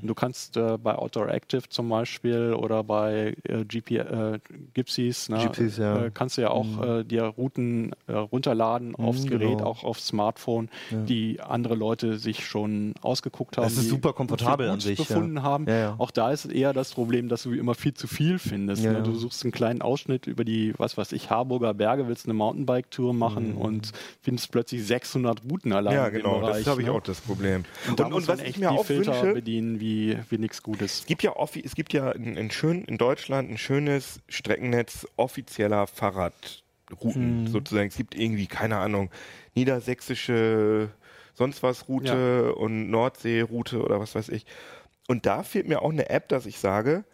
Und 0.00 0.06
du 0.06 0.14
kannst 0.14 0.56
äh, 0.56 0.78
bei 0.78 0.94
Outdoor 0.94 1.28
Active 1.28 1.68
zum 1.68 1.88
Beispiel 1.88 2.52
oder 2.52 2.84
bei 2.84 3.36
äh, 3.44 3.64
GP, 3.64 3.90
äh, 3.92 4.38
Gypsies, 4.74 5.28
ne, 5.28 5.38
Gypsies, 5.44 5.78
ja. 5.78 6.06
äh, 6.06 6.10
kannst 6.12 6.36
du 6.36 6.42
ja 6.42 6.50
auch 6.50 6.82
äh, 6.82 7.04
dir 7.04 7.24
Routen 7.24 7.92
äh, 8.06 8.12
runterladen 8.12 8.94
aufs 8.94 9.26
Gerät, 9.26 9.58
genau. 9.58 9.64
auch 9.64 9.84
aufs 9.84 10.08
Smartphone, 10.08 10.68
die 10.90 11.40
andere 11.40 11.74
Leute 11.74 12.18
sich 12.18 12.46
schon 12.46 12.94
ausgeguckt 13.02 13.56
haben. 13.56 13.64
Das 13.64 13.76
ist 13.76 13.88
super 13.88 14.12
komfortabel 14.12 14.68
an 14.68 14.80
sich, 14.80 14.98
ja. 14.98 15.04
befunden 15.04 15.42
haben. 15.42 15.66
Ja, 15.66 15.76
ja. 15.76 15.94
Auch 15.98 16.10
da 16.10 16.30
ist 16.30 16.46
eher 16.46 16.72
das 16.72 16.92
Problem, 16.92 17.28
dass 17.28 17.42
du 17.42 17.52
immer 17.52 17.74
viel 17.80 17.94
zu 17.94 18.06
viel 18.06 18.38
findest. 18.38 18.84
Ja, 18.84 18.92
ne? 18.92 18.98
ja. 18.98 19.04
Du 19.04 19.14
suchst 19.14 19.42
einen 19.42 19.52
kleinen 19.52 19.82
Ausschnitt 19.82 20.26
über 20.26 20.44
die, 20.44 20.74
was 20.76 20.96
weiß 20.96 21.12
ich, 21.12 21.30
Harburger 21.30 21.74
Berge, 21.74 22.06
willst 22.06 22.26
eine 22.26 22.34
Mountainbike-Tour 22.34 23.12
machen 23.12 23.54
und 23.54 23.92
findest 24.22 24.52
plötzlich 24.52 24.86
600 24.86 25.42
Routen 25.44 25.72
allein 25.72 25.94
Ja, 25.94 26.08
genau, 26.08 26.40
Bereich. 26.40 26.58
das 26.58 26.66
habe 26.68 26.82
ich 26.82 26.86
ne? 26.86 26.92
auch 26.92 27.02
das 27.02 27.20
Problem. 27.20 27.64
Und, 27.88 27.98
da 27.98 28.08
muss 28.08 28.28
man 28.28 28.38
echt 28.38 28.56
die 28.56 28.84
Filter 28.84 29.34
bedienen 29.34 29.80
wie, 29.80 30.16
wie 30.28 30.38
nichts 30.38 30.62
Gutes. 30.62 31.00
Es 31.00 31.06
gibt 31.06 31.22
ja, 31.22 31.34
offi 31.34 31.62
es 31.64 31.74
gibt 31.74 31.92
ja 31.92 32.12
in, 32.12 32.36
in, 32.36 32.50
schön, 32.50 32.84
in 32.84 32.98
Deutschland 32.98 33.50
ein 33.50 33.58
schönes 33.58 34.20
Streckennetz 34.28 35.06
offizieller 35.16 35.86
Fahrradrouten 35.86 37.48
sozusagen. 37.48 37.88
Es 37.88 37.96
gibt 37.96 38.14
irgendwie, 38.14 38.46
keine 38.46 38.76
Ahnung, 38.76 39.10
niedersächsische 39.54 40.90
sonst 41.34 41.62
was 41.62 41.88
Route 41.88 42.54
und 42.54 42.90
Nordseeroute 42.90 43.82
oder 43.82 43.98
was 43.98 44.14
weiß 44.14 44.28
ich. 44.28 44.44
Und 45.08 45.26
da 45.26 45.42
fehlt 45.42 45.66
mir 45.68 45.82
auch 45.82 45.90
eine 45.90 46.10
App, 46.10 46.28
dass 46.28 46.46
ich 46.46 46.58
sage, 46.58 47.04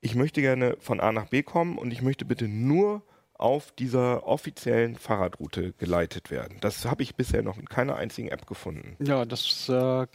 ich 0.00 0.14
möchte 0.14 0.40
gerne 0.40 0.76
von 0.80 1.00
A 1.00 1.12
nach 1.12 1.26
B 1.26 1.42
kommen 1.42 1.78
und 1.78 1.92
ich 1.92 2.02
möchte 2.02 2.24
bitte 2.24 2.48
nur 2.48 3.02
auf 3.34 3.70
dieser 3.72 4.26
offiziellen 4.26 4.96
Fahrradroute 4.96 5.72
geleitet 5.74 6.30
werden. 6.30 6.58
Das 6.60 6.84
habe 6.84 7.02
ich 7.02 7.14
bisher 7.14 7.42
noch 7.42 7.56
in 7.56 7.66
keiner 7.66 7.96
einzigen 7.96 8.28
App 8.28 8.46
gefunden. 8.46 8.96
Ja, 9.04 9.24
das 9.24 9.68
äh, 9.68 10.06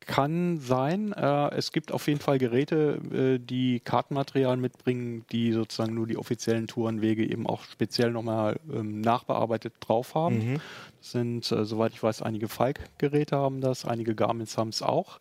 kann 0.00 0.58
sein. 0.58 1.12
Äh, 1.12 1.54
es 1.54 1.72
gibt 1.72 1.92
auf 1.92 2.06
jeden 2.08 2.20
Fall 2.20 2.38
Geräte, 2.38 3.00
äh, 3.12 3.38
die 3.38 3.80
Kartenmaterial 3.80 4.56
mitbringen, 4.56 5.24
die 5.30 5.52
sozusagen 5.52 5.94
nur 5.94 6.06
die 6.06 6.16
offiziellen 6.16 6.66
Tourenwege 6.66 7.24
eben 7.24 7.46
auch 7.46 7.64
speziell 7.64 8.10
nochmal 8.10 8.58
ähm, 8.72 9.00
nachbearbeitet 9.00 9.74
drauf 9.80 10.14
haben. 10.14 10.60
Das 10.98 11.12
sind, 11.12 11.52
äh, 11.52 11.64
soweit 11.64 11.92
ich 11.92 12.02
weiß, 12.02 12.22
einige 12.22 12.48
Falk-Geräte 12.48 13.36
haben 13.36 13.60
das, 13.60 13.84
einige 13.84 14.14
Garmins 14.14 14.58
haben 14.58 14.70
es 14.70 14.82
auch. 14.82 15.18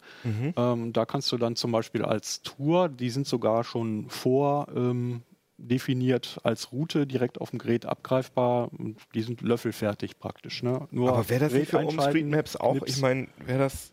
Ähm, 0.55 0.93
da 0.93 1.05
kannst 1.05 1.31
du 1.31 1.37
dann 1.37 1.55
zum 1.55 1.71
Beispiel 1.71 2.03
als 2.03 2.41
Tour, 2.41 2.89
die 2.89 3.09
sind 3.09 3.27
sogar 3.27 3.63
schon 3.63 4.09
vor. 4.09 4.67
Ähm, 4.75 5.21
definiert 5.59 6.39
als 6.43 6.71
Route 6.71 7.05
direkt 7.05 7.41
auf 7.41 7.51
dem 7.51 7.59
Gerät 7.59 7.85
abgreifbar 7.85 8.71
und 8.71 8.97
die 9.13 9.21
sind 9.21 9.41
löffelfertig 9.41 10.17
praktisch. 10.17 10.63
Ne? 10.63 10.87
Nur 10.91 11.09
Aber 11.09 11.29
wäre 11.29 11.45
das 11.45 11.53
nicht 11.53 11.69
für 11.69 11.77
Gerät 11.77 11.93
OpenStreetMaps 11.93 12.55
auch? 12.55 12.77
Ich 12.85 13.01
meine, 13.01 13.27
wäre 13.45 13.59
das. 13.59 13.91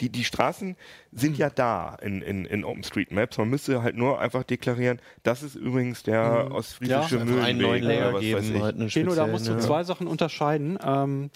Die, 0.00 0.10
die 0.10 0.24
Straßen 0.24 0.76
sind 1.12 1.38
ja 1.38 1.50
da 1.50 1.96
in, 1.96 2.22
in, 2.22 2.44
in 2.44 2.64
OpenStreetMaps. 2.64 3.38
Man 3.38 3.48
müsste 3.48 3.82
halt 3.82 3.96
nur 3.96 4.20
einfach 4.20 4.44
deklarieren, 4.44 5.00
das 5.22 5.42
ist 5.42 5.54
übrigens 5.54 6.02
der 6.02 6.50
ostfriesische 6.52 7.16
Ja, 7.16 7.22
einfach 7.22 7.44
einen 7.44 7.58
Mühlenweg 7.58 7.62
neuen 7.62 7.84
oder 7.84 7.94
Layer 7.94 8.14
weiß 8.14 8.20
geben. 8.20 8.56
ich. 8.56 8.62
Halt 8.62 8.76
einen 8.76 8.88
Keno, 8.88 9.14
da 9.14 9.26
musst 9.26 9.48
du 9.48 9.52
ja. 9.52 9.58
zwei 9.58 9.84
Sachen 9.84 10.06
unterscheiden. 10.06 10.78
Ähm, 10.84 11.30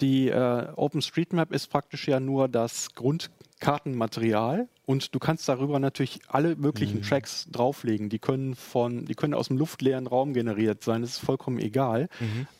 die 0.00 0.28
äh, 0.28 0.68
OpenStreetMap 0.76 1.52
ist 1.52 1.68
praktisch 1.68 2.06
ja 2.06 2.20
nur 2.20 2.48
das 2.48 2.94
Grundkartenmaterial 3.58 4.68
und 4.86 5.14
du 5.14 5.18
kannst 5.18 5.48
darüber 5.48 5.78
natürlich 5.78 6.20
alle 6.28 6.56
möglichen 6.56 7.02
Tracks 7.02 7.48
drauflegen. 7.50 8.08
Die 8.08 8.18
können 8.18 8.54
von, 8.54 9.04
die 9.04 9.14
können 9.14 9.34
aus 9.34 9.48
dem 9.48 9.58
luftleeren 9.58 10.06
Raum 10.06 10.32
generiert 10.32 10.82
sein. 10.82 11.02
Das 11.02 11.10
ist 11.10 11.18
vollkommen 11.18 11.58
egal. 11.58 12.08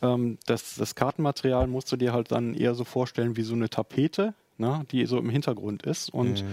Ähm, 0.01 0.37
das, 0.45 0.75
das 0.75 0.95
Kartenmaterial 0.95 1.67
musst 1.67 1.91
du 1.91 1.97
dir 1.97 2.13
halt 2.13 2.31
dann 2.31 2.53
eher 2.53 2.75
so 2.75 2.83
vorstellen 2.83 3.35
wie 3.37 3.43
so 3.43 3.55
eine 3.55 3.69
Tapete. 3.69 4.33
Ne, 4.61 4.85
die 4.91 5.05
so 5.05 5.17
im 5.17 5.29
Hintergrund 5.29 5.83
ist 5.83 6.13
und 6.13 6.43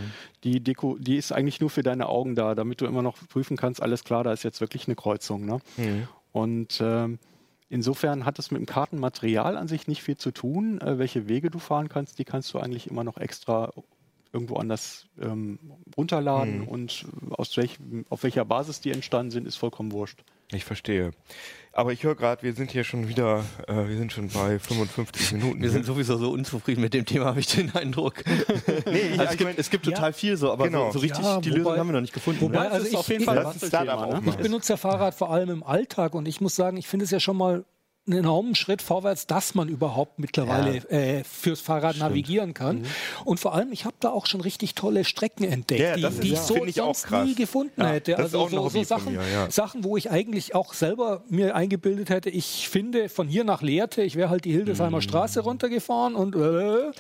die 0.44 0.60
Deko, 0.60 0.96
die 0.96 1.16
ist 1.16 1.32
eigentlich 1.32 1.60
nur 1.60 1.70
für 1.70 1.82
deine 1.82 2.08
Augen 2.08 2.36
da, 2.36 2.54
damit 2.54 2.80
du 2.80 2.86
immer 2.86 3.02
noch 3.02 3.16
prüfen 3.28 3.56
kannst, 3.56 3.82
alles 3.82 4.04
klar, 4.04 4.22
da 4.22 4.32
ist 4.32 4.44
jetzt 4.44 4.60
wirklich 4.60 4.86
eine 4.86 4.94
Kreuzung. 4.94 5.44
Ne? 5.44 5.58
Und 6.30 6.80
ähm, 6.80 7.18
insofern 7.68 8.24
hat 8.24 8.38
es 8.38 8.52
mit 8.52 8.60
dem 8.60 8.66
Kartenmaterial 8.66 9.56
an 9.56 9.66
sich 9.66 9.88
nicht 9.88 10.04
viel 10.04 10.16
zu 10.16 10.30
tun. 10.30 10.80
Äh, 10.80 11.00
welche 11.00 11.26
Wege 11.26 11.50
du 11.50 11.58
fahren 11.58 11.88
kannst, 11.88 12.20
die 12.20 12.24
kannst 12.24 12.54
du 12.54 12.60
eigentlich 12.60 12.88
immer 12.88 13.02
noch 13.02 13.16
extra 13.16 13.72
irgendwo 14.32 14.56
anders 14.56 15.06
ähm, 15.20 15.58
runterladen 15.96 16.62
und 16.66 17.06
aus 17.30 17.56
welch, 17.56 17.78
auf 18.10 18.22
welcher 18.22 18.44
Basis 18.44 18.80
die 18.80 18.90
entstanden 18.90 19.30
sind, 19.30 19.46
ist 19.46 19.56
vollkommen 19.56 19.92
wurscht. 19.92 20.22
Ich 20.52 20.64
verstehe. 20.64 21.10
Aber 21.72 21.92
ich 21.92 22.04
höre 22.04 22.14
gerade, 22.14 22.42
wir 22.44 22.52
sind 22.54 22.70
hier 22.70 22.84
schon 22.84 23.08
wieder, 23.08 23.44
äh, 23.66 23.88
wir 23.88 23.96
sind 23.98 24.12
schon 24.12 24.28
bei 24.28 24.58
55 24.60 25.32
Minuten. 25.32 25.60
Wir 25.60 25.70
sind 25.70 25.84
sowieso 25.84 26.16
so 26.18 26.30
unzufrieden 26.30 26.80
mit 26.82 26.94
dem 26.94 27.04
Thema, 27.04 27.24
habe 27.26 27.40
ich 27.40 27.48
den 27.48 27.74
Eindruck. 27.74 28.22
nee, 28.86 28.98
ich, 29.12 29.18
Also 29.18 29.24
es, 29.24 29.30
ich 29.32 29.38
gibt, 29.38 29.50
mein, 29.50 29.54
es 29.58 29.70
gibt 29.70 29.84
total 29.84 30.12
viel 30.12 30.36
so, 30.36 30.52
aber 30.52 30.66
Genau. 30.66 30.86
so, 30.86 30.92
so 30.94 30.98
richtig 31.00 31.24
Ja, 31.24 31.40
die 31.40 31.50
wobei- 31.50 31.58
Lösung 31.58 31.76
haben 31.78 31.88
wir 31.88 31.92
noch 31.94 32.00
nicht 32.00 32.14
gefunden. 32.14 32.40
wobei- 32.42 32.60
ne? 32.64 32.70
also 32.70 32.86
ist 32.86 32.92
ich- 32.92 32.96
auf 32.98 33.08
jeden 33.08 33.22
ich- 33.22 33.26
Fall 33.26 33.38
ein 33.38 33.52
Startup 33.54 33.60
Bastelthema, 33.70 33.94
aufmachen. 34.04 34.28
Ich 34.28 34.36
benutze 34.36 34.72
ja 34.72 34.76
Fahrrad 34.76 35.14
vor 35.14 35.30
allem 35.30 35.50
im 35.50 35.62
Alltag 35.64 36.14
und 36.14 36.28
ich 36.28 36.40
muss 36.40 36.54
sagen, 36.54 36.76
ich 36.76 36.86
finde 36.86 37.04
es 37.04 37.10
ja 37.10 37.18
schon 37.20 37.36
mal 37.36 37.64
einen 38.06 38.20
enormen 38.20 38.54
Schritt 38.54 38.82
vorwärts, 38.82 39.26
dass 39.26 39.54
man 39.54 39.68
überhaupt 39.68 40.18
mittlerweile 40.18 40.76
äh, 40.90 41.24
fürs 41.24 41.60
Fahrrad 41.60 41.98
navigieren 41.98 42.54
kann. 42.54 42.84
Und 43.24 43.40
vor 43.40 43.54
allem, 43.54 43.72
ich 43.72 43.84
habe 43.84 43.96
da 44.00 44.10
auch 44.10 44.26
schon 44.26 44.40
richtig 44.40 44.74
tolle 44.74 45.04
Strecken 45.04 45.44
entdeckt, 45.44 45.80
Ja, 45.80 46.10
die, 46.10 46.20
die 46.20 46.28
ja. 46.28 46.34
ich 46.34 46.40
so 46.40 46.64
ich 46.64 46.76
sonst 46.76 47.10
nie 47.10 47.34
gefunden 47.34 47.80
Ja, 47.80 47.88
hätte. 47.88 48.16
Also 48.18 48.48
so, 48.48 48.68
so 48.68 48.82
Sachen, 48.84 49.14
mir, 49.14 49.28
ja. 49.28 49.50
Sachen, 49.50 49.82
wo 49.84 49.96
ich 49.96 50.10
eigentlich 50.10 50.54
auch 50.54 50.72
selber 50.74 51.24
mir 51.28 51.56
eingebildet 51.56 52.10
hätte, 52.10 52.30
ich 52.30 52.68
finde 52.68 53.08
von 53.08 53.26
hier 53.28 53.44
nach 53.44 53.62
Lehrte, 53.62 54.02
ich 54.02 54.14
wäre 54.14 54.30
halt 54.30 54.44
die 54.44 54.52
Hildesheimer 54.52 55.00
Straße 55.00 55.40
runtergefahren 55.40 56.14
und 56.14 56.36
äh, 56.36 56.90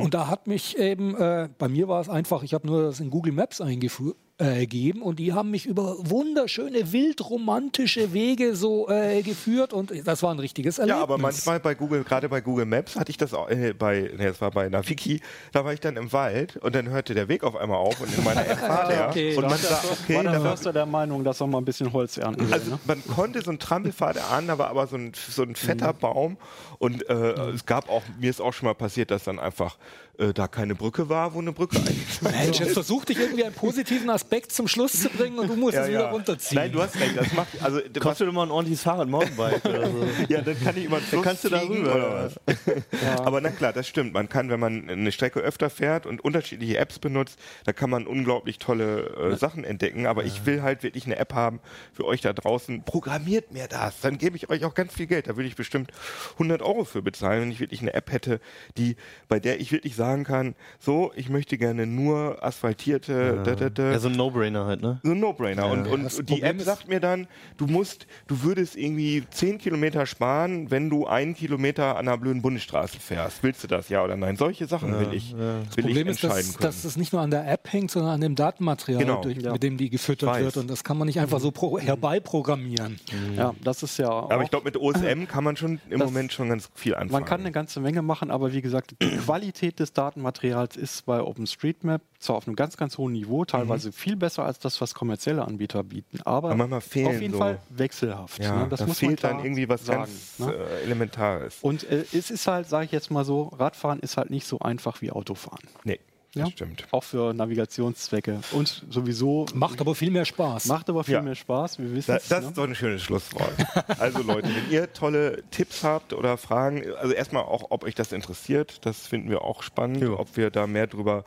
und 0.00 0.14
da 0.14 0.28
hat 0.28 0.46
mich 0.46 0.78
eben, 0.78 1.16
äh, 1.16 1.48
bei 1.58 1.68
mir 1.68 1.88
war 1.88 2.00
es 2.00 2.08
einfach, 2.08 2.42
ich 2.42 2.54
habe 2.54 2.66
nur 2.66 2.82
das 2.82 3.00
in 3.00 3.10
Google 3.10 3.32
Maps 3.32 3.60
eingeführt 3.60 4.16
äh, 4.38 4.66
geben 4.66 5.00
und 5.00 5.18
die 5.18 5.32
haben 5.32 5.50
mich 5.50 5.64
über 5.64 5.96
wunderschöne, 5.98 6.92
wildromantische 6.92 8.12
Wege 8.12 8.54
so 8.54 8.88
äh, 8.88 9.22
geführt 9.22 9.72
und 9.72 10.06
das 10.06 10.22
war 10.22 10.30
ein 10.32 10.38
richtiges 10.38 10.78
Erlebnis. 10.78 10.98
ja, 10.98 11.02
aber 11.02 11.16
manchmal 11.16 11.58
bei 11.58 11.74
Google, 11.74 12.04
gerade 12.04 12.28
bei 12.28 12.42
Google 12.42 12.66
Maps 12.66 12.96
hatte 12.96 13.10
ich 13.10 13.16
das 13.16 13.32
auch, 13.32 13.48
äh, 13.48 13.72
bei, 13.72 14.10
nee, 14.16 14.26
das 14.26 14.40
war 14.42 14.50
bei 14.50 14.68
Naviki, 14.68 15.22
da 15.52 15.64
war 15.64 15.72
ich 15.72 15.80
dann 15.80 15.96
im 15.96 16.12
Wald 16.12 16.56
und 16.58 16.74
dann 16.74 16.90
hörte 16.90 17.14
der 17.14 17.28
Weg 17.28 17.44
auf 17.44 17.56
einmal 17.56 17.78
auf 17.78 17.98
und 18.00 18.16
in 18.16 18.24
meiner 18.24 18.46
App 18.46 18.60
war 18.60 18.88
der. 18.88 19.08
Okay. 19.08 19.36
Und 19.36 19.44
man 19.48 19.58
sah, 19.58 19.80
okay, 19.90 20.16
war 20.16 20.22
der 20.24 20.40
Förster 20.40 20.72
der 20.72 20.86
Meinung, 20.86 21.24
dass 21.24 21.40
er 21.40 21.46
mal 21.46 21.58
ein 21.58 21.64
bisschen 21.64 21.92
Holz 21.92 22.18
ernten 22.18 22.46
will. 22.46 22.52
also 22.52 22.72
ne? 22.72 22.78
man 22.84 23.02
konnte 23.06 23.40
so 23.40 23.50
einen 23.50 23.58
Trampelpfad 23.58 24.16
erahnen, 24.16 24.48
da 24.48 24.58
war 24.58 24.68
aber 24.68 24.86
so 24.86 24.96
ein, 24.96 25.12
so 25.14 25.44
ein 25.44 25.56
fetter 25.56 25.94
Baum 25.94 26.36
und 26.78 27.08
äh, 27.08 27.14
es 27.50 27.64
gab 27.64 27.88
auch, 27.88 28.02
mir 28.20 28.28
ist 28.28 28.40
auch 28.42 28.52
schon 28.52 28.66
mal 28.66 28.74
passiert, 28.74 29.10
dass 29.10 29.24
dann 29.24 29.38
einfach 29.38 29.78
äh, 30.18 30.32
da 30.32 30.48
keine 30.48 30.74
Brücke 30.74 31.08
war, 31.08 31.34
wo 31.34 31.40
eine 31.40 31.52
Brücke 31.52 31.76
eigentlich 31.86 32.22
Mensch, 32.22 32.60
jetzt 32.60 32.72
versuch 32.72 33.04
dich 33.04 33.18
irgendwie 33.18 33.44
einen 33.44 33.54
positiven 33.54 34.10
Aspekt 34.10 34.52
zum 34.52 34.68
Schluss 34.68 35.00
zu 35.00 35.08
bringen 35.10 35.38
und 35.38 35.48
du 35.48 35.56
musst 35.56 35.76
es 35.76 35.88
wieder 35.88 36.10
runterziehen. 36.10 36.60
Nein, 36.60 36.72
du 36.72 36.82
hast 36.82 36.98
recht. 36.98 37.16
Das 37.16 37.32
macht, 37.32 37.48
also, 37.62 37.78
was, 37.78 38.02
Kaufst 38.02 38.20
du 38.20 38.24
dir 38.24 38.32
mal 38.32 38.44
ein 38.44 38.50
ordentliches 38.50 38.82
Fahrrad, 38.82 39.08
Mountainbike 39.08 39.64
oder 39.64 39.90
so. 39.90 40.06
ja, 40.28 40.40
dann 40.40 40.58
kann 40.62 40.76
ich 40.76 40.84
immer 40.84 41.00
Dann 41.10 41.22
kannst 41.22 41.44
du 41.44 41.48
da 41.48 41.60
rüber. 41.60 41.94
oder 41.94 42.30
was. 42.46 43.18
Aber 43.18 43.40
na 43.40 43.50
klar, 43.50 43.72
das 43.72 43.86
stimmt. 43.86 44.12
Man 44.12 44.28
kann, 44.28 44.48
wenn 44.48 44.60
man 44.60 44.88
eine 44.88 45.12
Strecke 45.12 45.40
öfter 45.40 45.70
fährt 45.70 46.06
und 46.06 46.24
unterschiedliche 46.24 46.78
Apps 46.78 46.98
benutzt, 46.98 47.38
da 47.64 47.72
kann 47.72 47.90
man 47.90 48.06
unglaublich 48.06 48.58
tolle 48.58 49.32
äh, 49.32 49.36
Sachen 49.36 49.64
entdecken. 49.64 50.06
Aber 50.06 50.24
ich 50.24 50.46
will 50.46 50.62
halt 50.62 50.82
wirklich 50.82 51.06
eine 51.06 51.16
App 51.16 51.34
haben 51.34 51.60
für 51.92 52.04
euch 52.04 52.20
da 52.20 52.32
draußen. 52.32 52.84
Programmiert 52.84 53.52
mir 53.52 53.68
das. 53.68 54.00
Dann 54.00 54.18
gebe 54.18 54.36
ich 54.36 54.48
euch 54.50 54.64
auch 54.64 54.74
ganz 54.74 54.94
viel 54.94 55.06
Geld. 55.06 55.28
Da 55.28 55.36
würde 55.36 55.48
ich 55.48 55.56
bestimmt 55.56 55.90
100 56.34 56.62
Euro 56.62 56.84
für 56.84 57.02
bezahlen, 57.02 57.42
wenn 57.42 57.50
ich 57.50 57.60
wirklich 57.60 57.80
eine 57.80 57.94
App 57.94 58.12
hätte, 58.12 58.40
die, 58.78 58.96
bei 59.28 59.40
der 59.40 59.60
ich 59.60 59.72
wirklich 59.72 59.94
sagen 60.06 60.24
kann, 60.24 60.54
so, 60.78 61.12
ich 61.16 61.28
möchte 61.28 61.58
gerne 61.58 61.86
nur 61.86 62.42
asphaltierte, 62.44 63.40
da, 63.44 63.54
da, 63.54 63.70
da, 63.70 63.92
Ja, 63.92 63.98
so 63.98 64.08
ein 64.08 64.14
No-Brainer 64.16 64.66
halt, 64.66 64.80
ne? 64.82 65.00
so 65.02 65.10
ein 65.12 65.20
No-Brainer. 65.20 65.66
und 65.70 65.86
und 65.86 66.04
das 66.04 66.16
die 66.16 66.22
Problem 66.22 66.56
App 66.58 66.62
sagt 66.62 66.88
mir 66.88 67.00
dann, 67.00 67.26
du 67.56 67.66
musst, 67.66 68.06
du 68.26 68.42
würdest 68.42 68.76
irgendwie 68.76 69.24
10 69.30 69.58
Kilometer 69.58 70.06
sparen, 70.06 70.70
wenn 70.70 70.90
du 70.90 71.06
einen 71.06 71.34
Kilometer 71.34 71.96
an 71.96 72.06
einer 72.08 72.18
blöden 72.18 72.42
Bundesstraße 72.42 72.98
fährst. 73.00 73.42
Willst 73.42 73.62
du 73.64 73.68
das, 73.68 73.88
ja 73.88 74.04
oder 74.04 74.16
nein? 74.16 74.36
Solche 74.36 74.66
Sachen 74.66 74.98
will 74.98 75.08
ich, 75.12 75.36
will 75.36 75.62
Das 75.66 75.76
Problem 75.76 76.06
ich 76.08 76.14
ist, 76.14 76.24
entscheiden 76.24 76.52
dass, 76.60 76.76
dass 76.76 76.84
es 76.84 76.96
nicht 76.96 77.12
nur 77.12 77.22
an 77.22 77.30
der 77.30 77.50
App 77.50 77.72
hängt, 77.72 77.90
sondern 77.90 78.12
an 78.14 78.20
dem 78.20 78.34
Datenmaterial, 78.34 79.00
Genau. 79.02 79.20
durch, 79.22 79.38
Ja. 79.38 79.52
mit 79.52 79.62
dem 79.62 79.76
die 79.76 79.90
gefüttert 79.90 80.28
Weiß. 80.30 80.44
wird. 80.44 80.56
Und 80.58 80.70
das 80.70 80.84
kann 80.84 80.96
man 80.98 81.06
nicht 81.06 81.18
einfach 81.20 81.40
so 81.40 81.50
pro, 81.50 81.78
herbeiprogrammieren. 81.78 82.98
Ja, 83.36 83.54
das 83.62 83.82
ist 83.82 83.98
ja 83.98 84.10
auch 84.10 84.30
Aber 84.30 84.42
ich 84.42 84.50
glaube, 84.50 84.64
mit 84.64 84.76
OSM 84.76 85.26
kann 85.26 85.44
man 85.44 85.56
schon 85.56 85.80
im 85.90 85.98
Das- 86.00 86.08
Moment 86.10 86.32
schon 86.32 86.48
ganz 86.48 86.68
viel 86.74 86.94
anfangen. 86.94 87.12
Man 87.12 87.24
kann 87.24 87.40
eine 87.40 87.52
ganze 87.52 87.80
Menge 87.80 88.02
machen, 88.02 88.30
aber 88.30 88.52
wie 88.52 88.62
gesagt, 88.62 88.94
die 89.00 89.16
Qualität 89.24 89.78
des 89.80 89.92
Datenmaterials 89.96 90.76
ist 90.76 91.06
bei 91.06 91.20
OpenStreetMap 91.20 92.02
zwar 92.18 92.36
auf 92.36 92.46
einem 92.46 92.56
ganz, 92.56 92.76
ganz 92.76 92.98
hohen 92.98 93.12
Niveau, 93.12 93.44
teilweise 93.44 93.92
viel 93.92 94.16
besser 94.16 94.44
als 94.44 94.58
das, 94.58 94.80
was 94.80 94.94
kommerzielle 94.94 95.44
Anbieter 95.44 95.82
bieten, 95.82 96.20
aber, 96.24 96.50
Aber 96.50 96.76
auf 96.76 96.94
jeden 96.94 97.32
so- 97.32 97.38
Fall 97.38 97.58
wechselhaft. 97.70 98.42
ja, 98.42 98.62
ne? 98.64 98.66
Das 98.68 98.80
da 98.80 98.86
muss 98.86 98.98
fehlt 98.98 99.22
man 99.22 99.36
dann 99.36 99.44
irgendwie 99.44 99.68
was 99.68 99.84
sagen, 99.86 100.00
ganz 100.02 100.38
ne? 100.38 100.52
äh, 100.54 100.82
Elementares. 100.84 101.58
Und 101.62 101.84
äh, 101.90 102.04
es 102.12 102.30
ist 102.30 102.46
halt, 102.46 102.68
sage 102.68 102.86
ich 102.86 102.92
jetzt 102.92 103.10
mal 103.10 103.24
so, 103.24 103.44
Radfahren 103.58 104.00
ist 104.00 104.16
halt 104.16 104.30
nicht 104.30 104.46
so 104.46 104.58
einfach 104.58 105.00
wie 105.02 105.10
Autofahren. 105.10 105.66
Nee, 105.84 106.00
das 106.34 106.44
Ja? 106.44 106.50
stimmt. 106.50 106.86
Auch 106.90 107.04
für 107.04 107.32
Navigationszwecke. 107.32 108.40
Und 108.52 108.84
sowieso 108.90 109.46
Macht 109.54 109.80
aber 109.80 109.94
viel 109.94 110.10
mehr 110.10 110.24
Spaß. 110.24 110.66
macht 110.66 110.88
aber 110.90 111.04
viel 111.04 111.14
Ja. 111.14 111.22
mehr 111.22 111.34
Spaß, 111.34 111.78
wir 111.78 111.92
wissen 111.94 112.10
Da, 112.12 112.16
es. 112.16 112.28
das 112.28 112.42
ne? 112.42 112.48
ist 112.48 112.58
doch 112.58 112.64
ein 112.64 112.74
schönes 112.74 113.02
Schlusswort. 113.02 113.52
Also 113.98 114.22
Leute, 114.22 114.48
wenn 114.48 114.70
ihr 114.70 114.92
tolle 114.92 115.42
Tipps 115.50 115.82
habt 115.84 116.12
oder 116.12 116.36
Fragen, 116.36 116.82
also 117.00 117.12
erstmal 117.14 117.42
auch, 117.44 117.66
ob 117.70 117.84
euch 117.84 117.94
das 117.94 118.12
interessiert, 118.12 118.84
das 118.84 119.06
finden 119.06 119.30
wir 119.30 119.42
auch 119.42 119.62
spannend, 119.62 120.02
ob 120.08 120.36
wir 120.36 120.50
da 120.50 120.66
mehr 120.66 120.86
drüber 120.86 121.24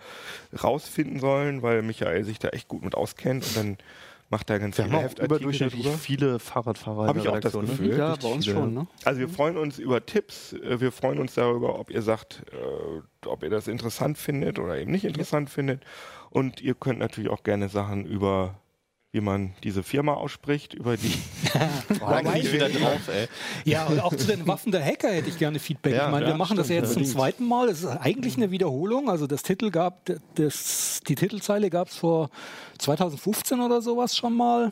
rausfinden 0.64 1.20
sollen, 1.20 1.62
weil 1.62 1.82
Michael 1.82 2.24
sich 2.24 2.40
da 2.40 2.50
echt 2.50 2.68
gut 2.68 2.84
mit 2.84 2.96
auskennt 2.96 3.46
und 3.46 3.56
dann 3.58 3.78
macht 4.30 4.50
er 4.50 4.60
ganz 4.60 4.78
Wir 4.78 4.86
viele 4.86 4.96
haben 4.96 5.00
auch 5.00 5.10
Heftartikel 5.10 5.36
überdurchschnittlich 5.38 5.84
darüber. 5.84 5.98
viele 6.00 6.40
Fahrradfahrer 6.40 7.08
Hab 7.08 7.16
in 7.16 7.18
ich 7.18 7.24
der 7.24 7.34
auch 7.34 7.40
das 7.40 7.54
ne? 7.54 7.62
Gefühl. 7.62 7.98
ja, 7.98 8.16
bei 8.16 8.28
uns 8.28 8.46
viele. 8.46 8.58
schon. 8.58 8.74
Ne? 8.74 8.88
Also 9.06 9.20
wir 9.20 9.30
freuen 9.30 9.58
uns 9.58 9.80
über 9.80 10.06
Tipps, 10.06 10.54
äh, 10.54 10.80
wir 10.80 10.92
freuen 10.92 11.20
uns 11.20 11.34
darüber, 11.36 11.80
ob 11.80 11.90
ihr 11.90 12.02
sagt, 12.02 12.44
äh, 12.52 13.28
ob 13.28 13.44
ihr 13.44 13.50
das 13.50 13.68
interessant 13.68 14.18
findet 14.18 14.60
oder 14.60 14.78
eben 14.78 14.92
nicht 14.92 15.06
interessant 15.06 15.50
findet. 15.50 15.84
Und 16.30 16.62
ihr 16.62 16.76
könnt 16.76 17.00
natürlich 17.00 17.30
auch 17.30 17.44
gerne 17.44 17.70
Sachen 17.70 18.06
über 18.06 18.60
wie 19.12 19.22
man 19.22 19.54
diese 19.64 19.82
Firma 19.82 20.14
ausspricht, 20.14 20.76
über 20.76 20.96
die 20.96 21.12
Da 22.00 22.22
bin 22.22 22.36
ich 22.36 22.54
wieder 22.54 22.70
drauf, 22.70 23.08
ey. 23.08 23.28
Ja, 23.66 23.88
und 23.88 24.00
auch 24.00 24.16
zu 24.16 24.28
den 24.28 24.46
Waffen 24.48 24.72
der 24.72 24.86
Hacker 24.86 25.10
hätte 25.10 25.30
ich 25.30 25.38
gerne 25.40 25.58
Feedback. 25.58 25.94
Ja, 25.96 26.06
ich 26.06 26.12
meine, 26.12 26.26
wir 26.28 26.32
ja, 26.34 26.38
machen 26.38 26.58
das 26.58 26.68
stimmt, 26.68 26.82
jetzt 26.82 26.94
zum 26.94 27.06
zweiten 27.06 27.48
Mal. 27.48 27.70
Es 27.70 27.80
ist 27.80 27.88
eigentlich 27.88 28.38
eine 28.38 28.52
Wiederholung. 28.52 29.10
Also 29.10 29.26
das 29.26 29.42
Titel 29.42 29.72
gab, 29.72 30.08
das, 30.36 31.02
die 31.08 31.16
Titelzeile 31.16 31.72
gab 31.72 31.88
es 31.88 31.96
vor 31.96 32.30
2015 32.78 33.60
oder 33.62 33.82
sowas 33.82 34.16
schon 34.16 34.36
mal. 34.36 34.72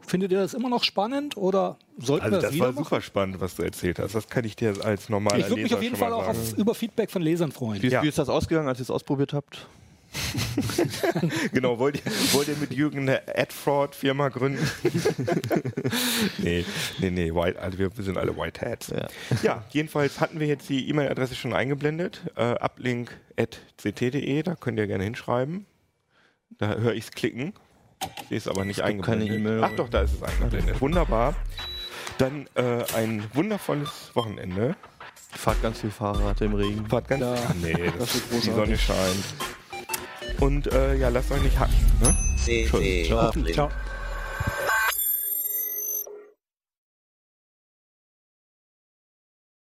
Findet 0.00 0.32
ihr 0.32 0.38
das 0.38 0.54
immer 0.54 0.70
noch 0.70 0.82
spannend 0.82 1.36
oder 1.36 1.76
sollten 1.98 2.24
Also 2.24 2.36
wir 2.36 2.40
das 2.40 2.42
das 2.48 2.54
wieder 2.54 2.64
war 2.64 2.72
machen? 2.72 2.84
super 2.84 3.00
spannend, 3.02 3.40
was 3.40 3.54
du 3.54 3.62
erzählt 3.62 3.98
hast. 4.00 4.14
Das 4.14 4.28
kann 4.28 4.44
ich 4.44 4.56
dir 4.56 4.74
als 4.82 5.08
normaler 5.10 5.38
Ich 5.38 5.44
würde 5.48 5.56
mich 5.62 5.64
Leser 5.64 5.76
auf 5.76 5.82
jeden 5.82 5.96
Fall 5.96 6.12
auch 6.12 6.26
auf, 6.26 6.56
über 6.56 6.74
Feedback 6.74 7.10
von 7.10 7.22
Lesern 7.22 7.52
freuen. 7.52 7.82
Wie, 7.82 7.88
Ja. 7.88 8.02
wie 8.02 8.08
ist 8.08 8.18
das 8.18 8.28
ausgegangen, 8.30 8.68
als 8.68 8.78
ihr 8.80 8.84
es 8.84 8.90
ausprobiert 8.90 9.32
habt? 9.32 9.68
Genau, 11.52 11.78
wollt 11.78 11.96
ihr, 11.96 12.12
wollt 12.32 12.48
ihr 12.48 12.56
mit 12.56 12.72
Jürgen 12.72 13.00
eine 13.00 13.22
Ad-Fraud-Firma 13.36 14.28
gründen? 14.28 14.68
nee, 16.38 16.64
nee, 17.00 17.10
nee, 17.10 17.34
white, 17.34 17.60
also 17.60 17.78
wir, 17.78 17.90
sind 17.98 18.18
alle 18.18 18.36
White 18.36 18.60
Hats. 18.64 18.88
Ja. 18.88 19.08
Ja, 19.42 19.64
jedenfalls 19.70 20.20
hatten 20.20 20.40
wir 20.40 20.46
jetzt 20.46 20.68
die 20.68 20.88
E-Mail-Adresse 20.88 21.34
schon 21.34 21.52
eingeblendet, 21.52 22.22
äh, 22.36 22.54
uplink.ct.de, 22.54 24.42
da 24.42 24.54
könnt 24.54 24.78
ihr 24.78 24.86
gerne 24.86 25.04
hinschreiben. 25.04 25.66
Da 26.58 26.74
höre 26.76 26.94
ich 26.94 27.04
es 27.04 27.10
klicken. 27.10 27.52
Ich 28.22 28.28
sehe 28.28 28.38
es 28.38 28.48
aber 28.48 28.64
nicht 28.64 28.84
gibt 28.84 29.02
keine 29.02 29.22
eingeblendet. 29.22 29.38
E-Mail. 29.38 29.64
Ach 29.64 29.76
doch, 29.76 29.88
da 29.88 30.02
ist 30.02 30.14
es 30.14 30.22
eingeblendet. 30.22 30.80
Wunderbar. 30.80 31.34
Dann 32.18 32.48
äh, 32.54 32.84
ein 32.96 33.24
wundervolles 33.34 34.10
Wochenende. 34.14 34.76
Fahrt 35.30 35.62
ganz 35.62 35.80
viel 35.80 35.90
Fahrrad 35.90 36.40
im 36.40 36.54
Regen. 36.54 36.86
Fahrt 36.86 37.08
ganz. 37.08 37.22
Ja, 37.22 37.34
Ach 37.48 37.54
nee, 37.54 37.72
das 37.98 38.12
das 38.12 38.32
wird 38.32 38.44
die. 38.44 38.50
Sonne 38.50 38.78
scheint. 38.78 39.24
Und 40.40 40.72
äh, 40.72 40.94
ja, 40.96 41.08
lasst 41.08 41.30
euch 41.32 41.42
nicht 41.42 41.58
hacken. 41.58 41.74
Ne? 42.00 42.14
CT 42.44 43.12
Uplink. 43.12 43.54
Ciao. 43.54 43.70